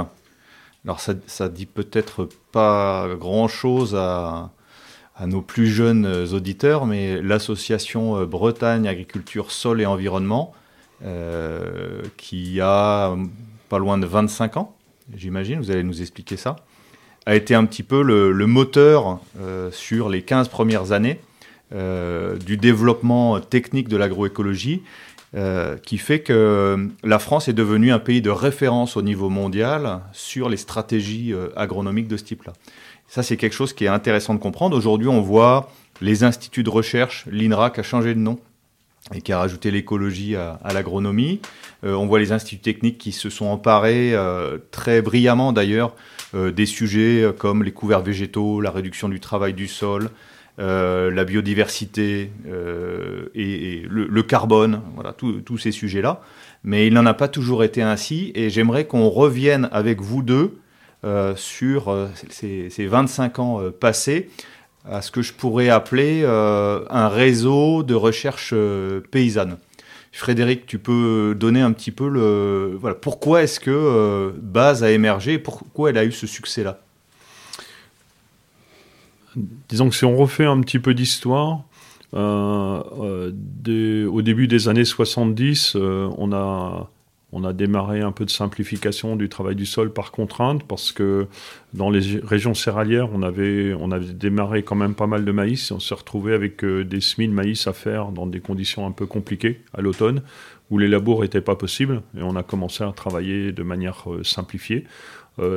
Alors 0.83 0.99
ça, 0.99 1.13
ça 1.25 1.47
dit 1.47 1.65
peut-être 1.65 2.27
pas 2.51 3.07
grand-chose 3.17 3.95
à, 3.95 4.51
à 5.15 5.27
nos 5.27 5.41
plus 5.41 5.67
jeunes 5.67 6.05
euh, 6.05 6.27
auditeurs, 6.33 6.85
mais 6.85 7.21
l'association 7.21 8.17
euh, 8.17 8.25
Bretagne 8.25 8.87
Agriculture 8.87 9.51
Sol 9.51 9.81
et 9.81 9.85
Environnement, 9.85 10.53
euh, 11.05 12.01
qui 12.17 12.59
a 12.61 13.15
pas 13.69 13.79
loin 13.79 13.97
de 13.97 14.05
25 14.05 14.57
ans, 14.57 14.75
j'imagine, 15.15 15.59
vous 15.59 15.71
allez 15.71 15.83
nous 15.83 16.01
expliquer 16.01 16.37
ça, 16.37 16.55
a 17.25 17.35
été 17.35 17.55
un 17.55 17.65
petit 17.65 17.83
peu 17.83 18.01
le, 18.01 18.33
moteur 18.47 19.19
sur 19.71 20.09
les 20.09 20.23
15 20.23 20.49
premières 20.49 20.91
années 20.91 21.21
du 21.71 22.57
développement 22.57 23.39
technique 23.39 23.87
de 23.87 23.95
l'agroécologie, 23.95 24.83
qui 25.85 25.97
fait 25.97 26.19
que 26.19 26.89
la 27.01 27.19
France 27.19 27.47
est 27.47 27.53
devenue 27.53 27.93
un 27.93 27.99
pays 27.99 28.21
de 28.21 28.29
référence 28.29 28.97
au 28.97 29.01
niveau 29.01 29.29
mondial 29.29 30.01
sur 30.11 30.49
les 30.49 30.57
stratégies 30.57 31.33
agronomiques 31.55 32.09
de 32.09 32.17
ce 32.17 32.25
type-là. 32.25 32.51
Ça, 33.07 33.23
c'est 33.23 33.37
quelque 33.37 33.53
chose 33.53 33.73
qui 33.73 33.85
est 33.85 33.89
intéressant 33.89 34.33
de 34.33 34.39
comprendre. 34.39 34.75
Aujourd'hui, 34.75 35.07
on 35.07 35.21
voit 35.21 35.69
les 36.01 36.23
instituts 36.23 36.63
de 36.63 36.69
recherche, 36.69 37.25
l'INRA 37.31 37.69
qui 37.69 37.79
a 37.79 37.83
changé 37.83 38.13
de 38.13 38.19
nom 38.19 38.39
et 39.13 39.21
qui 39.21 39.33
a 39.33 39.39
rajouté 39.39 39.71
l'écologie 39.71 40.35
à, 40.35 40.59
l'agronomie. 40.73 41.41
Euh, 41.83 41.93
on 41.93 42.05
voit 42.05 42.19
les 42.19 42.31
instituts 42.31 42.61
techniques 42.61 42.97
qui 42.97 43.11
se 43.11 43.29
sont 43.29 43.45
emparés 43.45 44.13
euh, 44.13 44.57
très 44.71 45.01
brillamment 45.01 45.51
d'ailleurs 45.51 45.95
euh, 46.35 46.51
des 46.51 46.65
sujets 46.65 47.29
comme 47.37 47.63
les 47.63 47.71
couverts 47.71 48.01
végétaux, 48.01 48.61
la 48.61 48.71
réduction 48.71 49.09
du 49.09 49.19
travail 49.19 49.53
du 49.53 49.67
sol, 49.67 50.09
la 50.57 51.23
biodiversité 51.25 52.29
et, 53.33 53.83
le, 53.89 54.21
carbone, 54.21 54.81
voilà, 54.93 55.11
tous 55.13 55.57
ces 55.57 55.71
sujets-là. 55.71 56.21
Mais 56.63 56.87
il 56.87 56.93
n'en 56.93 57.07
a 57.07 57.15
pas 57.15 57.27
toujours 57.27 57.63
été 57.63 57.81
ainsi 57.81 58.31
et 58.35 58.51
j'aimerais 58.51 58.85
qu'on 58.85 59.09
revienne 59.09 59.67
avec 59.71 59.99
vous 59.99 60.21
deux 60.21 60.59
sur 61.35 62.09
ces, 62.29 62.69
ces, 62.69 62.85
25 62.85 63.39
ans 63.39 63.61
passés 63.79 64.29
à 64.89 65.01
ce 65.01 65.11
que 65.11 65.21
je 65.21 65.33
pourrais 65.33 65.69
appeler 65.69 66.23
un 66.25 67.07
réseau 67.09 67.83
de 67.83 67.93
recherche 67.93 68.53
paysanne. 69.11 69.57
Frédéric, 70.11 70.67
tu 70.67 70.77
peux 70.77 71.35
donner 71.37 71.61
un 71.61 71.71
petit 71.71 71.91
peu 71.91 72.07
le 72.07 72.77
voilà 72.79 72.95
pourquoi 72.95 73.43
est-ce 73.43 73.59
que 73.59 74.33
Base 74.41 74.83
a 74.83 74.91
émergé, 74.91 75.39
pourquoi 75.39 75.89
elle 75.89 75.97
a 75.97 76.05
eu 76.05 76.11
ce 76.11 76.27
succès-là? 76.27 76.79
Disons 79.69 79.89
que 79.89 79.95
si 79.95 80.05
on 80.05 80.15
refait 80.15 80.45
un 80.45 80.61
petit 80.61 80.79
peu 80.79 80.93
d'histoire, 80.93 81.63
euh, 82.13 83.31
euh, 83.67 84.07
au 84.07 84.21
début 84.21 84.47
des 84.47 84.67
années 84.67 84.85
70, 84.85 85.75
euh, 85.75 86.09
on, 86.17 86.31
a, 86.31 86.89
on 87.33 87.43
a 87.43 87.51
démarré 87.51 88.01
un 88.01 88.11
peu 88.11 88.25
de 88.25 88.29
simplification 88.29 89.15
du 89.15 89.27
travail 89.27 89.55
du 89.55 89.65
sol 89.65 89.91
par 89.91 90.11
contrainte 90.11 90.63
parce 90.63 90.91
que 90.91 91.27
dans 91.73 91.89
les 91.89 92.19
régions 92.23 92.53
céréalières, 92.53 93.09
on 93.11 93.21
avait, 93.21 93.75
démarré 94.13 94.63
quand 94.63 94.75
même 94.75 94.95
pas 94.95 95.07
mal 95.07 95.25
de 95.25 95.31
maïs 95.31 95.71
on 95.71 95.79
s'est 95.79 95.95
retrouvé 95.95 96.33
avec 96.33 96.63
des 96.63 97.01
semis 97.01 97.27
de 97.27 97.33
maïs 97.33 97.67
à 97.67 97.73
faire 97.73 98.09
dans 98.11 98.27
des 98.27 98.39
conditions 98.39 98.85
un 98.87 98.91
peu 98.91 99.05
compliquées 99.05 99.61
à 99.73 99.81
l'automne 99.81 100.21
où 100.69 100.77
les 100.77 100.87
labours 100.87 101.21
n'étaient 101.21 101.41
pas 101.41 101.55
possibles 101.55 102.01
et 102.17 102.21
on 102.23 102.35
a 102.35 102.43
commencé 102.43 102.83
à 102.83 102.91
travailler 102.91 103.51
de 103.51 103.63
manière 103.63 104.05
simplifiée. 104.23 104.85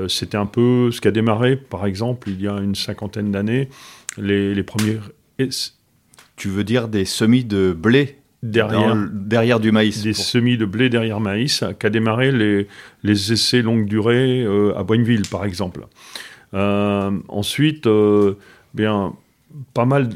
C'était 0.09 0.39
un 0.39 0.47
peu 0.47 0.91
ce 0.91 1.01
qui 1.01 1.09
a 1.09 1.11
démarré, 1.11 1.57
par 1.57 1.87
exemple, 1.87 2.31
il 2.31 2.41
y 2.41 2.49
a 2.49 2.59
une 2.59 2.75
cinquantaine 2.75 3.31
d'années, 3.31 3.69
les, 4.17 4.55
les 4.55 4.63
premiers 4.63 4.99
tu 6.37 6.49
veux 6.49 6.65
dire 6.65 6.89
des 6.89 7.05
semis 7.05 7.45
de 7.45 7.73
blé 7.73 8.19
derrière, 8.43 8.97
derrière 9.11 9.61
du 9.61 9.73
maïs 9.73 10.03
Des 10.03 10.13
semis 10.13 10.57
de 10.57 10.65
blé 10.65 10.89
derrière 10.89 11.21
maïs, 11.21 11.65
qu'a 11.79 11.91
démarré 11.91 12.33
les, 12.33 12.69
les, 13.03 13.33
essais 13.33 13.63
longue 13.63 13.87
durée 13.87 14.43
euh, 14.43 14.77
à 14.77 14.83
Boigneville, 14.83 15.29
par 15.31 15.45
exemple. 15.45 15.87
Euh, 16.55 17.11
ensuite, 17.29 17.87
euh, 17.87 18.35
bien, 18.75 19.15
pas 19.75 19.85
mal, 19.85 20.11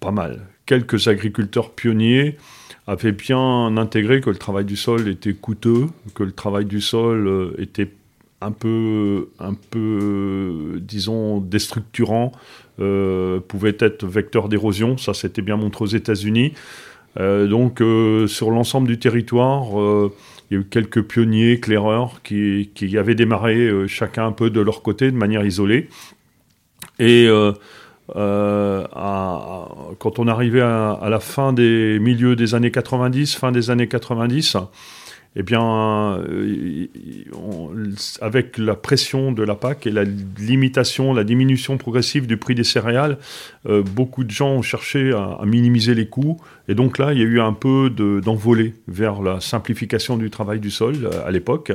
pas 0.00 0.10
mal, 0.10 0.46
quelques 0.66 1.08
agriculteurs 1.08 1.70
pionniers 1.70 2.36
avaient 2.86 3.12
bien 3.12 3.76
intégré 3.76 4.20
que 4.20 4.30
le 4.30 4.36
travail 4.36 4.64
du 4.64 4.76
sol 4.76 5.08
était 5.08 5.34
coûteux, 5.34 5.86
que 6.14 6.24
le 6.24 6.32
travail 6.32 6.64
du 6.64 6.80
sol 6.80 7.54
était 7.58 7.92
un 8.40 8.50
peu, 8.50 9.28
un 9.38 9.54
peu 9.54 10.80
disons, 10.80 11.38
déstructurant, 11.38 12.32
pouvait 12.76 13.76
être 13.78 14.04
vecteur 14.04 14.48
d'érosion. 14.48 14.98
Ça, 14.98 15.14
c'était 15.14 15.42
bien 15.42 15.56
montré 15.56 15.84
aux 15.84 15.88
États-Unis. 15.88 16.54
Euh, 17.18 17.46
donc, 17.46 17.80
euh, 17.80 18.26
sur 18.26 18.50
l'ensemble 18.50 18.88
du 18.88 18.98
territoire, 18.98 19.66
il 20.50 20.54
y 20.54 20.56
a 20.56 20.60
eu 20.60 20.64
quelques 20.64 21.02
pionniers, 21.02 21.52
éclaireurs 21.52 22.22
qui, 22.22 22.70
qui 22.74 22.96
avaient 22.98 23.14
démarré 23.14 23.70
chacun 23.88 24.26
un 24.26 24.32
peu 24.32 24.50
de 24.50 24.60
leur 24.60 24.82
côté, 24.82 25.10
de 25.10 25.16
manière 25.16 25.44
isolée. 25.44 25.88
Et 26.98 27.28
à, 28.14 29.68
quand 29.98 30.18
on 30.18 30.28
arrivait 30.28 30.60
à, 30.60 30.92
à, 30.92 31.08
la 31.08 31.20
fin 31.20 31.52
des 31.52 31.98
milieux 32.00 32.36
des 32.36 32.54
années 32.54 32.70
90, 32.70 33.34
fin 33.36 33.52
des 33.52 33.70
années 33.70 33.88
90, 33.88 34.56
eh 35.34 35.42
bien, 35.42 36.18
euh, 36.28 36.86
avec 38.20 38.58
la 38.58 38.74
pression 38.74 39.32
de 39.32 39.42
la 39.42 39.54
PAC 39.54 39.86
et 39.86 39.90
la 39.90 40.04
limitation, 40.04 41.14
la 41.14 41.24
diminution 41.24 41.78
progressive 41.78 42.26
du 42.26 42.36
prix 42.36 42.54
des 42.54 42.64
céréales, 42.64 43.16
euh, 43.66 43.82
beaucoup 43.82 44.24
de 44.24 44.30
gens 44.30 44.50
ont 44.50 44.62
cherché 44.62 45.12
à, 45.12 45.40
minimiser 45.46 45.94
les 45.94 46.06
coûts. 46.06 46.38
Et 46.68 46.74
donc 46.74 46.98
là, 46.98 47.14
il 47.14 47.18
y 47.18 47.22
a 47.22 47.24
eu 47.24 47.40
un 47.40 47.54
peu 47.54 47.88
d'envolée 47.90 48.74
vers 48.88 49.22
la 49.22 49.40
simplification 49.40 50.18
du 50.18 50.28
travail 50.28 50.60
du 50.60 50.70
sol 50.70 50.96
euh, 51.04 51.26
à 51.26 51.30
l'époque. 51.30 51.72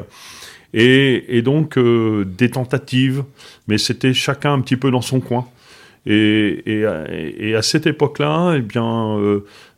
Et, 0.73 1.41
donc 1.41 1.79
des 1.79 2.51
tentatives, 2.51 3.23
mais 3.67 3.77
c'était 3.77 4.13
chacun 4.13 4.53
un 4.53 4.61
petit 4.61 4.75
peu 4.75 4.91
dans 4.91 5.01
son 5.01 5.21
coin. 5.21 5.47
Et, 6.05 6.83
et 7.39 7.55
à 7.55 7.61
cette 7.61 7.87
époque-là, 7.87 8.55
eh 8.57 8.61
bien, 8.61 9.17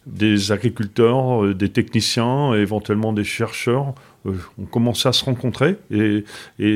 des 0.09 0.51
agriculteurs, 0.51 1.43
euh, 1.43 1.53
des 1.53 1.69
techniciens, 1.69 2.53
éventuellement 2.53 3.13
des 3.13 3.23
chercheurs 3.23 3.93
euh, 4.25 4.33
ont 4.59 4.65
commencé 4.65 5.07
à 5.07 5.13
se 5.13 5.23
rencontrer 5.23 5.77
et, 5.91 6.23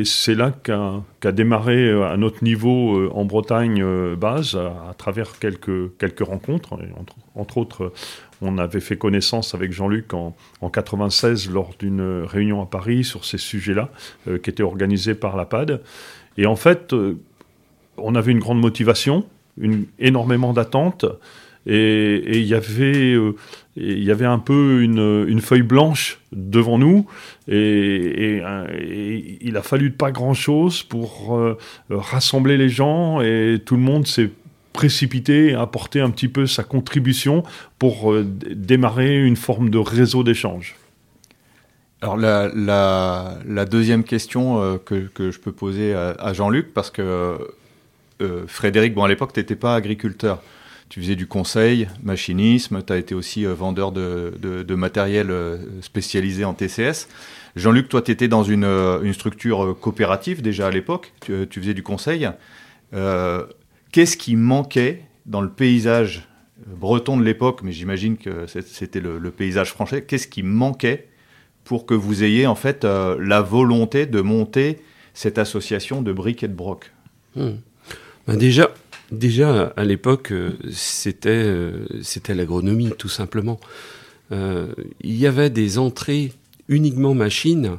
c'est 0.06 0.36
là 0.36 0.52
qu'a 0.52 1.32
démarré 1.32 1.88
euh, 1.88 2.10
à 2.10 2.18
notre 2.18 2.44
niveau 2.44 3.12
en 3.12 3.26
Bretagne 3.26 3.84
base 4.16 4.56
à, 4.56 4.94
travers 4.98 5.40
quelques, 5.40 5.98
quelques 5.98 6.26
rencontres. 6.26 6.78
entre, 7.36 7.58
autres, 7.58 7.92
on 8.42 8.58
avait 8.58 8.80
fait 8.80 8.98
connaissance 8.98 9.56
avec 9.56 9.72
Jean-Luc 9.72 10.14
en, 10.14 10.36
en 10.62 10.70
96 10.70 11.50
lors 11.50 11.72
d'une 11.80 12.24
réunion 12.24 12.62
à 12.62 12.66
Paris 12.66 13.04
sur 13.04 13.26
ces 13.26 13.38
sujets-là 13.38 13.90
qui 14.26 14.50
était 14.50 14.64
organisée 14.64 15.16
par 15.16 15.36
la 15.36 15.46
PAD. 15.46 15.82
Et 16.38 16.46
en 16.46 16.56
fait, 16.56 16.96
on 17.98 18.16
avait 18.16 18.32
une 18.32 18.40
grande 18.40 18.60
motivation, 18.60 19.26
une, 19.58 19.86
énormément 20.00 20.54
d'attentes. 20.54 21.06
Et 21.66 22.40
il 22.40 22.46
y 22.46 22.54
avait 22.54 23.14
euh, 23.14 23.36
il 23.76 24.04
y 24.04 24.12
avait 24.12 24.26
un 24.26 24.40
peu 24.40 24.82
une, 24.82 25.42
feuille 25.42 25.64
blanche 25.64 26.20
devant 26.32 26.78
nous. 26.78 27.08
Et, 27.48 27.56
et, 27.56 29.38
il 29.42 29.58
a 29.58 29.62
fallu 29.62 29.92
pas 29.92 30.12
grand 30.12 30.34
chose 30.34 30.84
pour 30.84 31.36
euh, 31.36 31.58
rassembler 31.90 32.58
les 32.58 32.70
gens. 32.70 33.22
Et 33.22 33.60
tout 33.66 33.76
le 33.76 33.82
monde 33.82 34.06
s'est 34.06 34.30
précipité 34.74 35.54
à 35.54 35.62
apporter 35.62 36.02
un 36.02 36.10
petit 36.10 36.28
peu 36.28 36.46
sa 36.46 36.64
contribution 36.64 37.44
pour 37.80 38.12
euh, 38.12 38.26
démarrer 38.52 39.24
une 39.24 39.38
forme 39.38 39.70
de 39.70 39.78
réseau 39.78 40.24
d'échange. 40.24 40.76
Alors 42.02 42.18
la, 42.18 43.66
deuxième 43.66 44.04
question 44.04 44.78
que, 44.86 45.10
je 45.18 45.40
peux 45.40 45.54
poser 45.54 45.94
à, 45.94 46.10
à 46.20 46.34
Jean-Luc, 46.34 46.74
parce 46.74 46.92
que 46.92 47.38
Frédéric, 48.48 48.94
bon 48.94 49.06
à 49.06 49.08
l'époque 49.08 49.32
tu 49.32 49.40
n'étais 49.40 49.56
pas 49.56 49.74
agriculteur, 49.74 50.42
tu 50.94 51.02
faisais 51.02 51.16
du 51.16 51.26
conseil, 51.26 51.88
machinisme, 52.04 52.84
tu 52.86 52.94
as 52.94 52.98
été 52.98 53.16
aussi 53.16 53.48
euh, 53.48 53.56
vendeur 53.56 53.92
de, 53.92 54.76
matériel 54.76 55.32
euh, 55.32 55.58
spécialisé 55.82 56.46
en 56.46 56.54
TCS. 56.54 57.08
Jean-Luc, 57.56 57.90
toi, 57.90 58.04
tu 58.04 58.12
étais 58.12 58.28
dans 58.28 58.44
une, 58.44 58.64
euh, 58.64 59.12
structure 59.12 59.76
coopérative 59.82 60.44
déjà 60.44 60.68
à 60.68 60.70
l'époque, 60.70 61.12
tu, 61.22 61.48
faisais 61.52 61.74
du 61.74 61.82
conseil. 61.82 62.30
Qu'est-ce 62.92 64.18
qui 64.18 64.36
manquait 64.36 65.02
dans 65.26 65.42
le 65.42 65.50
paysage 65.50 66.28
breton 66.68 67.18
de 67.18 67.24
l'époque, 67.24 67.62
mais 67.64 67.72
j'imagine 67.72 68.16
que 68.16 68.46
c'était 68.46 69.02
le, 69.02 69.32
paysage 69.32 69.72
français, 69.72 70.04
qu'est-ce 70.04 70.28
qui 70.28 70.44
manquait 70.44 71.08
pour 71.64 71.88
que 71.88 71.96
vous 71.96 72.24
ayez 72.24 72.46
en 72.46 72.56
fait 72.56 72.84
la 72.84 73.42
volonté 73.42 74.06
de 74.06 74.22
monter 74.22 74.78
cette 75.16 75.40
association 75.40 76.04
de 76.04 76.14
briques 76.14 76.44
et 76.44 76.48
de 76.48 76.54
broc 76.54 76.92
hmm. 77.36 77.54
ben 78.28 78.38
Déjà, 78.38 78.70
Déjà, 79.12 79.74
à 79.76 79.84
l'époque, 79.84 80.32
euh, 80.32 80.52
c'était 80.72 81.30
euh, 81.30 81.86
c'était 82.02 82.34
l'agronomie, 82.34 82.92
tout 82.98 83.10
simplement. 83.10 83.60
Euh, 84.32 84.74
il 85.02 85.16
y 85.16 85.28
avait 85.28 85.50
des 85.50 85.78
entrées 85.78 86.34
uniquement 86.68 87.14
machines 87.14 87.78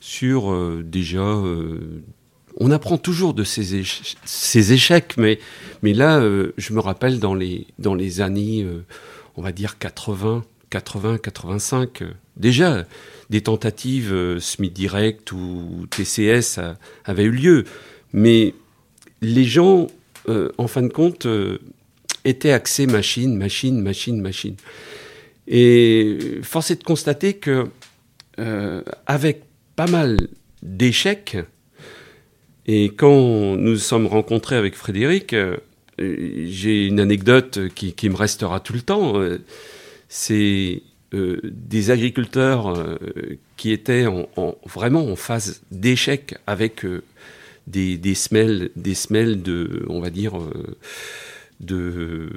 sur 0.00 0.54
déjà. 0.82 1.42
on 2.58 2.70
apprend 2.70 2.98
toujours 2.98 3.34
de 3.34 3.44
ces, 3.44 3.82
ces 4.24 4.72
échecs, 4.72 5.14
mais, 5.16 5.38
mais 5.82 5.94
là, 5.94 6.20
je 6.56 6.72
me 6.72 6.80
rappelle 6.80 7.18
dans 7.18 7.34
les, 7.34 7.66
dans 7.78 7.94
les 7.94 8.20
années, 8.20 8.66
on 9.36 9.42
va 9.42 9.52
dire 9.52 9.78
80, 9.78 10.44
80, 10.70 11.18
85, 11.18 12.04
déjà 12.36 12.84
des 13.30 13.42
tentatives 13.42 14.38
SMI 14.38 14.70
Direct 14.70 15.32
ou 15.32 15.86
TCS 15.90 16.60
avaient 17.04 17.24
eu 17.24 17.32
lieu. 17.32 17.64
Mais 18.12 18.54
les 19.22 19.44
gens 19.44 19.88
euh, 20.28 20.50
en 20.58 20.66
fin 20.66 20.82
de 20.82 20.88
compte, 20.88 21.26
euh, 21.26 21.58
était 22.24 22.50
axé 22.50 22.86
machine, 22.86 23.36
machine, 23.36 23.80
machine, 23.80 24.20
machine. 24.20 24.56
Et 25.46 26.40
force 26.42 26.70
est 26.70 26.76
de 26.76 26.84
constater 26.84 27.34
que, 27.34 27.66
euh, 28.38 28.82
avec 29.06 29.42
pas 29.76 29.86
mal 29.86 30.16
d'échecs, 30.62 31.36
et 32.66 32.86
quand 32.86 33.56
nous 33.56 33.76
sommes 33.76 34.06
rencontrés 34.06 34.56
avec 34.56 34.74
Frédéric, 34.74 35.36
j'ai 35.98 36.86
une 36.86 36.98
anecdote 36.98 37.68
qui, 37.74 38.10
me 38.10 38.16
restera 38.16 38.58
tout 38.58 38.72
le 38.72 38.80
temps. 38.80 39.14
C'est 40.08 40.82
des 41.12 41.90
agriculteurs 41.92 42.98
qui 43.56 43.70
étaient 43.70 44.06
vraiment 44.64 45.06
en 45.06 45.14
phase 45.14 45.62
d'échec 45.70 46.34
avec 46.48 46.84
des, 47.66 48.14
semelles, 48.14 48.70
des 48.76 48.94
semelles 48.94 49.42
de, 49.42 49.84
on 49.88 50.00
va 50.00 50.10
dire, 50.10 50.38
euh, 50.38 50.76
de 51.60 52.28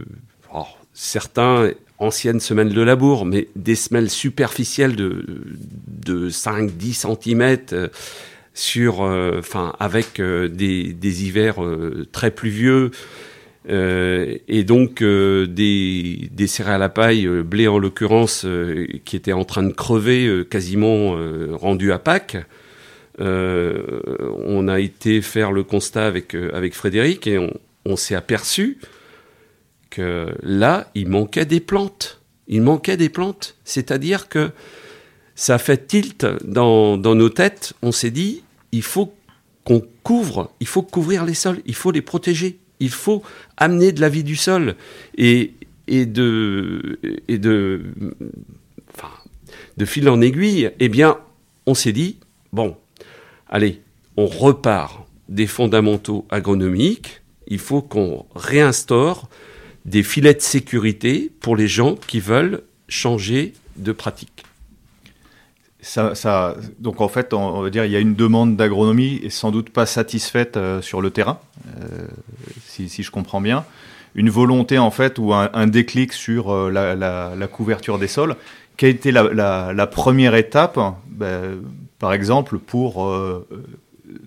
oh, 0.54 0.66
certains 0.94 1.72
anciennes 2.00 2.40
semelles 2.40 2.74
de 2.74 2.82
labour, 2.82 3.26
mais 3.26 3.48
des 3.56 3.76
semelles 3.76 4.10
superficielles 4.10 4.96
de, 4.96 5.26
de 5.88 6.30
5-10 6.30 7.18
cm 7.22 7.58
euh, 7.74 7.88
sur, 8.54 9.04
euh, 9.04 9.42
avec 9.80 10.22
des, 10.22 11.24
hivers 11.24 11.58
très 12.12 12.32
pluvieux. 12.32 12.92
et 13.68 14.64
donc 14.66 15.04
des, 15.04 16.30
des, 16.32 16.48
céréales 16.48 16.84
à 16.84 16.90
paille, 16.90 17.28
blé 17.28 17.68
en 17.68 17.78
l'occurrence, 17.78 18.46
qui 19.06 19.16
étaient 19.16 19.34
en 19.34 19.46
train 19.46 19.64
de 19.64 19.72
crever, 19.72 20.44
quasiment 20.50 21.16
rendues 21.54 21.94
à 21.94 22.00
Pâques. 22.00 22.38
On 23.20 24.68
a 24.68 24.80
été 24.80 25.22
faire 25.22 25.52
le 25.52 25.64
constat 25.64 26.06
avec, 26.06 26.36
avec 26.36 26.74
Frédéric 26.74 27.28
et 27.28 27.38
on, 27.86 27.96
s'est 27.96 28.16
aperçu 28.16 28.78
que 29.90 30.34
là, 30.44 30.90
il 30.96 31.10
manquait 31.10 31.46
des 31.46 31.60
plantes. 31.60 32.22
Il 32.48 32.62
manquait 32.62 32.98
des 32.98 33.10
plantes. 33.10 33.58
C'est-à-dire 33.64 34.30
que 34.30 34.52
ça 35.36 35.58
fait 35.58 35.88
tilt 35.88 36.26
dans, 36.44 36.98
nos 36.98 37.30
têtes. 37.30 37.74
On 37.82 37.92
s'est 37.92 38.12
dit, 38.12 38.44
il 38.72 38.84
faut 38.84 39.14
qu'on 39.64 39.82
couvre, 40.04 40.52
il 40.60 40.68
faut 40.68 40.82
couvrir 40.82 41.26
les 41.26 41.34
sols, 41.34 41.62
il 41.66 41.76
faut 41.76 41.92
les 41.92 42.02
protéger, 42.02 42.60
il 42.80 42.90
faut 42.90 43.24
amener 43.58 43.92
de 43.92 44.02
la 44.02 44.10
vie 44.10 44.24
du 44.24 44.36
sol 44.36 44.76
et, 45.18 45.54
de, 45.88 47.00
et 47.28 47.38
de 47.38 47.82
fil 49.86 50.10
en 50.10 50.22
aiguille. 50.22 50.72
Eh 50.80 50.90
bien, 50.90 51.18
on 51.66 51.74
s'est 51.74 51.94
dit, 51.94 52.18
bon, 52.52 52.76
allez, 53.50 53.82
on 54.18 54.28
repart 54.28 55.06
des 55.28 55.48
fondamentaux 55.48 56.26
agronomiques. 56.30 57.22
Il 57.48 57.60
faut 57.60 57.82
qu'on 57.82 58.26
réinstaure 58.36 59.30
des 59.86 60.04
filets 60.04 60.34
de 60.34 60.42
sécurité 60.42 61.32
pour 61.40 61.56
les 61.56 61.68
gens 61.68 61.96
qui 61.96 62.20
veulent 62.20 62.62
changer 62.88 63.54
de 63.78 63.92
pratique. 63.92 64.44
Donc 66.80 67.00
en 67.00 67.08
fait, 67.08 67.34
on, 67.34 67.62
va 67.62 67.70
dire 67.70 67.86
il 67.86 67.92
y 67.92 67.96
a 67.96 68.00
une 68.00 68.16
demande 68.16 68.58
d'agronomie 68.58 69.22
et 69.24 69.30
sans 69.30 69.52
doute 69.52 69.70
pas 69.70 69.86
satisfaite 69.86 70.58
euh, 70.58 70.82
sur 70.82 71.02
le 71.02 71.10
terrain, 71.10 71.40
euh, 71.80 72.08
si, 72.66 72.90
je 72.90 73.12
comprends 73.12 73.40
bien. 73.40 73.64
Une 74.16 74.30
volonté 74.30 74.78
en 74.78 74.92
fait 74.92 75.18
ou 75.20 75.34
un, 75.34 75.68
déclic 75.68 76.12
sur 76.12 76.52
euh, 76.52 76.70
la, 76.70 77.48
couverture 77.48 77.98
des 77.98 78.08
sols. 78.08 78.36
Quelle 78.76 78.90
a 78.90 78.92
été 78.92 79.12
la, 79.12 79.74
la 79.74 79.88
première 79.88 80.36
étape, 80.36 80.78
ben, 81.08 81.62
par 82.00 82.14
exemple, 82.14 82.58
pour 82.58 83.06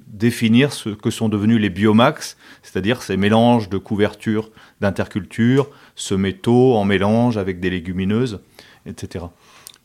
définir 0.06 0.72
ce 0.72 0.90
que 0.90 1.10
sont 1.10 1.28
devenus 1.28 1.60
les 1.60 1.70
biomax, 1.70 2.36
c'est-à-dire 2.62 3.02
ces 3.02 3.16
mélanges 3.16 3.68
de 3.68 3.78
couverture 3.78 4.50
d'interculture, 4.80 5.68
ce 5.94 6.14
métaux 6.14 6.74
en 6.74 6.84
mélange 6.84 7.36
avec 7.36 7.60
des 7.60 7.70
légumineuses, 7.70 8.40
etc. 8.86 9.26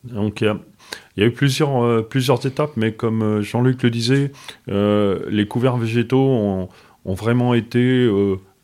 Donc 0.04 0.40
il 0.40 0.56
y, 1.16 1.22
a 1.22 1.26
eu 1.26 1.32
plusieurs, 1.32 1.82
euh, 1.82 2.08
étapes, 2.44 2.72
mais 2.76 2.92
comme 2.92 3.22
euh, 3.22 3.42
Jean-Luc 3.42 3.82
le 3.82 3.90
disait, 3.90 4.32
euh, 4.68 5.20
les 5.28 5.46
couverts 5.46 5.76
végétaux 5.76 6.68
ont 7.04 7.14
vraiment 7.14 7.54
été 7.54 8.08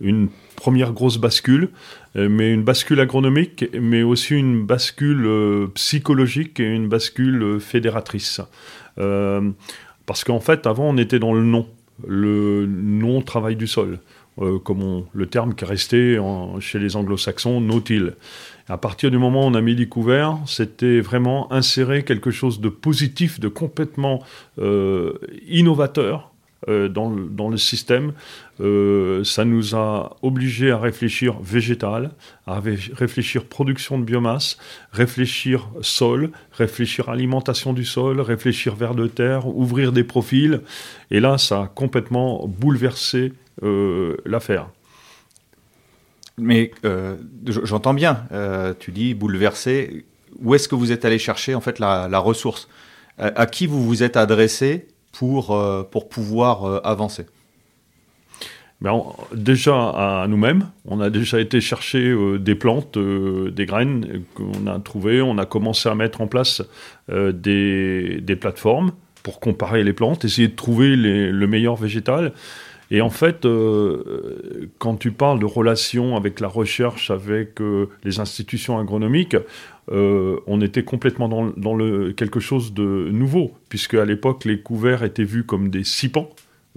une 0.00 0.28
première 0.56 0.92
grosse 0.92 1.16
bascule, 1.16 1.70
mais 2.14 2.52
une 2.52 2.62
bascule 2.62 3.00
agronomique, 3.00 3.64
mais 3.80 4.02
aussi 4.02 4.34
une 4.34 4.64
bascule 4.66 5.26
psychologique 5.74 6.60
et 6.60 6.66
une 6.66 6.88
bascule 6.88 7.58
fédératrice. 7.58 8.42
Parce 8.96 10.24
qu'en 10.24 10.40
fait, 10.40 10.66
avant, 10.66 10.88
on 10.88 10.96
était 10.96 11.18
dans 11.18 11.32
le 11.32 11.42
non, 11.42 11.66
le 12.06 12.66
non-travail 12.66 13.56
du 13.56 13.66
sol. 13.66 13.98
Euh, 14.42 14.58
comme 14.58 15.04
le 15.12 15.26
terme 15.26 15.54
qui 15.54 15.64
est 15.64 15.68
resté 15.68 16.18
chez 16.58 16.80
les 16.80 16.96
anglo-saxons, 16.96 17.60
no-till. 17.60 18.14
À 18.68 18.78
partir 18.78 19.12
du 19.12 19.18
moment 19.18 19.44
où 19.44 19.50
on 19.50 19.54
a 19.54 19.60
mis 19.60 19.76
les 19.76 19.86
couverts, 19.86 20.38
c'était 20.46 21.00
vraiment 21.00 21.52
insérer 21.52 22.02
quelque 22.02 22.32
chose 22.32 22.60
de 22.60 22.68
positif, 22.68 23.38
de 23.38 23.46
complètement 23.46 24.24
euh, 24.58 25.12
innovateur 25.46 26.33
euh, 26.68 26.88
dans, 26.88 27.08
le, 27.10 27.56
système. 27.56 28.12
ça 28.58 29.44
nous 29.44 29.74
a 29.74 30.16
obligés 30.22 30.70
à 30.70 30.78
réfléchir 30.78 31.38
végétal, 31.40 32.10
à 32.46 32.60
réfléchir 32.60 33.44
production 33.44 33.98
de 33.98 34.04
biomasse, 34.04 34.58
réfléchir 34.92 35.68
sol, 35.82 36.30
réfléchir 36.52 37.08
alimentation 37.08 37.72
du 37.72 37.84
sol, 37.84 38.20
réfléchir 38.20 38.74
vers 38.74 38.94
de 38.94 39.06
terre, 39.06 39.46
ouvrir 39.46 39.92
des 39.92 40.04
profils. 40.04 40.60
Et 41.10 41.20
là, 41.20 41.38
ça 41.38 41.62
a 41.62 41.66
complètement 41.66 42.46
bouleversé 42.46 43.32
euh, 43.62 44.16
l'affaire. 44.24 44.68
Mais 46.36 46.72
euh, 46.84 47.16
j'entends 47.46 47.94
bien, 47.94 48.26
euh, 48.32 48.74
tu 48.78 48.90
dis 48.90 49.14
bouleversé. 49.14 50.04
Où 50.40 50.54
est-ce 50.54 50.68
que 50.68 50.74
vous 50.74 50.90
êtes 50.90 51.04
allé 51.04 51.18
chercher 51.18 51.54
en 51.54 51.60
fait 51.60 51.78
la, 51.78 52.18
ressource? 52.18 52.68
À, 53.18 53.46
qui 53.46 53.68
vous 53.68 53.84
vous 53.84 54.02
êtes 54.02 54.16
adressé? 54.16 54.88
Pour, 55.16 55.58
pour 55.90 56.08
pouvoir 56.08 56.86
avancer 56.86 57.26
ben, 58.80 59.02
déjà 59.32 59.74
à 59.74 60.26
nous-mêmes, 60.28 60.68
on 60.84 61.00
a 61.00 61.08
déjà 61.08 61.40
été 61.40 61.60
chercher 61.62 62.14
des 62.38 62.54
plantes, 62.54 62.98
des 62.98 63.64
graines 63.64 64.24
qu'on 64.34 64.66
a 64.66 64.78
trouvées. 64.78 65.22
On 65.22 65.38
a 65.38 65.46
commencé 65.46 65.88
à 65.88 65.94
mettre 65.94 66.20
en 66.20 66.26
place 66.26 66.60
des, 67.08 68.20
des, 68.20 68.36
plateformes 68.36 68.92
pour 69.22 69.40
comparer 69.40 69.84
les 69.84 69.94
plantes, 69.94 70.26
essayer 70.26 70.48
de 70.48 70.56
trouver 70.56 70.96
le 70.96 71.46
meilleur 71.46 71.76
végétal. 71.76 72.32
Et 72.90 73.00
en 73.00 73.10
fait, 73.10 73.44
euh, 73.44 74.70
quand 74.78 74.96
tu 74.96 75.10
parles 75.10 75.38
de 75.38 75.46
relations 75.46 76.16
avec 76.16 76.40
la 76.40 76.48
recherche, 76.48 77.10
avec 77.10 77.60
euh, 77.60 77.88
les 78.04 78.20
institutions 78.20 78.78
agronomiques, 78.78 79.36
euh, 79.90 80.38
on 80.46 80.60
était 80.60 80.84
complètement 80.84 81.28
dans, 81.28 81.78
quelque 82.12 82.40
chose 82.40 82.72
de 82.72 83.08
nouveau, 83.12 83.52
puisque 83.68 83.94
à 83.94 84.04
l'époque, 84.04 84.44
les 84.44 84.60
couverts 84.60 85.02
étaient 85.02 85.24
vus 85.24 85.44
comme 85.44 85.68
des 85.68 85.84
sipans 85.84 86.30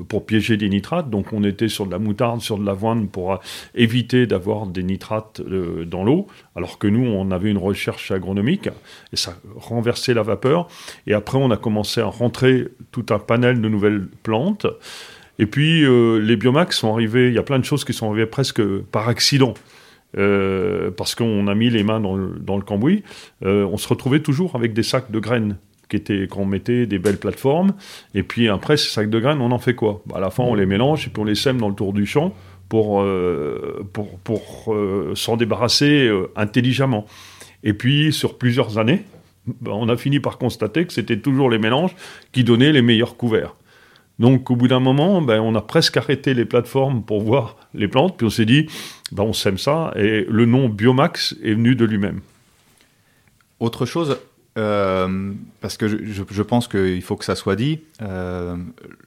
pour 0.07 0.25
piéger 0.25 0.57
des 0.57 0.69
nitrates. 0.69 1.09
Donc 1.09 1.33
on 1.33 1.43
était 1.43 1.69
sur 1.69 1.85
de 1.85 1.91
la 1.91 1.99
moutarde, 1.99 2.41
sur 2.41 2.57
de 2.57 2.65
l'avoine 2.65 3.07
pour 3.07 3.39
éviter 3.75 4.27
d'avoir 4.27 4.67
des 4.67 4.83
nitrates 4.83 5.41
dans 5.41 6.03
l'eau, 6.03 6.27
alors 6.55 6.77
que 6.77 6.87
nous, 6.87 7.05
on 7.05 7.31
avait 7.31 7.49
une 7.49 7.57
recherche 7.57 8.11
agronomique, 8.11 8.69
et 9.11 9.15
ça 9.15 9.37
renversait 9.55 10.13
la 10.13 10.23
vapeur. 10.23 10.67
Et 11.07 11.13
après, 11.13 11.37
on 11.37 11.51
a 11.51 11.57
commencé 11.57 12.01
à 12.01 12.05
rentrer 12.05 12.67
tout 12.91 13.05
un 13.09 13.19
panel 13.19 13.61
de 13.61 13.69
nouvelles 13.69 14.07
plantes. 14.23 14.67
Et 15.39 15.45
puis, 15.45 15.83
euh, 15.83 16.19
les 16.19 16.35
biomax 16.35 16.77
sont 16.77 16.91
arrivés, 16.91 17.27
il 17.27 17.33
y 17.33 17.37
a 17.37 17.43
plein 17.43 17.59
de 17.59 17.65
choses 17.65 17.85
qui 17.85 17.93
sont 17.93 18.09
arrivées 18.09 18.25
presque 18.25 18.61
par 18.91 19.07
accident. 19.07 19.53
Euh, 20.17 20.89
parce 20.91 21.15
qu'on 21.15 21.47
a 21.47 21.55
mis 21.55 21.69
les 21.69 21.83
mains 21.83 21.99
dans 21.99 22.15
le, 22.15 22.61
cambouis, 22.61 23.03
euh, 23.43 23.65
on 23.65 23.77
se 23.77 23.87
retrouvait 23.87 24.21
toujours 24.21 24.55
avec 24.55 24.73
des 24.73 24.83
sacs 24.83 25.11
de 25.11 25.19
graines 25.19 25.57
qui 25.89 26.27
qu'on 26.27 26.45
mettait 26.45 26.85
des 26.85 26.99
belles 26.99 27.17
plateformes. 27.17 27.73
Et 28.13 28.23
puis 28.23 28.49
après, 28.49 28.77
ces 28.77 28.89
sacs 28.89 29.09
de 29.09 29.19
graines, 29.19 29.41
on 29.41 29.51
en 29.51 29.59
fait 29.59 29.73
quoi? 29.73 30.01
Bah, 30.05 30.15
À 30.17 30.19
la 30.19 30.29
fin, 30.29 30.43
on 30.43 30.55
les 30.55 30.65
mélange 30.65 31.07
et 31.07 31.09
puis 31.09 31.21
on 31.21 31.25
les 31.25 31.35
sème 31.35 31.59
dans 31.59 31.69
le 31.69 31.75
tour 31.75 31.93
du 31.93 32.05
champ 32.05 32.33
pour, 32.67 33.05
pour 34.25 34.75
s'en 35.13 35.37
débarrasser 35.37 36.11
intelligemment. 36.35 37.05
Et 37.63 37.73
puis, 37.73 38.11
sur 38.11 38.37
plusieurs 38.37 38.77
années, 38.77 39.03
bah, 39.61 39.71
on 39.73 39.87
a 39.87 39.95
fini 39.95 40.19
par 40.19 40.37
constater 40.37 40.85
que 40.85 40.91
c'était 40.91 41.19
toujours 41.19 41.49
les 41.49 41.57
mélanges 41.57 41.95
qui 42.33 42.43
donnaient 42.43 42.73
les 42.73 42.81
meilleurs 42.81 43.15
couverts. 43.15 43.55
Donc 44.19 44.49
au 44.49 44.55
bout 44.55 44.67
d'un 44.67 44.79
moment, 44.79 45.21
ben, 45.21 45.39
on 45.39 45.53
a 45.55 45.61
presque 45.61 45.97
arrêté 45.97 46.33
les 46.33 46.45
plateformes 46.45 47.03
pour 47.03 47.21
voir 47.21 47.55
les 47.73 47.87
plantes, 47.87 48.17
puis 48.17 48.25
on 48.25 48.29
s'est 48.29 48.45
dit, 48.45 48.67
ben, 49.11 49.23
on 49.23 49.33
sème 49.33 49.57
ça, 49.57 49.93
et 49.95 50.25
le 50.27 50.45
nom 50.45 50.69
Biomax 50.69 51.35
est 51.43 51.53
venu 51.53 51.75
de 51.75 51.85
lui-même. 51.85 52.21
Autre 53.59 53.85
chose, 53.85 54.17
euh, 54.57 55.33
parce 55.61 55.77
que 55.77 55.87
je, 55.87 56.41
pense 56.41 56.67
qu'il 56.67 57.01
faut 57.01 57.15
que 57.15 57.25
ça 57.25 57.35
soit 57.35 57.55
dit, 57.55 57.79
euh, 58.01 58.55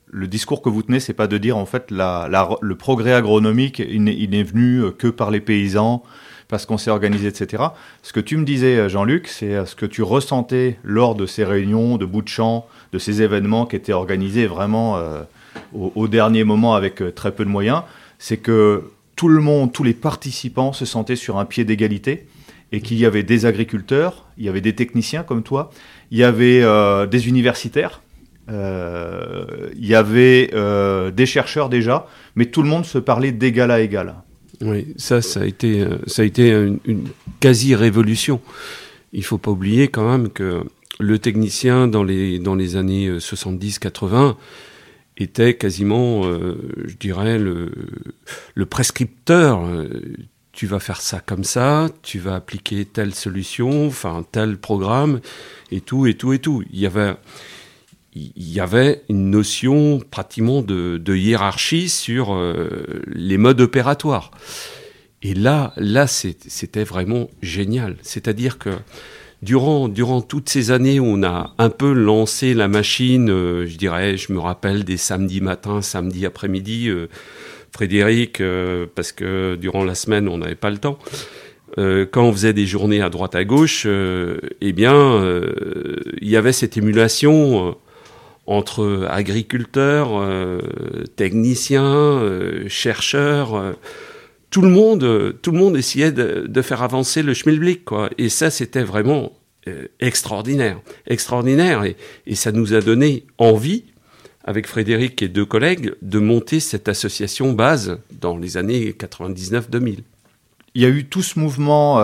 le 0.07 0.27
discours 0.29 0.63
que 0.63 0.69
vous 0.69 0.83
tenez, 0.83 1.01
c'est 1.01 1.13
pas 1.13 1.27
de 1.27 1.39
dire 1.39 1.57
en 1.57 1.67
fait 1.67 1.91
le 1.91 2.75
progrès 2.75 3.13
agronomique, 3.13 3.81
il 3.81 4.03
n'est 4.03 4.43
venu 4.43 4.93
que 4.97 5.09
par 5.09 5.31
les 5.31 5.41
paysans, 5.41 6.05
parce 6.51 6.67
qu'on 6.67 6.79
s'est 6.79 6.91
organisé, 6.91 7.29
etc. 7.29 7.63
Ce 8.03 8.13
que 8.13 8.21
tu 8.21 8.37
me 8.37 8.45
disais, 8.45 8.89
Jean-Luc, 8.89 9.29
c'est 9.29 9.65
ce 9.65 9.77
que 9.77 9.87
tu 9.87 10.03
ressentais 10.03 10.77
lors 10.83 11.15
de 11.15 11.25
ces 11.25 11.45
réunions 11.45 11.97
de 11.97 12.05
bout 12.05 12.23
de 12.23 12.29
champ, 12.29 12.67
de 12.93 12.99
ces 12.99 13.23
événements 13.23 13.67
qui 13.67 13.77
étaient 13.77 13.93
organisés 13.93 14.47
vraiment 14.47 14.97
euh, 14.97 15.23
au, 15.73 16.09
dernier 16.09 16.45
moment 16.45 16.75
avec 16.75 17.01
euh, 17.01 17.13
très 17.13 17.33
peu 17.33 17.45
de 17.45 17.51
moyens, 17.51 17.83
c'est 18.19 18.37
que 18.37 18.91
tout 19.15 19.29
le 19.29 19.41
monde, 19.41 19.73
tous 19.73 19.85
les 19.85 19.95
participants 19.95 20.73
se 20.73 20.85
sentaient 20.85 21.17
sur 21.17 21.39
un 21.39 21.45
pied 21.45 21.65
d'égalité 21.65 22.27
et 22.73 22.81
qu'il 22.81 22.99
y 22.99 23.07
avait 23.07 23.23
des 23.23 23.47
agriculteurs, 23.47 24.27
il 24.37 24.45
y 24.45 24.49
avait 24.49 24.61
des 24.61 24.75
techniciens 24.75 25.23
comme 25.23 25.43
toi, 25.43 25.71
il 26.11 26.19
y 26.19 26.25
avait 26.25 26.63
euh, 26.63 27.07
des 27.07 27.29
universitaires, 27.29 28.03
il 28.49 29.87
y 29.87 29.95
avait 29.95 30.51
des 31.13 31.27
chercheurs 31.27 31.69
déjà, 31.69 32.07
mais 32.35 32.47
tout 32.47 32.63
le 32.63 32.69
monde 32.69 32.85
se 32.85 32.99
parlait 32.99 33.31
d'égal 33.31 33.71
à 33.71 33.81
égal. 33.81 34.17
Oui, 34.63 34.95
ça, 34.97 35.23
ça 35.23 35.41
a 35.41 35.45
été, 35.47 35.87
ça 36.07 36.23
a 36.23 36.25
été 36.25 36.51
une, 36.51 37.09
quasi-révolution. 37.41 38.41
Il 39.13 39.25
faut 39.25 39.39
pas 39.39 39.51
oublier 39.51 39.89
quand 39.89 40.09
même 40.09 40.29
que 40.29 40.63
le 41.01 41.19
technicien 41.19 41.89
dans 41.89 42.05
les, 42.05 42.39
dans 42.39 42.55
les 42.55 42.77
années 42.77 43.11
70-80 43.11 44.15
euh, 44.15 44.33
était 45.17 45.55
quasiment, 45.55 46.25
euh, 46.25 46.57
je 46.85 46.97
dirais, 46.97 47.39
le, 47.39 47.73
le 48.55 48.67
prescripteur. 48.67 49.65
Euh, 49.65 49.89
tu 50.53 50.67
vas 50.67 50.81
faire 50.81 51.01
ça 51.01 51.21
comme 51.21 51.45
ça, 51.45 51.89
tu 52.03 52.19
vas 52.19 52.35
appliquer 52.35 52.85
telle 52.85 53.15
solution, 53.15 53.87
enfin 53.87 54.25
tel 54.31 54.59
programme, 54.59 55.21
et 55.71 55.81
tout, 55.81 56.07
et 56.07 56.15
tout, 56.15 56.33
et 56.33 56.39
tout. 56.39 56.63
Il 56.73 56.81
y 56.81 56.87
avait, 56.87 57.15
il 58.15 58.53
y 58.53 58.59
avait 58.59 59.03
une 59.09 59.31
notion 59.31 60.01
pratiquement 60.11 60.63
de, 60.63 61.15
hiérarchie 61.15 61.89
sur 61.89 62.37
les 63.07 63.39
modes 63.39 63.61
opératoires. 63.61 64.33
Et 65.23 65.35
là, 65.35 65.73
là, 65.77 66.07
c'était 66.07 66.85
vraiment 66.85 67.31
génial. 67.43 67.97
C'est-à-dire 68.03 68.59
que 68.59 68.71
durant, 69.43 69.89
durant 69.89 70.23
toutes 70.23 70.49
ces 70.49 70.71
années 70.71 70.99
où 70.99 71.05
on 71.05 71.23
a 71.23 71.55
un 71.59 71.71
peu 71.71 71.93
lancé 71.93 72.55
la 72.55 72.69
machine, 72.69 73.29
je 73.29 73.77
dirais, 73.77 74.17
je 74.17 74.33
me 74.33 74.39
rappelle 74.39 74.85
des 74.85 74.97
samedis 74.97 75.41
matins, 75.41 75.83
samedis 75.83 76.27
après-midi, 76.27 76.91
Frédéric, 77.73 78.43
parce 78.95 79.13
que 79.13 79.57
durant 79.57 79.85
la 79.85 79.95
semaine, 79.95 80.29
on 80.29 80.39
n'avait 80.39 80.55
pas 80.57 80.71
le 80.71 80.79
temps. 80.79 80.99
quand 81.77 82.25
on 82.25 82.33
faisait 82.33 82.55
des 82.55 82.67
journées 82.67 83.03
à 83.03 83.11
droite 83.11 83.35
à 83.35 83.45
gauche, 83.45 83.87
eh 83.87 84.73
bien, 84.73 85.23
il 86.21 86.29
y 86.29 86.37
avait 86.37 86.53
cette 86.53 86.77
émulation 86.77 87.77
entre 88.51 89.07
agriculteurs, 89.09 90.19
euh, 90.19 90.59
techniciens, 91.15 91.85
euh, 91.85 92.69
chercheurs. 92.69 93.55
Euh, 93.55 93.73
tout 94.51 94.61
le 94.61 94.69
monde, 94.69 95.37
tout 95.41 95.53
le 95.53 95.59
monde 95.59 95.77
essayait 95.77 96.11
de, 96.11 96.63
faire 96.63 96.83
avancer 96.83 97.23
le 97.23 97.33
schmilblick, 97.33 97.85
quoi. 97.85 98.11
Et 98.19 98.29
ça, 98.29 98.51
c'était 98.51 98.83
vraiment 98.83 99.33
extraordinaire, 100.01 100.81
extraordinaire. 101.07 101.85
Et, 101.85 102.35
ça 102.35 102.51
nous 102.51 102.75
a 102.75 102.81
donné 102.81 103.27
envie, 103.39 103.85
avec 104.43 104.67
Frédéric 104.67 105.23
et 105.23 105.29
deux 105.29 105.45
collègues, 105.45 105.93
de 106.03 106.19
monter 106.19 106.59
cette 106.59 106.89
association 106.89 107.53
base 107.53 108.01
dans 108.11 108.37
les 108.37 108.57
années 108.57 108.91
99-2000. 108.91 109.99
Il 110.75 110.83
y 110.83 110.85
a 110.85 110.89
eu 110.89 111.05
tout 111.05 111.23
ce 111.23 111.39
mouvement 111.39 112.01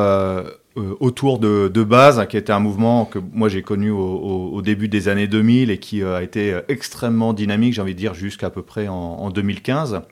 autour 0.76 1.38
de, 1.38 1.68
de 1.68 1.82
Base, 1.82 2.24
qui 2.28 2.36
était 2.36 2.52
un 2.52 2.60
mouvement 2.60 3.04
que 3.04 3.18
moi 3.18 3.48
j'ai 3.48 3.62
connu 3.62 3.90
au, 3.90 4.60
début 4.62 4.88
des 4.88 5.08
années 5.08 5.26
2000 5.26 5.70
et 5.70 5.78
qui 5.78 6.02
euh, 6.02 6.16
a 6.16 6.22
été 6.22 6.52
euh, 6.52 6.60
extrêmement 6.68 7.32
dynamique, 7.32 7.74
j'ai 7.74 7.82
envie 7.82 7.94
de 7.94 7.98
dire, 7.98 8.14
jusqu'à 8.14 8.50
peu 8.50 8.62
près 8.62 8.88
en, 8.88 9.30
2015. 9.30 10.02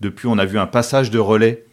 Depuis, 0.00 0.28
on 0.28 0.38
a 0.38 0.44
vu 0.44 0.58
un 0.58 0.66
passage 0.66 1.10
de 1.10 1.18
relais 1.18 1.64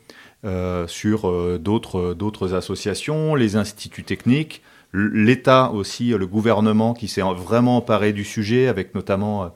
sur 0.87 1.59
d'autres 1.59 2.53
associations, 2.53 3.33
les 3.33 3.55
instituts 3.55 4.03
techniques, 4.03 4.61
l'État 4.93 5.71
aussi, 5.71 6.09
le 6.09 6.27
gouvernement 6.27 6.93
qui 6.93 7.07
s'est 7.07 7.21
vraiment 7.21 7.77
emparé 7.77 8.13
du 8.13 8.23
sujet, 8.23 8.67
avec 8.67 8.93
notamment 8.93 9.51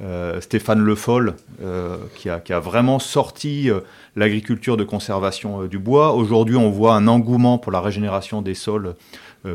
euh, 0.00 0.40
Stéphane 0.40 0.78
Le 0.78 0.94
Foll, 0.94 1.34
euh, 1.60 1.96
qui, 2.14 2.30
a, 2.30 2.60
vraiment 2.60 3.00
sorti 3.00 3.68
euh, 3.68 3.80
l'agriculture 4.14 4.76
de 4.76 4.84
conservation 4.84 5.64
du 5.64 5.80
bois. 5.80 6.12
Aujourd'hui, 6.12 6.54
on 6.54 6.70
voit 6.70 6.94
un 6.94 7.08
engouement 7.08 7.58
pour 7.58 7.72
la 7.72 7.80
régénération 7.80 8.40
des 8.40 8.54
sols 8.54 8.94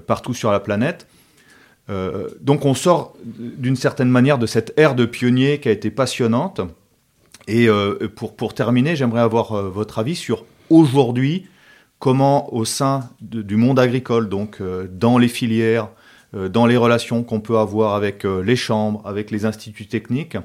partout 0.07 0.33
sur 0.33 0.51
la 0.51 0.61
planète. 0.61 1.07
donc 2.39 2.63
on 2.65 2.73
sort 2.73 3.13
d'une 3.25 3.75
certaine 3.75 4.07
manière 4.09 4.37
de 4.37 4.45
cette 4.45 4.73
ère 4.77 4.95
de 4.95 5.05
pionnier 5.05 5.59
qui 5.59 5.67
a 5.67 5.71
été 5.71 5.91
passionnante. 5.91 6.61
Et 7.47 7.67
pour, 8.15 8.53
terminer, 8.53 8.95
j'aimerais 8.95 9.21
avoir 9.21 9.69
votre 9.69 9.99
avis 9.99 10.15
sur 10.15 10.45
aujourd'hui, 10.69 11.47
comment 11.99 12.53
au 12.53 12.63
sein 12.63 13.09
du 13.21 13.57
monde 13.57 13.77
agricole, 13.77 14.29
donc 14.29 14.61
dans 14.89 15.17
les 15.17 15.27
filières, 15.27 15.89
dans 16.34 16.65
les 16.65 16.77
relations 16.77 17.23
qu'on 17.23 17.41
peut 17.41 17.57
avoir 17.57 17.95
avec 17.95 18.25
euh, 18.25 18.41
les 18.41 18.55
chambres, 18.55 19.01
avec 19.05 19.31
les 19.31 19.45
instituts 19.45 19.88
techniques. 19.88 20.38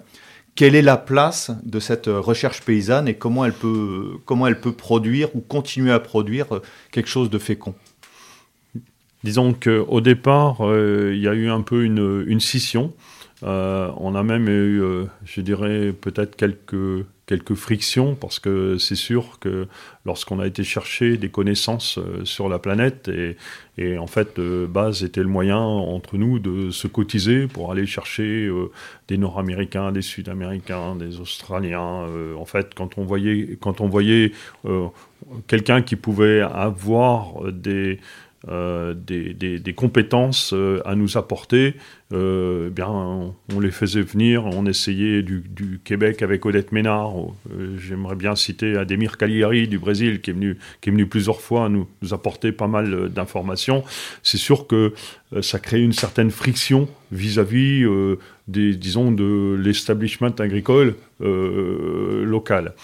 Quelle 0.54 0.74
est 0.74 0.82
la 0.82 0.96
place 0.96 1.50
de 1.62 1.80
cette 1.80 2.08
euh, 2.08 2.20
recherche 2.20 2.62
paysanne 2.62 3.08
et 3.08 3.14
comment 3.14 3.44
elle 3.44 3.52
peut, 3.52 4.18
comment 4.24 4.46
elle 4.46 4.60
peut 4.60 4.72
produire 4.72 5.34
ou 5.34 5.40
continuer 5.40 5.92
à 5.92 6.00
produire 6.00 6.46
quelque 6.90 7.08
chose 7.08 7.30
de 7.30 7.38
fécond? 7.38 7.74
Disons 9.24 9.52
qu'au 9.52 10.00
départ, 10.00 10.58
il 10.62 11.18
y 11.18 11.26
a 11.26 11.34
eu 11.34 11.50
un 11.50 11.62
peu 11.62 11.82
une, 11.82 12.24
une 12.28 12.38
scission. 12.38 12.92
on 13.42 14.14
a 14.14 14.22
même 14.22 14.48
eu, 14.48 14.80
je 15.24 15.40
dirais, 15.40 15.92
peut-être 15.92 16.36
quelques 16.36 17.04
quelques 17.28 17.54
frictions 17.54 18.16
parce 18.16 18.40
que 18.40 18.78
c'est 18.78 18.96
sûr 18.96 19.38
que 19.38 19.68
lorsqu'on 20.08 20.40
a 20.40 20.46
été 20.46 20.64
chercher 20.64 21.18
des 21.18 21.28
connaissances 21.28 21.98
euh, 21.98 22.24
sur 22.24 22.48
la 22.48 22.58
planète 22.58 23.08
et, 23.08 23.36
en 23.98 24.08
fait 24.08 24.40
de 24.40 24.66
base 24.66 25.04
était 25.04 25.20
le 25.20 25.28
moyen 25.28 25.58
entre 25.58 26.16
nous 26.16 26.40
de 26.40 26.70
se 26.70 26.88
cotiser 26.88 27.46
pour 27.46 27.70
aller 27.70 27.86
chercher 27.86 28.46
euh, 28.46 28.72
des 29.06 29.18
Nord-Américains, 29.18 29.92
des 29.92 30.02
Sud-Américains, 30.02 30.96
des 30.96 31.20
Australiens. 31.20 32.02
Euh, 32.08 32.34
en 32.34 32.46
fait, 32.46 32.74
quand 32.74 32.98
on 32.98 33.04
voyait 33.04 33.56
quand 33.60 33.80
on 33.80 33.88
voyait 33.88 34.32
quelqu'un 35.46 35.82
qui 35.82 35.94
pouvait 35.94 36.40
avoir 36.40 37.52
des 37.52 38.00
euh, 38.48 38.94
compétences 39.76 40.52
euh, 40.54 40.80
à 40.84 40.94
nous 40.94 41.18
apporter, 41.18 41.74
euh, 42.12 42.68
eh 42.68 42.70
bien, 42.70 42.88
on, 42.88 43.60
les 43.60 43.72
faisait 43.72 44.02
venir, 44.02 44.44
on 44.46 44.64
essayait 44.64 45.22
du, 45.22 45.42
du 45.48 45.80
Québec 45.82 46.22
avec 46.22 46.46
Odette 46.46 46.70
Ménard, 46.70 47.14
j'aimerais 47.76 48.14
bien 48.14 48.36
citer 48.36 48.76
Ademir 48.76 49.18
Cagliari 49.18 49.66
du 49.66 49.78
Brésil, 49.78 49.97
qui 50.20 50.30
est 50.30 50.32
venu, 50.32 50.58
qui 50.80 50.88
est 50.88 50.92
venu 50.92 51.06
plusieurs 51.06 51.40
fois 51.40 51.68
nous, 51.68 51.86
apporter 52.10 52.52
pas 52.52 52.68
mal 52.68 53.08
d'informations. 53.10 53.84
C'est 54.22 54.38
sûr 54.38 54.66
que 54.66 54.94
ça 55.42 55.58
crée 55.58 55.80
une 55.82 55.92
certaine 55.92 56.30
friction 56.30 56.88
vis-à-vis 57.12 57.84
des, 58.46 58.74
disons, 58.74 59.12
de 59.12 59.58
l'establishment 59.62 60.34
agricole 60.38 60.94
local. 61.20 62.74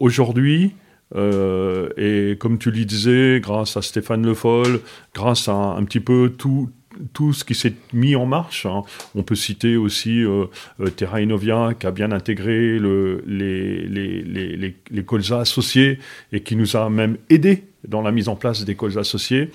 Aujourd'hui, 0.00 0.72
euh, 1.16 1.90
et 1.96 2.36
comme 2.38 2.58
tu 2.58 2.70
le 2.70 2.84
disais, 2.84 3.40
grâce 3.40 3.76
à 3.76 3.82
Stéphane 3.82 4.24
Le 4.24 4.34
Foll, 4.34 4.80
grâce 5.14 5.48
à 5.48 5.52
un, 5.52 5.84
petit 5.84 6.00
peu 6.00 6.32
tout, 6.36 6.70
tout 7.12 7.32
ce 7.32 7.44
qui 7.44 7.54
s'est 7.54 7.74
mis 7.92 8.16
en 8.16 8.26
marche. 8.26 8.66
Hein. 8.66 8.82
On 9.14 9.22
peut 9.22 9.34
citer 9.34 9.76
aussi 9.76 10.22
euh, 10.22 10.46
euh, 10.80 10.88
Terra 10.90 11.20
Innovia 11.20 11.74
qui 11.78 11.86
a 11.86 11.90
bien 11.90 12.12
intégré 12.12 12.78
le, 12.78 13.22
les, 13.26 13.86
les, 13.86 14.22
les, 14.22 14.76
les, 14.90 15.04
colzas 15.04 15.40
associés 15.40 15.98
et 16.32 16.40
qui 16.40 16.56
nous 16.56 16.76
a 16.76 16.88
même 16.90 17.16
aidé 17.30 17.64
dans 17.86 18.00
la 18.00 18.12
mise 18.12 18.28
en 18.28 18.36
place 18.36 18.64
des 18.64 18.74
colzas 18.74 19.00
associés. 19.00 19.50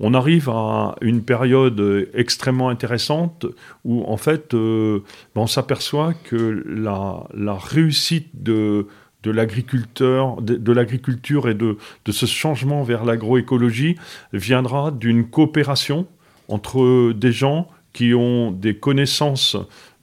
On 0.00 0.14
arrive 0.14 0.48
à 0.48 0.96
une 1.00 1.22
période 1.22 2.08
extrêmement 2.14 2.68
intéressante 2.68 3.46
où 3.84 4.04
en 4.04 4.16
fait 4.16 4.52
ben, 4.52 5.02
on 5.36 5.46
s'aperçoit 5.46 6.14
que 6.14 6.64
la, 6.66 7.24
la 7.34 7.54
réussite 7.54 8.30
de 8.42 8.86
de 9.24 9.32
l'agriculteur, 9.32 10.40
de, 10.40 10.72
l'agriculture 10.72 11.48
et 11.48 11.54
de, 11.54 11.76
de, 12.04 12.12
ce 12.12 12.26
changement 12.26 12.84
vers 12.84 13.04
l'agroécologie 13.04 13.96
viendra 14.32 14.92
d'une 14.92 15.28
coopération 15.28 16.06
entre 16.48 17.12
des 17.12 17.32
gens 17.32 17.68
qui 17.92 18.14
ont 18.14 18.50
des 18.50 18.76
connaissances, 18.76 19.56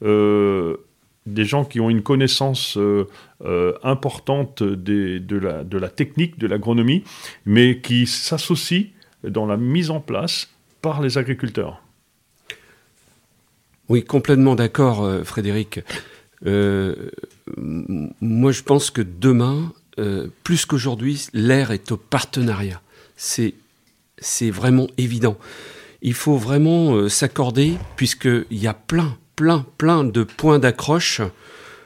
euh, 0.04 0.78
des 1.26 1.46
gens 1.46 1.66
qui 1.66 1.80
ont 1.80 1.90
une 1.90 2.04
connaissance 2.04 2.78
euh, 2.78 3.08
euh, 3.44 3.74
importante 3.84 4.62
de, 4.62 5.38
la, 5.38 5.64
de 5.64 5.78
la 5.78 5.90
technique, 5.90 6.38
de 6.38 6.48
l'agronomie, 6.48 7.04
mais 7.46 7.80
qui 7.80 8.06
s'associent 8.06 8.88
dans 9.24 9.46
la 9.46 9.58
mise 9.58 9.90
en 9.90 10.00
place 10.00 10.50
par 10.82 11.02
les 11.02 11.18
agriculteurs. 11.18 11.82
Oui, 13.88 14.04
complètement 14.04 14.56
d'accord, 14.56 15.08
Frédéric. 15.24 15.80
Moi, 16.44 16.92
je 18.52 18.64
pense 18.64 18.92
que 18.92 19.02
demain, 19.02 19.72
plus 20.44 20.66
qu'aujourd'hui, 20.66 21.28
l'air 21.34 21.72
est 21.72 21.92
au 21.92 21.98
partenariat. 21.98 22.82
C'est 23.16 23.54
vraiment 24.52 24.88
évident. 24.98 25.38
Il 26.06 26.14
faut 26.14 26.38
vraiment 26.38 26.96
euh, 26.96 27.10
s'accorder, 27.10 27.74
puisqu'il 27.98 28.46
y 28.52 28.68
a 28.68 28.74
plein, 28.74 29.18
plein, 29.36 29.66
plein 29.78 30.06
de 30.06 30.24
points 30.24 30.60
d'accroche. 30.60 31.20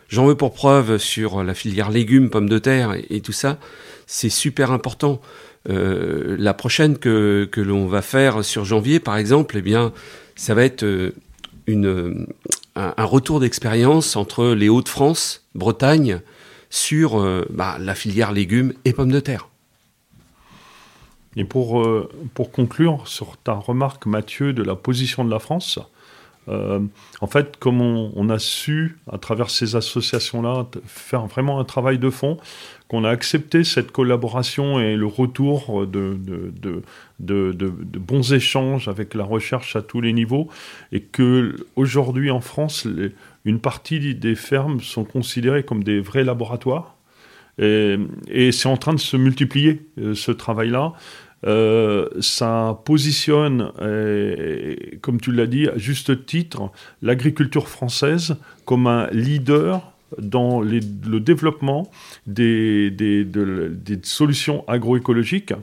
J'en 0.09 0.27
veux 0.27 0.35
pour 0.35 0.53
preuve 0.53 0.99
sur 0.99 1.43
la 1.43 1.55
filière 1.55 1.89
légumes, 1.89 2.29
pommes 2.29 2.49
de 2.49 2.59
terre 2.59 2.95
et, 3.09 3.21
tout 3.21 3.31
ça. 3.31 3.57
C'est 4.05 4.29
super 4.29 4.71
important. 4.71 5.21
la 5.65 6.53
prochaine 6.55 6.97
que, 6.97 7.47
l'on 7.57 7.85
va 7.85 8.01
faire 8.01 8.43
sur 8.43 8.65
janvier, 8.65 8.99
par 8.99 9.17
exemple, 9.17 9.57
eh 9.57 9.61
bien, 9.61 9.93
ça 10.35 10.55
va 10.55 10.63
être 10.63 10.83
une, 11.67 12.25
un, 12.75 13.03
retour 13.03 13.39
d'expérience 13.39 14.15
entre 14.15 14.47
les 14.47 14.69
Hauts-de-France, 14.69 15.45
Bretagne, 15.55 16.21
sur 16.69 17.19
euh, 17.19 17.45
bah, 17.49 17.77
la 17.79 17.95
filière 17.95 18.31
légumes 18.31 18.73
et 18.85 18.93
pommes 18.93 19.11
de 19.11 19.19
terre. 19.19 19.49
Et 21.39 21.45
pour, 21.45 21.79
euh, 21.79 22.09
pour 22.33 22.51
conclure 22.51 23.07
sur 23.07 23.37
ta 23.37 23.53
remarque, 23.53 24.05
Mathieu, 24.05 24.51
de 24.51 24.61
la 24.61 24.75
position 24.75 25.23
de 25.23 25.31
la 25.31 25.39
France, 25.39 25.79
euh, 26.49 26.81
en 27.21 27.27
fait, 27.27 27.55
comme 27.55 27.79
on, 27.79 28.29
a 28.29 28.39
su, 28.39 28.99
à 29.09 29.17
travers 29.17 29.49
ces 29.49 29.77
associations-là, 29.77 30.67
faire 30.85 31.27
vraiment 31.27 31.61
un 31.61 31.63
travail 31.63 31.97
de 31.97 32.09
fond, 32.09 32.37
qu'on 32.89 33.05
a 33.05 33.09
accepté 33.09 33.63
cette 33.63 33.93
collaboration 33.93 34.81
et 34.81 34.97
le 34.97 35.05
retour 35.05 35.87
de, 35.87 36.19
de, 36.19 36.83
de, 37.19 37.99
bons 37.99 38.33
échanges 38.33 38.89
avec 38.89 39.13
la 39.13 39.23
recherche 39.23 39.77
à 39.77 39.81
tous 39.81 40.01
les 40.01 40.11
niveaux, 40.11 40.49
et 40.91 40.99
que 40.99 41.55
aujourd'hui 41.77 42.31
en 42.31 42.41
France, 42.41 42.85
une 43.45 43.61
partie 43.61 44.13
des 44.13 44.35
fermes 44.35 44.81
sont 44.81 45.05
considérées 45.05 45.63
comme 45.63 45.85
des 45.85 46.01
vrais 46.01 46.25
laboratoires. 46.25 46.97
Et, 47.59 47.97
et 48.29 48.51
c'est 48.51 48.69
en 48.69 48.77
train 48.77 48.93
de 48.93 48.99
se 48.99 49.17
multiplier, 49.17 49.81
euh, 49.99 50.15
ce 50.15 50.31
travail-là. 50.31 50.93
Euh, 51.45 52.07
ça 52.19 52.81
positionne, 52.85 53.71
comme 55.01 55.21
tu 55.21 55.31
l'as 55.31 55.47
dit, 55.47 55.67
à 55.67 55.77
juste 55.77 56.25
titre, 56.25 56.71
l'agriculture 57.01 57.67
française 57.67 58.35
comme 58.65 58.87
un 58.87 59.07
leader 59.11 59.81
dans 60.17 60.61
le 60.61 61.19
développement 61.19 61.89
des, 62.27 63.25
solutions 64.03 64.63
agroécologiques. 64.67 65.53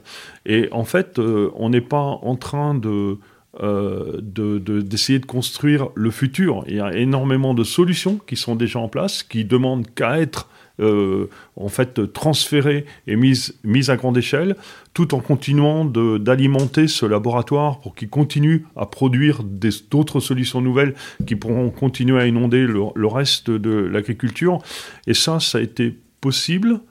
Et 0.45 0.69
en 0.71 0.83
fait, 0.83 1.19
euh, 1.19 1.51
on 1.55 1.69
n'est 1.69 1.81
pas 1.81 2.19
en 2.21 2.35
train 2.35 2.75
de 2.75 3.17
d'essayer 3.59 5.17
de, 5.17 5.25
construire 5.25 5.87
le 5.95 6.11
futur. 6.11 6.63
Il 6.67 6.75
y 6.75 6.79
a 6.79 6.95
énormément 6.95 7.55
de 7.55 7.63
solutions 7.63 8.19
qui 8.27 8.35
sont 8.35 8.55
déjà 8.55 8.77
en 8.77 8.87
place, 8.87 9.23
qui 9.23 9.45
demandent 9.45 9.87
qu'à 9.95 10.19
être 10.19 10.47
euh, 10.79 11.27
en 11.55 11.69
fait 11.69 12.13
transférée 12.13 12.85
et 13.07 13.15
mise, 13.15 13.57
mise 13.63 13.89
à 13.89 13.97
grande 13.97 14.17
échelle, 14.17 14.55
tout 14.93 15.15
en 15.15 15.19
continuant 15.19 15.85
d'alimenter 15.85 16.87
ce 16.87 17.05
laboratoire 17.05 17.79
pour 17.79 17.95
qu'il 17.95 18.09
continue 18.09 18.65
à 18.75 18.85
produire 18.85 19.43
d'autres 19.43 20.19
solutions 20.19 20.61
nouvelles 20.61 20.93
qui 21.25 21.35
pourront 21.35 21.69
continuer 21.69 22.21
à 22.21 22.27
inonder 22.27 22.65
le, 22.65 23.07
reste 23.07 23.49
de 23.49 23.71
l'agriculture. 23.71 24.59
Et 25.07 25.13
ça, 25.13 25.39
ça 25.39 25.57
a 25.57 25.61
été 25.61 25.97
possible 26.21 26.81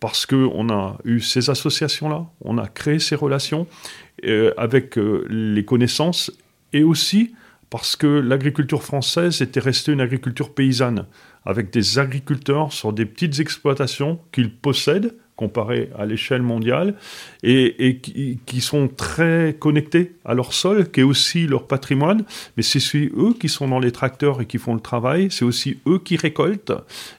parce 0.00 0.26
qu'on 0.26 0.68
a 0.68 0.98
eu 1.04 1.20
ces 1.20 1.48
associations-là, 1.48 2.26
on 2.40 2.58
a 2.58 2.66
créé 2.66 2.98
ces 2.98 3.14
relations 3.14 3.66
euh, 4.24 4.52
avec 4.56 4.98
euh, 4.98 5.24
les 5.28 5.64
connaissances 5.64 6.32
et 6.72 6.82
aussi 6.82 7.34
parce 7.70 7.96
que 7.96 8.06
l'agriculture 8.06 8.82
française 8.82 9.42
était 9.42 9.60
restée 9.60 9.92
une 9.92 10.00
agriculture 10.00 10.54
paysanne 10.54 11.06
avec 11.46 11.72
des 11.72 11.98
agriculteurs 11.98 12.72
sur 12.72 12.92
des 12.92 13.06
petites 13.06 13.40
exploitations 13.40 14.18
qu'ils 14.32 14.52
possèdent 14.52 15.14
comparé 15.36 15.90
à 15.96 16.06
l'échelle 16.06 16.42
mondiale, 16.42 16.94
et, 17.42 18.00
qui, 18.00 18.60
sont 18.60 18.88
très 18.88 19.54
connectés 19.58 20.16
à 20.24 20.34
leur 20.34 20.52
sol, 20.52 20.90
qui 20.90 21.00
est 21.00 21.04
aussi 21.04 21.46
leur 21.46 21.66
patrimoine, 21.66 22.24
mais 22.56 22.62
c'est 22.62 22.80
eux 22.96 23.34
qui 23.38 23.48
sont 23.48 23.68
dans 23.68 23.78
les 23.78 23.92
tracteurs 23.92 24.40
et 24.40 24.46
qui 24.46 24.58
font 24.58 24.74
le 24.74 24.80
travail, 24.80 25.28
c'est 25.30 25.44
aussi 25.44 25.78
eux 25.86 25.98
qui 25.98 26.16
récoltent, 26.16 26.72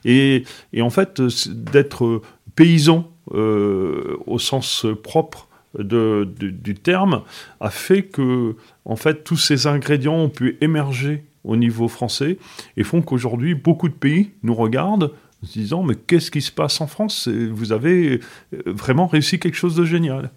et, 0.04 0.44
en 0.80 0.90
fait, 0.90 1.22
d'être 1.48 2.20
paysan 2.56 3.08
euh, 3.34 4.16
au 4.26 4.38
sens 4.38 4.84
propre 5.02 5.48
du 5.78 6.74
terme 6.74 7.22
a 7.60 7.70
fait 7.70 8.02
que, 8.02 8.56
en 8.84 8.96
fait, 8.96 9.22
tous 9.22 9.36
ces 9.36 9.66
ingrédients 9.66 10.16
ont 10.16 10.30
pu 10.30 10.56
émerger 10.60 11.24
au 11.48 11.56
niveau 11.56 11.88
français 11.88 12.38
et 12.76 12.84
font 12.84 13.02
qu'aujourd'hui, 13.02 13.54
beaucoup 13.56 13.88
de 13.88 13.94
pays 13.94 14.30
nous 14.44 14.54
regardent 14.54 15.12
en 15.42 15.46
se 15.46 15.52
disant 15.54 15.82
Mais 15.82 15.96
qu'est-ce 15.96 16.30
qui 16.30 16.42
se 16.42 16.52
passe 16.52 16.80
en 16.80 16.86
France? 16.86 17.26
Vous 17.26 17.72
avez 17.72 18.20
euh, 18.52 18.62
vraiment 18.66 19.08
réussi 19.08 19.40
quelque 19.40 19.56
chose 19.56 19.74
de 19.74 19.84
génial. 19.84 20.30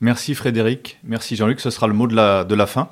Merci 0.00 0.34
Frédéric, 0.34 0.98
merci 1.04 1.36
Jean-Luc, 1.36 1.60
ce 1.60 1.70
sera 1.70 1.86
le 1.86 1.94
mot 1.94 2.06
de 2.06 2.14
la, 2.14 2.44
de 2.44 2.54
la 2.54 2.66
fin. 2.66 2.90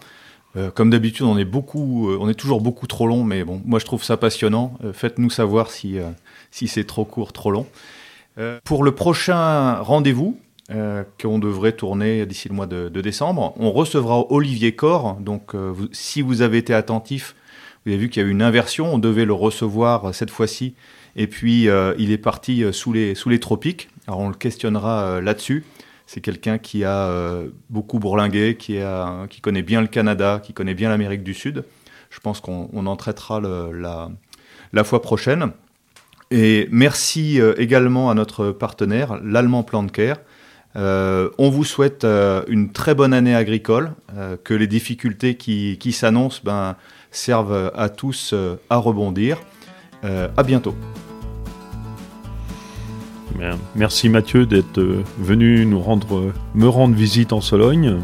Euh, 0.57 0.70
comme 0.70 0.89
d'habitude, 0.89 1.26
on 1.26 1.37
est 1.37 1.45
beaucoup, 1.45 2.09
euh, 2.09 2.16
on 2.18 2.30
est 2.30 2.35
toujours 2.35 2.62
beaucoup 2.62 2.87
trop 2.87 3.07
long, 3.07 3.24
mais 3.24 3.45
bon, 3.45 3.61
moi 3.66 3.78
je 3.78 3.85
trouve 3.85 4.03
ça 4.03 4.16
passionnant. 4.16 4.78
Faites-nous 4.93 5.28
savoir 5.28 5.70
si, 5.70 5.99
si 6.51 6.68
c'est 6.68 6.85
trop 6.85 7.05
court, 7.05 7.32
trop 7.32 7.51
long. 7.51 7.66
pour 8.62 8.85
le 8.85 8.93
prochain 8.93 9.74
rendez-vous, 9.80 10.39
euh, 10.71 11.05
qu'on 11.21 11.39
devrait 11.39 11.73
tourner 11.73 12.25
d'ici 12.25 12.49
le 12.49 12.55
mois 12.55 12.67
de, 12.67 12.89
décembre. 12.89 13.53
On 13.59 13.71
recevra 13.71 14.33
Olivier 14.33 14.75
Corr. 14.75 15.17
Donc, 15.17 15.55
euh, 15.55 15.75
si 15.93 16.23
vous 16.23 16.41
avez 16.41 16.57
été 16.57 16.73
attentif, 16.73 17.37
vous 17.85 17.93
avez 17.93 18.01
vu 18.01 18.09
qu'il 18.09 18.23
y 18.23 18.25
a 18.25 18.29
eu 18.29 18.31
une 18.31 18.41
inversion. 18.41 18.95
On 18.95 18.99
devait 18.99 19.27
le 19.27 19.35
recevoir 19.35 20.07
euh, 20.07 20.12
cette 20.12 20.31
fois-ci. 20.31 20.75
Et 21.17 21.27
puis, 21.27 21.69
il 21.99 22.11
est 22.11 22.19
parti 22.19 22.65
sous 22.73 22.93
les, 22.93 23.15
sous 23.15 23.29
les 23.29 23.39
tropiques. 23.39 23.89
Alors, 24.09 24.21
on 24.21 24.29
le 24.31 24.35
questionnera 24.35 25.21
là-dessus. 25.21 25.65
C'est 26.07 26.21
quelqu'un 26.21 26.59
qui 26.59 26.83
a 26.83 27.09
beaucoup 27.71 28.01
bourlingué, 28.01 28.57
qui, 28.57 28.81
a, 28.81 29.29
qui 29.31 29.41
connaît 29.41 29.62
bien 29.62 29.81
le 29.81 29.87
Canada, 29.87 30.41
qui 30.43 30.53
connaît 30.55 30.75
bien 30.75 30.89
l'Amérique 30.89 31.23
du 31.23 31.33
Sud. 31.33 31.62
Je 32.11 32.19
pense 32.19 32.41
qu'on 32.41 32.87
en 32.87 32.97
traitera 32.97 33.41
la, 33.41 34.11
la 34.73 34.83
fois 34.83 35.03
prochaine. 35.03 35.53
Et 36.33 36.67
merci 36.73 37.39
également 37.59 38.11
à 38.11 38.15
notre 38.15 38.51
partenaire, 38.51 39.21
l'Allemand 39.23 39.62
Plan 39.62 39.85
de 39.85 39.93
Care, 39.93 40.17
euh, 40.77 41.31
on 41.39 41.51
vous 41.51 41.64
souhaite 41.64 42.05
euh, 42.05 42.43
une 42.49 42.72
très 42.72 42.95
bonne 42.95 43.12
année 43.12 43.35
agricole, 43.35 43.93
euh, 44.16 44.37
que 44.43 44.55
les 44.55 44.66
difficultés 44.66 45.37
qui, 45.37 45.93
s'annoncent 45.93 46.41
ben, 46.45 46.77
servent 47.11 47.72
à 47.75 47.89
tous 47.89 48.35
à 48.70 48.77
rebondir. 48.77 49.39
à 50.03 50.43
bientôt. 50.43 50.75
Merci 53.75 54.09
Mathieu 54.09 54.47
d'être 54.47 54.81
venu 55.18 55.64
nous 55.66 55.81
rendre, 55.81 56.33
me 56.55 56.68
rendre 56.68 56.95
visite 56.95 57.33
en 57.33 57.41
Sologne. 57.41 58.01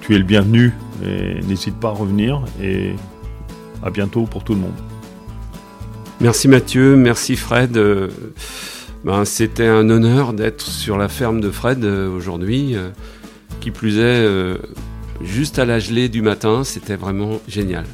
tu 0.00 0.14
es 0.14 0.18
le 0.18 0.24
bienvenu 0.24 0.72
et 1.04 1.40
n'hésite 1.46 1.78
pas 1.78 1.88
à 1.88 1.92
revenir 1.92 2.42
et 2.62 2.94
à 3.82 3.90
bientôt 3.90 4.22
pour 4.22 4.44
tout 4.44 4.54
le 4.54 4.60
monde. 4.60 4.78
Merci 6.20 6.48
Mathieu, 6.48 6.96
merci 6.96 7.36
Fred. 7.36 7.78
Ben, 9.08 9.24
c'était 9.24 9.66
un 9.66 9.88
honneur 9.88 10.34
d'être 10.34 10.60
sur 10.60 10.98
la 10.98 11.08
ferme 11.08 11.40
de 11.40 11.50
Fred 11.50 11.82
euh, 11.82 12.14
aujourd'hui. 12.14 12.76
Euh, 12.76 12.90
qui 13.58 13.70
plus 13.70 13.96
est, 13.96 14.02
euh, 14.02 14.58
juste 15.22 15.58
à 15.58 15.64
la 15.64 15.78
gelée 15.78 16.10
du 16.10 16.20
matin, 16.20 16.62
c'était 16.62 16.94
vraiment 16.94 17.40
génial. 17.48 17.86